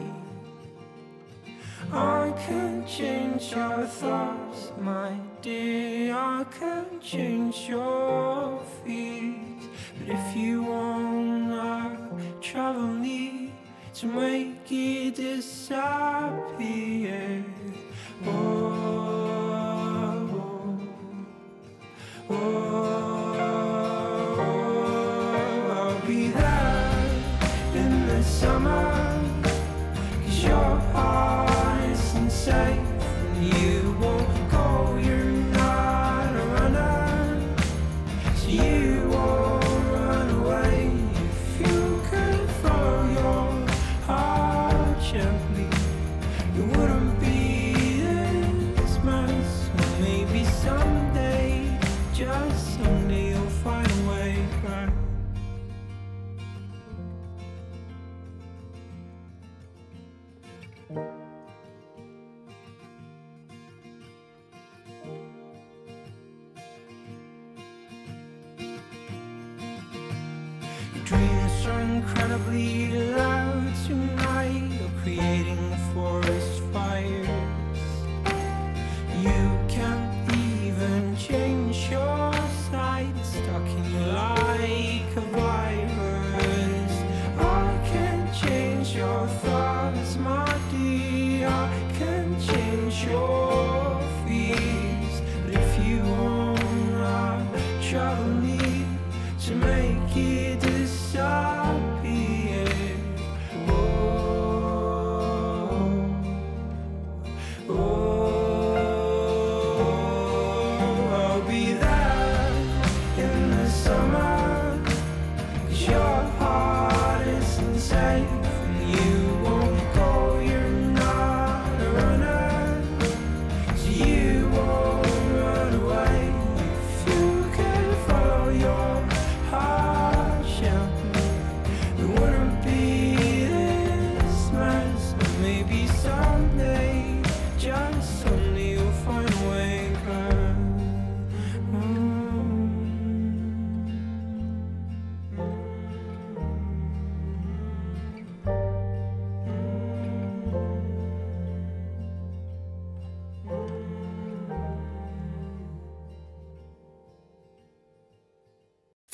[1.94, 5.12] I can change your thoughts, my
[5.44, 6.16] dear.
[6.16, 9.70] I can change your fears.
[10.00, 12.10] But if you wanna
[12.42, 13.54] travel me
[13.94, 15.78] to make it disappear,
[18.26, 18.30] oh,
[22.30, 23.17] oh, oh, oh.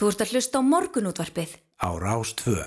[0.04, 2.58] Þú ert að hlusta á morgunútvarpið á Rástvö.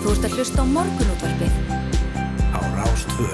[0.00, 1.60] Þú ert að hlusta á morgunútvarpið
[2.56, 3.28] á Rástvö.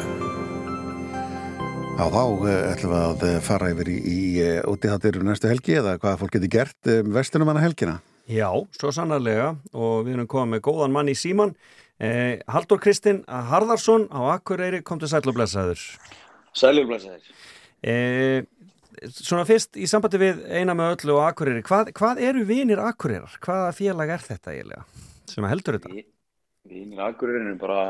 [1.95, 5.79] Já, þá eh, ætlum við að eh, fara yfir í, í eh, útíðhattir næstu helgi
[5.79, 8.01] eða hvað fólk getur gert um vestunum hana helgina.
[8.27, 11.55] Já, svo sannarlega og við erum komið með góðan mann í síman
[12.01, 15.85] eh, Haldur Kristinn Harðarsson á Akureyri, kom til sæl og blessaður
[16.55, 17.31] Sælur blessaður
[17.83, 18.43] eh,
[19.11, 23.39] Svona fyrst í sambandi við eina með öllu og Akureyri hvað, hvað eru vinir Akureyrar?
[23.43, 24.85] Hvaða félag er þetta eiginlega?
[25.29, 26.05] Sem heldur þetta?
[26.71, 27.81] Vínir Akureyrin er bara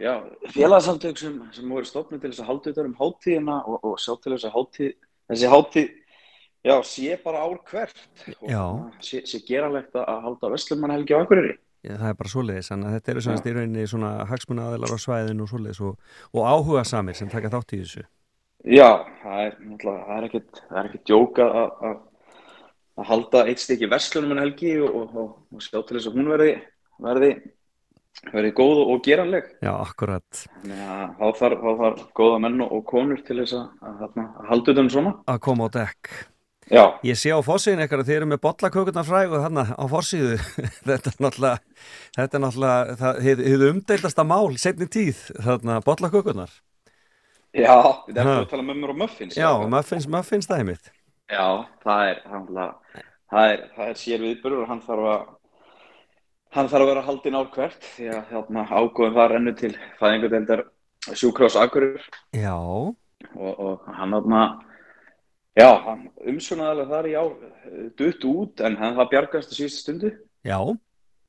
[0.00, 0.24] já,
[0.54, 4.16] félagsamtök sem, sem voru stofnum til þess að halda utan um hátíðina og, og sjá
[4.20, 4.90] til þess að hátíð,
[5.30, 5.92] þessi hátíð
[6.66, 8.02] já, sé bara ár hvert
[8.40, 11.54] og sé, sé geranlegt að halda Vestlumannhelgi á Akureyri
[11.86, 15.46] það er bara svoleiðis, þannig að þetta eru í rauninni svona hagsmuna aðeinar á svæðinu
[15.46, 18.06] og svoleiðis og, og áhuga samir sem taka þátt í þessu.
[18.66, 18.88] Já,
[19.22, 21.98] það er það er ekkert, það er ekkert djóka að, að,
[23.10, 26.54] halda eitt stykki verslunum en helgi og, og, og sjá til þess að hún verði,
[27.06, 27.32] verði,
[28.32, 29.52] verði góð og geranleg.
[29.62, 30.46] Já, akkurat.
[30.64, 34.74] Að þá þarf, þá þarf góða menn og, konur til þess að, að, að, halda
[34.74, 35.14] utan um svona.
[35.30, 36.14] Að koma á dekk.
[36.66, 36.82] Já.
[37.06, 40.38] Ég sé á fórsíðin eitthvað að þið eru með bollakökurnar frægu þarna á fórsíðu.
[40.88, 41.60] þetta er náttúrulega,
[42.18, 46.56] þetta er náttúrulega, það hefur umdeildasta mál í setni tíð, þarna bollakökurnar.
[47.56, 47.72] Já,
[48.10, 48.40] erum Ha.
[48.42, 49.38] að tala um mömmur og muffins.
[49.38, 50.50] Já, muffins, muffins.
[51.30, 51.46] Já,
[51.86, 52.74] það er, það er,
[53.30, 55.24] það er, það er sér viðburður og hann þarf að,
[56.58, 59.72] hann þarf að vera haldinn ár hvert því að hérna, ágóðum það rennu til
[60.02, 60.62] fæðingadeildar
[61.14, 62.02] sjúkrás Akurur
[62.34, 62.54] Já.
[62.58, 64.42] og, og hann þarna,
[65.56, 70.12] já, hann umsjónaðalega þar ár eh, dutt út en hann það bjargast á síðustu stundu.
[70.46, 70.58] Já.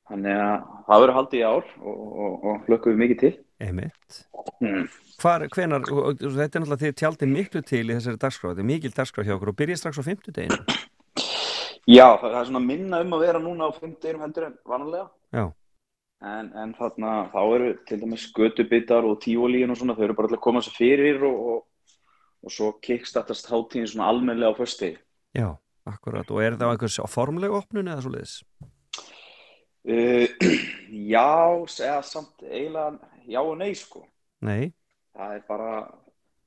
[0.08, 3.34] Þannig að það verður haldið í ár og, og, og hlökkum við mikið til.
[3.58, 4.20] Einmitt.
[4.62, 4.84] Mm.
[5.18, 8.68] Hvar, hvenar, og, þetta er náttúrulega því tjaldið miklu til í þessari dagskrá, þetta er
[8.70, 10.58] mikil dagskrá hjá okkur og byrja strax á fimmtudeginu.
[11.88, 15.08] Já, það, það er svona minna um að vera núna á 50 heldur en vanalega.
[15.34, 15.44] Já.
[16.18, 20.30] En, en þarna, þá eru til dæmis skötubitar og tíolíin og svona, þau eru bara
[20.30, 21.60] til að koma sér fyrir og, og,
[22.44, 24.92] og svo kickstartast hátíðin svona almennlega á fösti.
[25.36, 25.48] Já,
[25.88, 26.28] akkurat.
[26.30, 28.36] Og er það einhvers á formlegu opnun eða svo leiðis?
[29.88, 30.26] Uh,
[31.14, 31.28] já,
[31.80, 32.98] eða samt eiginlega
[33.28, 34.04] já og nei sko.
[34.44, 34.70] Nei.
[35.16, 35.72] Það er bara,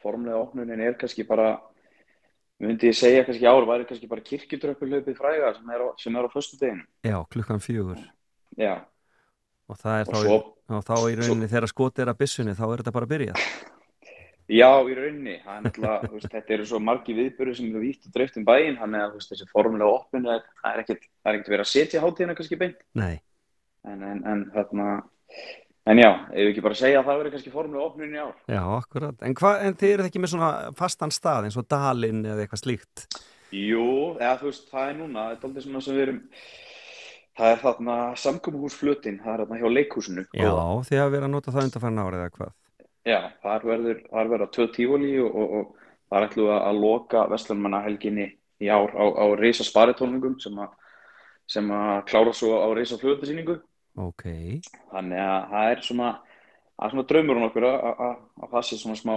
[0.01, 1.57] formlega opnunin er kannski bara,
[2.61, 6.27] myndi ég segja kannski ár, væri kannski bara kirkjutröppulöpið fræga sem er á, sem er
[6.27, 6.85] á föstudeginu.
[7.03, 7.99] Já, klukkan fjögur.
[8.59, 8.77] Já.
[9.71, 12.55] Og það er Og þá, svo- í, þá í rauninni þegar skotið er að byssunni,
[12.55, 13.35] þá er þetta bara að byrja.
[14.51, 14.91] Já, í
[15.55, 18.45] er náttúrulega, þú veist, þetta eru svo margi viðbyrður sem eru vítt og dreift um
[18.47, 22.35] bæinn, að þú veist, þessi formulega er, það er ekkert, er verið að setja hátíðina
[22.35, 23.21] kannski beint, Nei.
[23.87, 24.87] en, en, en þarna,
[25.87, 28.35] en já, ef við ekki bara segja að það verið kannski formulega opnun í ár.
[28.51, 29.23] Já, akkurat.
[29.23, 32.63] En, hva, en þið eru ekki með svona fastan stað eins og dalinn eða eitthvað
[32.65, 33.07] slíkt?
[33.55, 33.87] Jú,
[34.19, 36.23] eða þú veist, það er núna, það er aldrei svona sem við erum,
[37.39, 40.25] það er þarna samkomuhúsflutin, það er þarna hjá leikhúsinu.
[40.35, 40.51] Já,
[40.89, 42.57] þið hafa verið að nota það undanfærin árið eða hvað?
[43.07, 47.23] Já, þar verður, þar verða tvö tífóli og, og, og þar ætlum við að loka
[47.31, 48.27] Vestlunmannahelginni
[48.61, 50.75] í ár á, á reysa sparitónlingum sem, að-
[51.49, 53.57] sem að klára svo á reysa flugöldasýningu.
[53.97, 54.23] Ok.
[54.93, 56.09] Þannig að það er svona,
[56.77, 58.13] það er svona draumur um okkur að, að,
[58.45, 59.15] að það sé svona smá,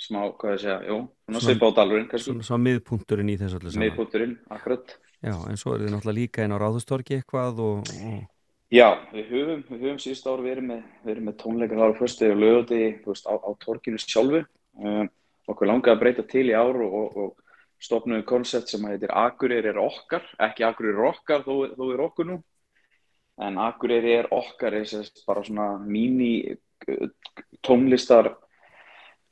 [0.00, 0.98] smá, hvað ég segja, jú,
[1.30, 2.32] svona svipa á dalurinn, kannski.
[2.32, 3.86] Svona, svona miðpunkturinn í þessu öllu saman.
[3.86, 4.96] Miðpunkturinn, akkurat.
[5.20, 8.20] Já, en svo er þið náttúrulega líka inn á Ráðustorgi eitthvað og, og
[8.70, 12.28] Já, við höfum, við höfum síðust ár verið með, verið með tónleika þar á fyrstu
[12.30, 14.44] og lögati, á, á torkinu sjálfu.
[14.78, 15.08] Um,
[15.50, 19.10] okkur langaði að breyta til í ár og, og, og stopnum við koncept sem heitir
[19.10, 22.38] Akureyri er okkar, ekki Akureyri er okkar þó, þó er okkur nú,
[23.42, 27.06] en Akureyri er okkar er sérst bara svona mini uh,
[27.66, 28.36] tónlistar,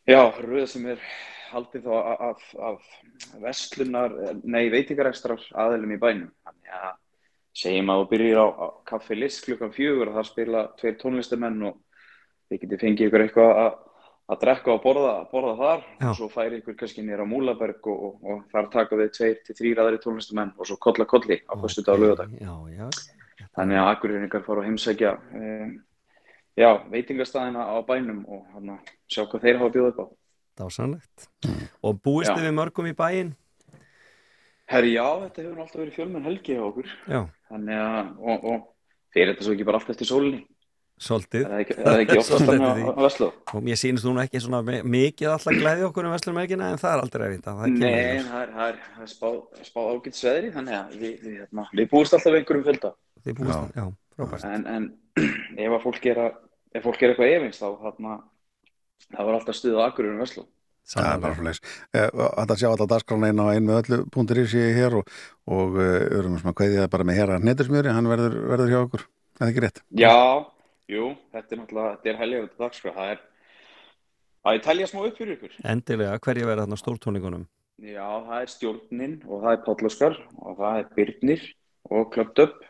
[0.02, 1.10] já, röð sem er
[1.52, 6.32] haldið þá af, af, af vestlunar, nei, veitingarekstrar aðilum í bænum.
[6.42, 6.96] Þannig að
[7.58, 11.68] segjum að þú byrjir á, á kaffi list klukkan fjögur og það spila tveir tónlistamenn
[11.68, 11.78] og
[12.48, 13.70] þið getið fengið ykkur eitthvað að,
[14.28, 16.06] að drekka og borða, borða þar Já.
[16.10, 19.42] og svo færi ykkur kannski nýra á Múlaberg og, og, og þar taka við tveir
[19.46, 22.38] til þrýr aðri tónlistamenn og svo kolla kolli á fyrstu dag og lögadag.
[23.58, 25.74] Þannig að akkurýringar fara að heimsækja um,
[26.58, 30.06] já, veitingastæðina á bænum og hann að sjá hvað þeir hafa að bjóða upp á.
[30.58, 31.28] dásanlegt.
[31.86, 33.36] Og búist þið við mörgum í bæinn?
[34.68, 36.88] Herri, já, þetta hefur nú alltaf verið fjölmenn helgi á okkur.
[37.08, 37.20] Já.
[37.48, 38.64] Þannig að, og, og
[39.16, 40.42] fyrir þetta svo ekki bara allt eftir sólinni.
[40.98, 41.44] Svolítið.
[41.46, 43.26] Er það ekki- er það ekki oftast þannig á- á Versló?
[43.54, 46.80] Og mér sýnist þú nú ekki svona mi- mikið alltaf glæði okkur um Vestlumhelgina en
[46.82, 47.54] það er aldrei að vita.
[47.54, 49.36] Það kemur í Nei, það er, það er, það er spáð
[49.68, 52.90] spá ágætt sveðri, þannig að við, við, hérna, við búist alltaf einhverjum fjölda.
[53.24, 53.84] Þið búist, já,
[54.18, 54.44] frábært.
[54.50, 54.88] En, en
[55.68, 56.34] ef að fólk er, að,
[56.74, 58.18] ef fólk er eitthvað efins, þá þarna,
[59.14, 60.44] það var alltaf stuð á akkurinn Vestló.
[60.88, 61.62] Það er bara fyrir leys.
[61.92, 65.10] Þetta sjá alltaf dagskrána inn á einn með öllu punktur í sig hér og,
[65.50, 65.88] og uh,
[66.18, 69.04] erum svona kveðið það bara með herra hnetursmjöri, hann verður, verður hjá okkur.
[69.36, 69.82] Það er ekki rétt.
[70.00, 70.14] Já,
[70.94, 73.22] jú, þetta er náttúrulega, þetta er helgjörðu dagskrá, það er,
[74.48, 75.60] að ég telja smá upp fyrir ykkur.
[75.74, 77.44] Endilega, hverju verða þarna stórtóningunum?
[77.78, 81.44] Já, það er stjórnin og það er Páll Óskar og það er Birnir
[81.94, 82.64] og Klöpt upp.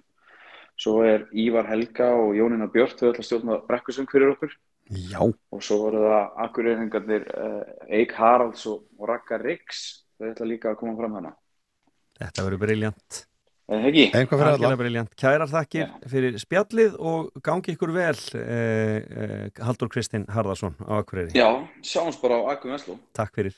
[0.78, 4.52] Svo er Ívar Helga og Jónína Björk, þau ætla að stjórna brekkusöng fyrir okkur.
[4.88, 5.20] Já.
[5.20, 7.62] Og svo voru það akkureyringarnir uh,
[8.00, 11.34] Eik Haralds og, Ragga Riggs, þau ætla líka að koma fram hana.
[12.18, 13.24] Þetta verður briljant.
[13.68, 15.10] Briljant.
[15.20, 21.36] Kærar þakkir fyrir spjallið og gangi ykkur vel, eh, eh, Haldur Kristinn Harðarsson á Akureyri.
[21.36, 22.96] Já, sjáumst bara á Akkum Veslu.
[23.12, 23.52] Takk fyrir.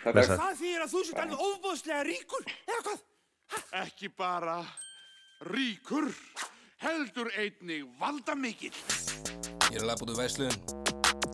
[0.00, 3.04] Það þýðir að þú sért alveg ofbúðslega ríkur, eða hvað?
[3.84, 4.56] Ekki bara
[5.52, 6.08] ríkur,
[6.80, 9.47] heldur einnig valdamikill.
[9.68, 10.54] Ég er að lafa út úr Væslun,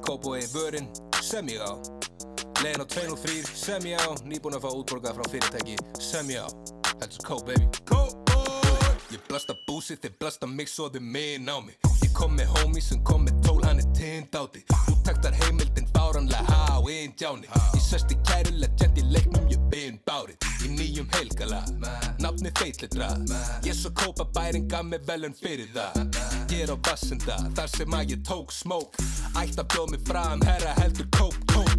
[0.02, 0.88] Kópói, Vörinn,
[1.22, 1.78] sem ég á.
[2.64, 6.50] Legin á 203, sem ég á, nýbúin að fá útborgað frá fyrirtæki, sem ég á.
[6.98, 7.68] Þetta er Kó, baby.
[7.86, 8.90] Kópói!
[9.14, 11.78] Ég blasta búsið, þeir blasta mig svo þeir minn á mig.
[12.02, 14.64] Ég kom með homie sem kom með tól, hann er tind áti.
[14.88, 17.46] Þú taktar heimildin fáranlega há, einn djáni.
[17.70, 20.42] Ég sest í kæru legend í leiknum, ég byrn bárið.
[20.66, 21.62] Í nýjum heilgala,
[22.18, 23.14] nafni feitlitra.
[23.62, 26.33] Ég svo kópa bæring gaf mig velun fyrir það.
[26.50, 28.98] Ég er á vassenda, þar sem að ég tók smók.
[29.34, 31.72] Ætt að bjóð mig fram, herra heldur kók, kók.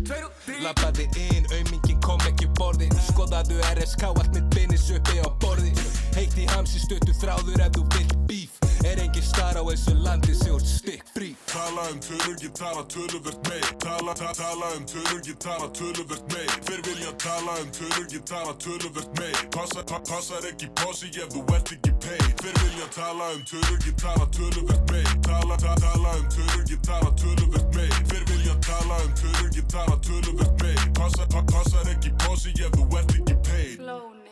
[0.64, 2.90] Lappaði inn, aumingin kom ekki borði.
[3.10, 5.72] Skoðaðu RSK, allt mitt binnis uppi á borði.
[6.16, 8.60] Heitt í hamsi stuttu þráður ef þú vilt bíf.
[8.86, 11.32] Er engin star á þessu landi sem úr stikk frí.
[11.50, 13.66] Tala um tölur, ég tala töluvert meir.
[13.82, 16.52] Tala, ta, tala um tölur, ég tala töluvert meir.
[16.68, 19.38] Hver vilja tala um tölur, ég tala töluvert meir.
[19.56, 22.25] Passa, pa, passar ekki posi ef þú ert ekki paid.
[22.46, 25.08] Hver vilja tala um tölur, ég tala töluvert meir.
[25.22, 27.96] Tala, ta, tala um tölur, ég tala töluvert meir.
[28.10, 30.92] Hver vilja tala um tölur, ég tala töluvert meir.
[30.94, 33.82] Passa, pa, passar ekki posi ef þú ert ekki paid.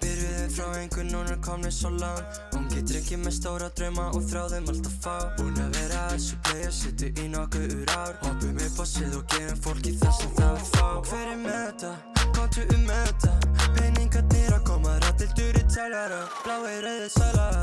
[0.04, 4.26] Byrjuði frá einhvern hún er komin svo langt Hún getur ekki með stóra drauma og
[4.28, 8.82] þráðum alltaf fá Búin að vera að þessu playa, sittu í nokkuð ár Hoppum upp
[8.84, 11.94] á svið og gefum fólki það sem það vil fá Hver er með þetta?
[12.36, 13.34] Komdu um með þetta?
[13.78, 17.63] Peningarnir að koma, rattildur í tæljara Blái rauði sælar,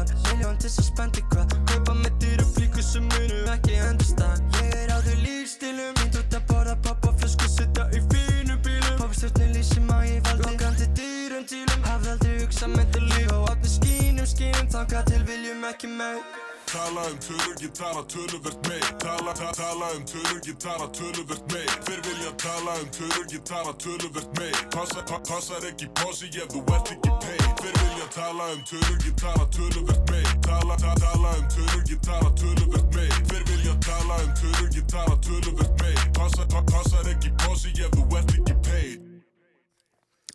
[0.51, 4.41] miljón til þess að spendi hvað Kaupa með dýru flíku sem munu ekki endast að
[4.59, 8.97] Ég er á þau lífstilum, mín út að borða pappa flösku Sitta í fínu bílum,
[8.99, 13.51] poppstjórnir lýsum að ég valdi Lokandi dýrum tílum, hafði aldrei hugsað með til líf Og
[13.53, 16.23] átni skínum, skínum, þangað til viljum ekki meir
[16.71, 21.55] Tala um tölur, ég tala töluvert meir Tala, ta, tala um tölur, ég tala töluvert
[21.55, 26.31] meir Hver vilja tala um tölur, ég tala töluvert meir Passa, pa, Passar ekki posi
[26.31, 27.17] ef þú ert ekki
[27.65, 32.31] vilja tala um tölur, ég tala töluvert meir Tala, ta, tala um tölur, ég tala
[32.35, 37.33] töluvert meir Hver vilja tala um tölur, ég tala töluvert meir Passa, pa, Passar ekki
[37.45, 39.07] posi ef þú ert ekki paid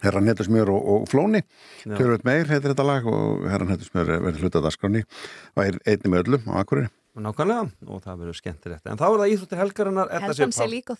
[0.06, 1.40] Herra Netusmjör og, og Flóni.
[1.88, 5.02] Tölvöld meir heitir þetta lag og Herra Netusmjör verður hlutað dagskráni
[5.56, 8.88] og er einni með öllum á Akureyri Nákvæmlega, og það verður skemmtilegt.
[8.92, 10.10] En þá er það íþróttir helgarinnar.
[10.36, 10.98] Sif sé líka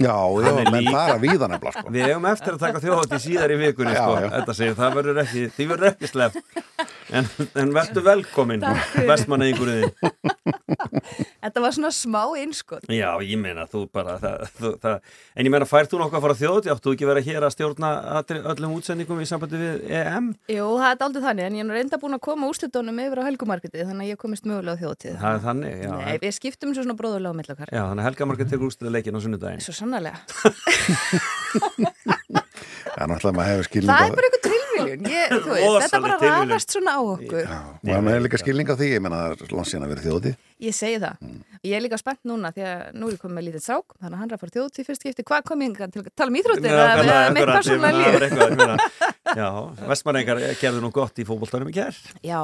[0.00, 1.90] Já, já, Hann er menn líka- fara víða nefnilega sko.
[1.92, 4.14] Við eigum eftir að taka þjóðhátti síðar í vikunni Já, sko.
[4.16, 4.28] já.
[4.32, 6.34] Þetta segir, það verður ekki, því verður ekki slepp
[7.12, 7.24] En,
[7.60, 8.62] en verður velkomin.
[9.06, 9.92] Vestmanneingurinn
[11.42, 12.84] Þetta var svona smá innskot.
[12.88, 14.96] Já, ég meina, þú bara það, þú, það,
[15.36, 17.52] En ég meina, færð þú nokkuð að fara þjóðhátti Áttu þú ekki vera hér að
[17.56, 17.88] stjórna
[18.54, 21.98] öllum útsendingum í sambandi við EM Jú, það er aldrei þannig, en ég er reynda
[22.00, 24.18] búin að koma úrslitunum yfir á helgumarketið, þannig að ég
[29.90, 30.14] þjóðtíð.
[31.52, 31.92] Það er já.
[32.92, 35.06] Já, að náttúrulega maður hefur skilning Það er bara eitthvað tilviljun.
[35.12, 36.50] Ég, þú veist, þetta bara tilviljun.
[36.52, 37.46] rafast svona á okkur.
[38.02, 40.32] maður hefur líka skilning á því, ég menna það er langt síðan að vera þjóði
[40.62, 41.14] Ég segi það.
[41.66, 44.12] Ég er líka spennt núna því að nú er ég komið með lítið sák, þannig
[44.12, 45.26] að hann er að fara þjóðtíð fyrst skipti.
[45.32, 47.96] Hvað kom ég hingað til að tala um íþróttir eða ég persónulega meina, það var
[47.98, 48.26] líf?
[48.28, 48.76] eitthvað, ég meina,
[49.42, 49.48] Já,
[49.92, 51.96] Vestmanneingar gerðu nú gott í fótboltanum í kær
[52.26, 52.40] Já,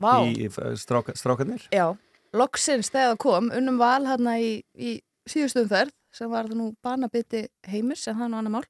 [0.00, 0.12] vá.
[0.26, 0.48] Í
[0.80, 1.86] stráka, strákanir Já,
[2.34, 4.96] loksins þegar það kom unnum val hérna í, í
[5.30, 8.66] síðustum ferð sem var nú banabiti heimis en það er nú annar mál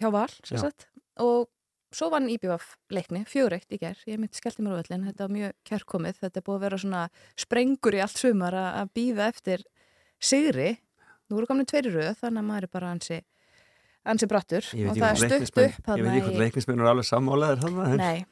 [0.00, 0.70] hjá val sem
[1.22, 1.50] og
[1.94, 5.30] svo vann IBF leikni, fjóreitt í ger ég myndi skellti mér á völlin, þetta var
[5.36, 6.16] mjög kærkomið.
[6.24, 7.02] Þetta er búið að vera svona
[7.38, 9.62] sprengur í allt sumar að býða eftir
[10.18, 10.72] sigri,
[11.30, 13.20] nú eru komin tveiri röð þannig að maður er bara ansi
[14.04, 14.66] ansi brattur.
[14.74, 17.62] Og það er leiknismenn upp Ég veit ekki hvort í- leiknismenn eru alveg sammálaðir
[18.02, 18.24] Nei,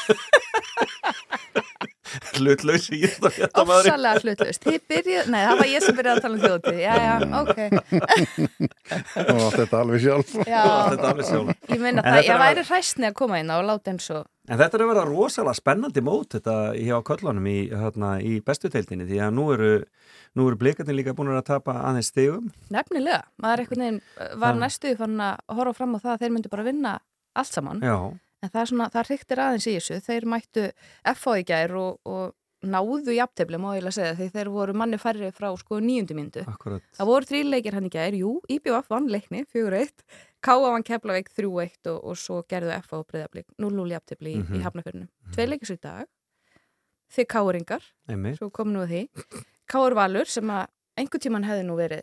[2.38, 6.26] Hlutlaus í þetta maður ofsalega hlutlaust Þið byrjuð, nei það var ég sem byrjaði að
[6.26, 7.58] tala um þjóðtíð Já, já, ok.
[9.34, 10.36] Og allt þetta alveg sjálf.
[10.48, 10.62] Já.
[10.92, 11.52] Þetta alveg sjálf.
[11.70, 14.24] Ég En það, ég er væri hræstni að koma inn á og láta eins og
[14.44, 18.68] En þetta er að vera rosalega spennandi mót þetta hjá köllunum í, hérna, í bestu
[18.72, 19.70] teildinni því að nú eru,
[20.36, 22.50] nú eru blikarnir líka búin að tapa aðeins stigum.
[22.74, 26.24] Nefnilega, maður einhvern veginn uh, var Það- næstuði fann að horfa fram á það að
[26.26, 26.92] þeir myndu bara vinna
[27.40, 27.80] allt saman.
[27.80, 27.96] Já,
[28.44, 30.00] en það er svona, það hryktir aðeins í þessu.
[30.06, 30.64] Þeir mættu
[31.14, 32.34] FH í gær og, og
[32.64, 36.44] náðu jafntefli, má ég eiginlega segja því þeir voru manni færri frá sko nýjundu myndu
[36.48, 39.90] akkurat það voru þrýleikir hann í gær, jú, IBF vann leikni 4-1,
[40.40, 40.56] K.A.
[40.72, 44.56] vann Keflavík 3-1 og, og svo gerðu FH og breyðablík 0-0 jafntefli í, Mhm.
[44.56, 46.08] í hafnafjörnum tvei leikir svo í dag.
[47.14, 48.38] Þið K.A.ringar einmitt.
[48.40, 49.02] Svo komum nú því.
[49.68, 49.90] K.A.
[50.00, 50.64] Valur sem að
[50.96, 52.02] einhver tíman hefði nú verið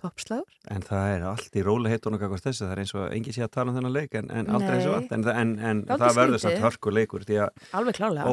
[0.00, 3.34] toppslagur En það er allt í róli heitunum kakvast þessu, það er eins og engi
[3.36, 4.80] sé að tala um þennan leik en, en aldrei Nei.
[4.80, 7.64] þessu vant en, en, en það verður samt hörku leikur því að.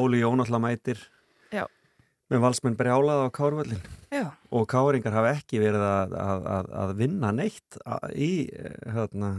[0.00, 1.04] Óli Jón alltaf mætir
[1.54, 1.64] Já.
[2.28, 3.80] Með valsmenn brjálað á Kárvöllin
[4.12, 4.24] Já.
[4.52, 7.78] og Káringar hafa ekki verið að, að, að, að vinna neitt
[8.12, 9.30] í eh, hérna,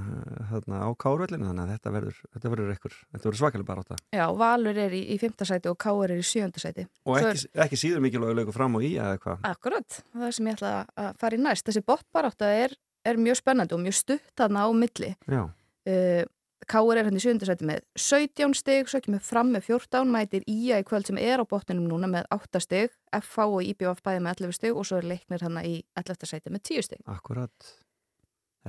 [0.49, 3.99] hérna á Kárvöllinu þannig að þetta verður, þetta verður, ekkur, þetta verður svakalega bara átta
[4.15, 6.87] Já, Valur er í, í fymta sæti og Káur er í sjönda sæti.
[7.05, 10.49] Og ekki, ekki síður mikilvæg leikur fram og í eða eitthvað Akkurat, það er sem
[10.49, 11.67] ég ætla að fara í næst.
[11.69, 12.75] Þessi botbarátta er,
[13.05, 15.13] er mjög spennandi og mjög stutt þarna á milli.
[15.29, 15.43] Já.
[15.45, 16.23] uh,
[16.67, 20.43] Káur er hann í sjönda sæti með 17 stig, svo kemur fram með 14 mætir
[20.49, 24.23] Ía í kvöld sem er á botninum núna með 8 stig, FH og IBF bæði
[24.25, 26.27] með 11 stig og svo er leiknir hann í 11.
[26.27, 27.71] sæti með 10 stig Akkurat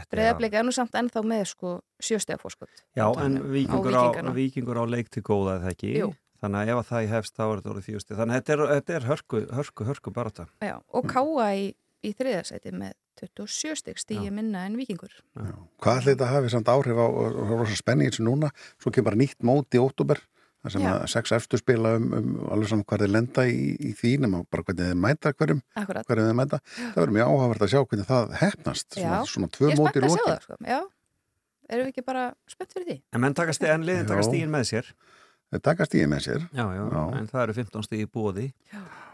[0.00, 4.06] Þetta er er nú samt ennþá með sko 7 stiga fórskot Já, en vikingur á,
[4.06, 4.34] Víkingana.
[4.36, 6.12] vikingur á leik til góða eða ekki Jú.
[6.40, 8.62] þannig að ef að það hefst þá er þetta orðið fjösti þannig að þetta er,
[8.76, 11.66] þetta er hörku, hörku, hörku barata Já, og Káa í,
[12.06, 16.70] í þriða sæti með 27 stig stíi minna en vikingur Hvað ætli þetta hafi samt
[16.72, 18.50] áhrif á, og það var svo spenning eins og núna,
[18.80, 20.22] svo kemur bara nýtt mót í óttúber,
[20.64, 20.90] þar sem Já.
[20.94, 24.40] að sex eftir spila um, um alveg saman hvað þeir lenda í, í því, nema
[24.48, 26.08] bara hvernig þeir mæta hverjum, Akkurat.
[26.08, 26.60] hverjum þeir mæta.
[26.78, 30.00] Það verður mjög áhugavert að sjá hvernig það hefnast, svona, Já, svona tvö mót í
[30.00, 30.32] spennt að sjá lokin.
[30.32, 30.58] það sko.
[30.72, 30.80] Já,
[31.70, 32.24] erum við ekki bara
[32.56, 32.98] spennt fyrir því?
[33.12, 34.28] En menn taka stíðin, liðin taka Já.
[34.32, 34.92] stíðin með sér
[35.50, 36.42] Þeir taka stíðin með sér.
[36.54, 36.82] Já, já,
[37.18, 38.44] en það eru 15 stíð í búði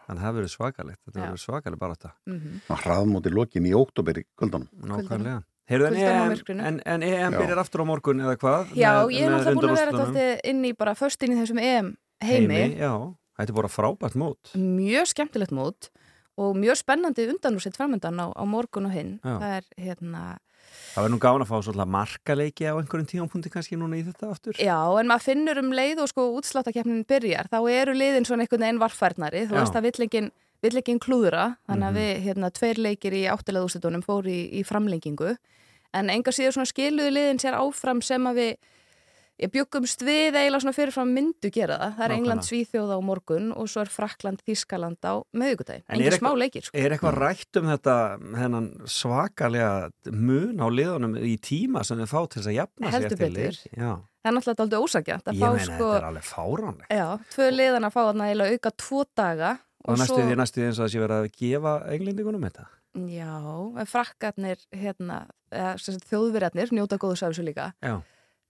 [0.07, 2.61] þannig að það verður svakalegt þetta verður svakaleg barata Mhm.
[2.70, 4.69] Og hraðmót í lokin í óttúber í kvöldunum.
[4.83, 7.39] Nákvæmlega Heyrðu, en, en, en EM Já.
[7.41, 8.69] byrjar aftur á morgun eða hvað?
[8.78, 11.41] Já, Með- ég er náttúrulega búin að vera þetta inn í bara först inn í
[11.43, 11.89] þessum EM
[12.23, 12.77] heimi.
[12.78, 12.93] Já,
[13.37, 15.89] þetta er bara frábært mót Mjög skemmtilegt mót
[16.39, 19.19] og mjög spennandi undanúsitt framöndan á, á morgun og hinn.
[19.24, 19.41] Já.
[19.41, 20.23] Það er hérna,
[20.97, 24.30] Það verður nú gáðan að fá svolítið markaleiki á einhverjum tímapunkti kannski núna í þetta
[24.32, 28.47] aftur já, en maður finnur um leið og sko útsláttakefnin byrjar, þá eru liðin svona
[28.47, 29.60] einhvern veginn varfærnari, þú Já.
[29.60, 29.86] veist að
[30.64, 32.01] vill engin klúðra, þannig að Mhm.
[32.01, 35.36] við, hérna, tveir leikir í áttilega úrslitunum fóru í, í framlengingu,
[35.94, 38.56] en enga síður svona skiluðu liðin sér áfram sem að við
[39.37, 41.91] Ég bjöggumst við eiginlega svona fyrirfram myndu gera það.
[41.99, 42.15] Það er.
[42.17, 45.85] England Svíþjóð á morgun og svo er Frakland Þískaland á meðugudaginn.
[45.91, 46.65] En Engin er smá leikir.
[46.65, 46.77] Sko.
[46.81, 47.97] Er eitthvað rætt um þetta
[48.41, 49.71] hennan svakalega
[50.09, 53.37] mun á liðunum í tíma sem þið fá til þess að jafna eftir betur.
[53.37, 53.77] leik?
[53.77, 55.77] Það er náttúrulega aldrei ósakjant að ég meina sko...
[55.77, 57.07] þetta er alveg fáránlegt Já,
[57.37, 59.53] tvö liðan að fá þarna eiginlega auka tvo daga
[59.87, 60.17] og næstu
[60.59, 66.97] því eins og það sé verið að gefa englendingunum þetta Já, frakkarnir hérna, þjóðverjarnir njóta
[67.01, 67.67] góðs af þessu líka.
[67.85, 67.99] Já.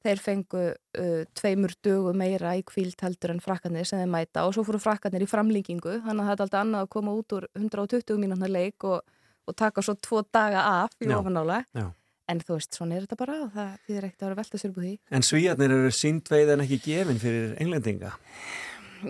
[0.07, 4.55] Þeir fengu uh, tveimur dögu meira í kvíld heldur en frakkarnir sem þeir mæta og
[4.55, 7.49] svo fóru frakkarnir í framlíkingu þannig að það er alltaf annað að koma út úr
[7.59, 9.03] 120 mínútna leik og,
[9.51, 11.89] og taka svo tvo daga af í Já.
[12.31, 14.73] en þú veist, svona er þetta bara og það þýðir ekkert að vera velta sér
[14.73, 18.15] úr því En svíjarnir eru síndveið en ekki gefin fyrir englendinga.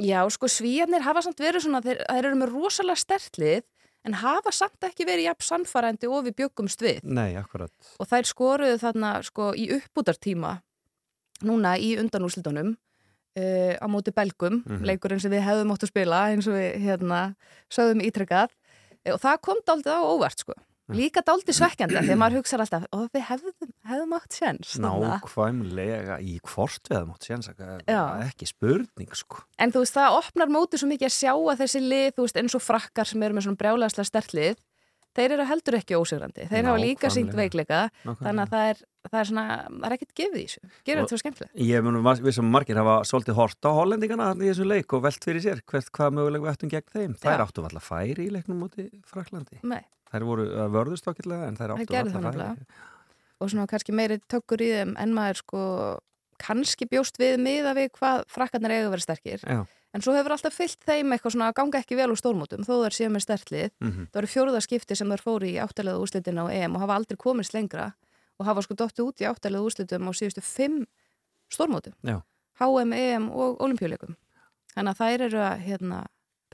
[0.02, 3.64] Já, sko, svíjarnir hafa samt verið svona, þeir, þeir eru með rosalega stertlið
[4.06, 7.72] en hafa samt ekki verið jafn sannfærandi og við bjöggumst við Nei, akkurat.
[7.98, 10.56] og þær skoruðu þarna sko í uppbútartíma
[11.42, 12.76] núna í undanúslitunum
[13.36, 14.84] uh, á móti belgum, Mhm.
[14.84, 17.34] leikurinn sem við hefðum mótt að spila eins og við hérna
[17.70, 18.48] sögðum ítrekkað
[19.06, 20.54] Eh, og það kom daldið á óvart sko
[20.86, 24.36] líka daldið svekkjandi að maður hugsa alltaf og við hefðum, hefðum átt
[24.78, 27.26] þarna." Nákvæmlega í hvort við hefum átt
[27.90, 28.02] Já.
[28.22, 29.42] ekki spurning sko.
[29.58, 32.36] En þú veist, það opnar mótið svo mikið að sjá að þessi lið, þú veist,
[32.36, 34.56] eins og frakkar sem eru með svona brjálæðslega stertlið,
[35.16, 36.46] þeir eru heldur ekki ósigrandi.
[36.50, 40.14] Þeir hafa líka sínt veikleika, þannig að það er, það er svona, það er ekkert
[40.20, 40.72] gefið í þessu.
[40.88, 41.54] Gerur þetta svo skemmtilegt.
[41.66, 45.28] Ég mun við sem margir hafa svolítið hort á hollendingana í þessum leik og velt
[45.28, 47.16] fyrir sér hvert hvað möguleg við ættum gegn þeim.
[47.22, 47.44] Þær Já.
[47.46, 49.62] áttu alltaf færi í leiknum múti Fraklandi.
[49.66, 49.82] Nei.
[50.12, 52.68] Þær voru vörðust okkurlega en þær áttu alltaf færi.
[53.36, 55.62] Og svona kannski meiri tökkur í þeim en maður sko
[56.42, 59.44] kannski bjóst við miða við hvað frakkarnir eiga að vera sterkir.
[59.46, 59.64] Já.
[59.96, 62.74] En svo hefur alltaf fyllt þeim eitthvað svona að ganga ekki vel úr stórmótum þó
[62.82, 63.70] þær séu með stertlið.
[63.80, 64.08] Mhm.
[64.12, 67.16] Það eru fjóruða skipti sem þær fóru í áttalega úrslitin á EM og hafa aldrei
[67.16, 67.94] komist lengra
[68.38, 70.86] og hafa sko dottið út í áttalega úrslitum á síðustu fimm
[71.48, 71.94] stórmótum.
[72.04, 72.20] Já.
[72.60, 74.16] HM, EM og olimpíuleikum.
[74.74, 76.04] Þannig að þær eru að hérna,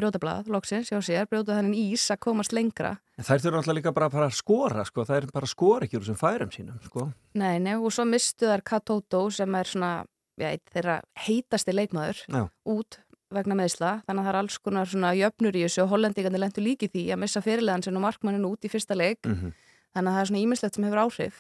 [0.03, 2.97] brjóta blað, loksins, hjá sér, brjóta þennan ís að komast lengra.
[3.17, 5.05] En þær þurfa alltaf líka bara, að skora sko.
[5.07, 7.07] þær bara skora ekki úr þessum færum sínum sko.
[7.39, 9.93] Nei, nei, og svo mistu þær Katoto sem er svona,
[10.41, 12.43] já, þeirra heitasti leikmaður Já.
[12.67, 12.99] út
[13.33, 16.61] vegna meðsla, þannig að það er alls konar svona jöfnur í þessu og hollendingarnir lendu
[16.61, 19.55] líki því að missa fyrirlegan sinn og markmannin út í fyrsta leik Mhm.
[19.97, 21.35] þannig að það er svona ímislegt sem hefur áhrif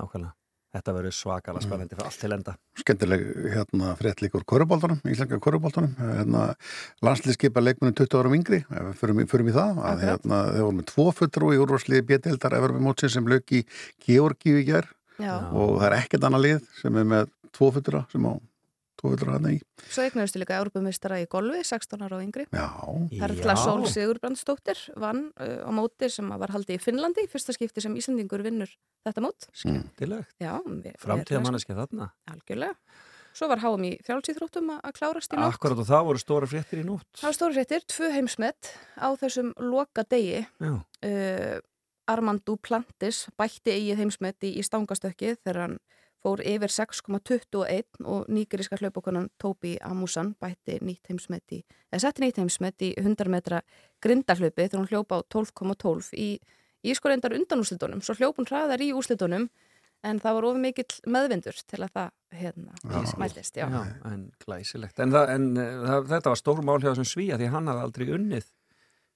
[0.00, 0.32] Nákvæmlega.
[0.74, 2.54] Þetta verður svakalega spennandi fyrir allt til enda.
[2.76, 3.22] skemmtileg
[3.54, 6.42] hérna frétt líka úr korubóltanum, íslenska korubóltanum hérna,
[7.06, 8.64] landslýskipa leikmunum 20 árum yngri.
[9.00, 12.58] Förum, í- förum í það að hérna, þeir voru með tvo fulltrú í úrvarsliði bjettildar
[12.58, 13.64] Evermótsin sem lög í
[14.06, 14.66] Georgíu í
[15.16, 15.48] Já.
[15.48, 18.32] og það er ekkert annað lið sem er með tvo fulltrúra sem á
[19.12, 19.56] fulltrúra hann í
[19.86, 22.66] Svo eignuðustu líka Európumistara í golfi, 16 ára og yngri Já,
[23.16, 23.62] Perla Já.
[23.62, 28.44] Sól Sigurbrandsdóttir vann uh, á móti sem var haldið í Finnlandi fyrsta skipti sem Íslandingur
[28.46, 28.70] vinnur
[29.06, 30.32] þetta mót Skemmtilegt.
[30.42, 32.10] Já, við- Framtíða manneskja þarna.
[32.32, 32.74] Algjörlega
[33.36, 36.46] Svo var HM í frjálsýþróttum að að klárast í nótt Akkurat og það voru stóra
[36.48, 37.08] fréttir í nótt.
[37.20, 40.38] Það var stóri fréttir, tvö heimsmet á þessum loka degi.
[40.56, 40.72] Já.
[41.04, 41.58] Uh,
[42.08, 45.76] Armand Duplantis bætti eigið heimsmet í, í stangastökkið þegar hann
[46.26, 51.60] fór yfir 6,21 og nýgeríska hlaupokonan Tóbi Amusan bætti nýtt heimsmet í,
[51.92, 53.62] eða setti nýtt heimsmet í 100 metra
[54.02, 56.28] grindahlaupi þegar hún hljópa á 12,12 í,
[56.82, 58.02] í sko reyndar undanúslitunum.
[58.02, 59.46] Svo hljópun hraðar í úslitunum
[60.06, 62.10] en það var of mikill meðvindur til að það
[62.42, 63.56] hérna, smæltist.
[63.62, 63.68] Já.
[63.70, 63.80] Já,
[64.10, 64.98] en glæsilegt.
[65.02, 67.86] En, það, en uh, það, þetta var stór mál hjá þessum svíja því hann hafði
[67.86, 68.50] aldrei unnið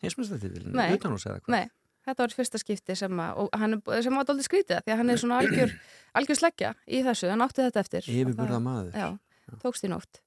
[0.00, 0.88] heimsmyndslættiðilin Nei.
[0.96, 1.56] utan hús eða hvað.
[1.58, 1.66] Nei,
[2.08, 5.12] þetta var fyrsta skipti sem, að, og hann, sem var aldrei skrítið því að hann
[5.14, 5.74] er svona algjör,
[6.20, 8.10] algjör sleggja í þessu, hann átti þetta eftir.
[8.10, 8.96] Yfirburða maður.
[8.96, 10.22] Já, tókst í nótt.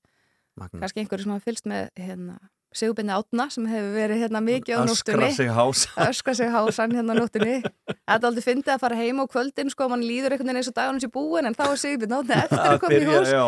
[0.60, 0.84] Magna.
[0.84, 2.38] Kannski einhverju sem hafa fylgst með hérna,
[2.78, 5.28] Sigurbinni Átna sem hefur verið hérna mikið á nóttunni.
[5.28, 5.90] Öskra sig hása.
[6.10, 7.56] Öskra sig hásan hérna á nóttunni.
[7.64, 10.72] Þetta er aldrei fyndið að fara heim á kvöldin, sko, mann líður einhvern veginn eins
[10.72, 13.30] og dagunum sér búin, en þá er Sigurbinni Átna eftir að koma í hús.
[13.34, 13.46] Já.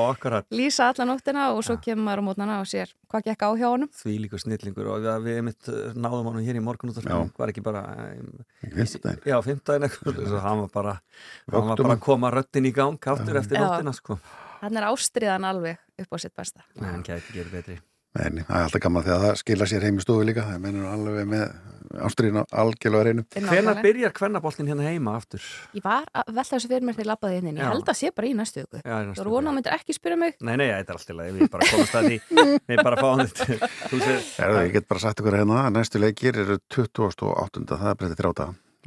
[0.56, 3.68] Lýsa alla nóttina og svo kemur maður á mótnana og sér hvað gekk á hjá
[3.70, 3.90] honum.
[3.96, 5.64] Því líka snillingur og við, mitt
[5.96, 7.18] náðum hann hér í morgun út Já.
[7.38, 7.84] var ekki bara
[8.62, 9.22] fimmtudaginn.
[9.26, 10.94] Já, fimmtudaginn eitthvað svo hann var bara,
[11.52, 11.98] hann var bara hann.
[11.98, 13.00] að koma röttin í gang
[18.16, 18.32] á.
[18.32, 20.46] Nei, það er alltaf gaman þegar það skila sér heim í stofu líka.
[20.50, 21.46] Það mennur alveg með
[22.06, 25.44] ástriðin algjörlega reynu Hvenær byrjar kvennaboltin hérna heima aftur?
[25.78, 27.60] Ég var að velta þessu fyrir mér þegar ég labbaði hérna inn.
[27.62, 30.18] Ég held að sé bara í næstu næstu Þú voru vonað að myndir ekki spyrja
[30.20, 30.32] mig.
[30.42, 32.18] Nei, nei, þetta er allt í lagi, við bara komast að því.
[32.72, 33.44] Við bara fáum þetta.
[34.46, 37.66] Erðu, ég get bara sagt ykkur hérna að næstu leikir eru 28.
[37.72, 38.46] það er breytið þrjáta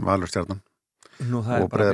[0.09, 0.61] Valur stjarnan
[1.27, 1.85] Nú, það er og bara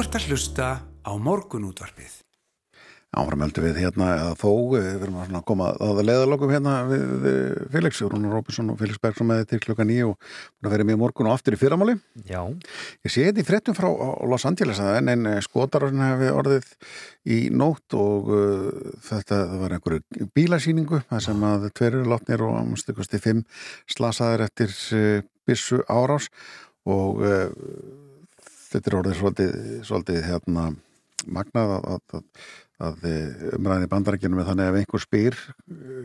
[0.00, 2.12] ert að hlusta á morgunútvarpið.
[3.10, 7.66] Áframöldu við hérna, eða þó, eh, við erum að koma að leiðalokum hérna við eh,
[7.74, 10.96] Felix, Rúnar Róbinson og Felix Bergson með til klukka nýju og búin að vera með
[10.96, 11.98] í morgun og aftur í fyrramáli.
[12.30, 12.40] Já.
[13.04, 13.88] Ég sé þetta í fréttum frá
[14.30, 16.70] Los Angeles að en, en skotarinn hefði orðið
[17.28, 18.68] í nótt og uh,
[19.10, 23.42] þetta það var einhverju bílasýningu þar sem að tveir eru látnir og ámstukusti fimm
[23.90, 26.30] slasaðir eftir uh, byssu árás
[26.88, 28.08] og uh,
[28.70, 29.54] þetta er orðið svolítið,
[29.88, 30.66] svolítið hérna
[31.28, 32.50] magnað að, að, að,
[32.88, 33.08] að
[33.58, 35.40] umræðin í bandarækjunum er þannig að ef einhver spyr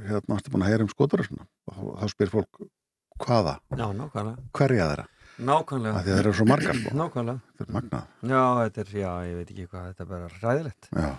[0.09, 2.63] hérna ástu búin að heyra um skotarinn þá, þá spyr fólk
[3.23, 3.87] hvaða Já,
[4.55, 5.97] hverja þeirra Nákvæmlega.
[5.99, 6.91] Af því að þeir eru svo margar, sko.
[6.95, 7.55] Nákvæmlega.
[7.59, 8.03] Þetta er magnað.
[8.31, 10.87] Já, þetta er, já, ég veit ekki hvað, þetta er bara ræðilegt.
[10.95, 11.09] Já.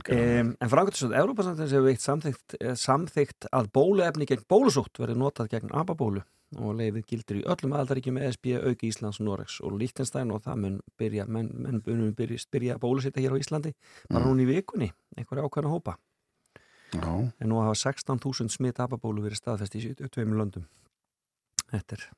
[0.00, 5.52] Um, en framkvæmstöð, Európa-samtins hefur veikt samþygt, eh, samþygt að bóluefni gegn bólusótt verði notað
[5.54, 6.24] gegn ababólu
[6.58, 10.78] og leifið gildir í öllum aðaldaríkjum ESB, auki Íslands, Noregs og Líktenstein og það mun
[10.98, 13.74] byrja, menn, menn munum byrja, byrja að bólusetja hér á Íslandi
[14.08, 14.30] bara Mm.
[14.30, 15.96] núna í vikunni, einhverja ákvæðna hópa.
[16.92, 17.32] Já.
[17.40, 20.66] En nú hafa 16.000 smitt ababólu verið staðfest í 72 löndum.
[21.70, 22.08] Þetta er,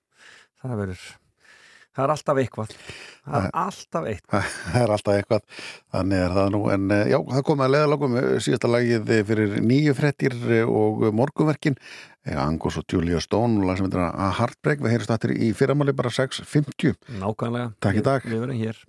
[0.62, 1.02] það verður,
[1.92, 2.70] Það er alltaf eitthvað.
[3.22, 5.42] Það er alltaf eitthvað Það er alltaf eitthvað,
[5.92, 6.62] þannig er það nú.
[6.72, 8.16] En eh, já, það komið að leiðalagum
[8.46, 11.76] síðasta lagið fyrir nýju frettir og morgunverkin.
[12.24, 15.52] Eh, Angos og Julia Stone og lag sem heitir að Heartbreak, við heyrjum stættir í
[15.58, 17.72] fyrramáli bara 6.50 Nákvæmlega.
[17.82, 18.26] Takk í dag.
[18.26, 18.84] Við, við verum hér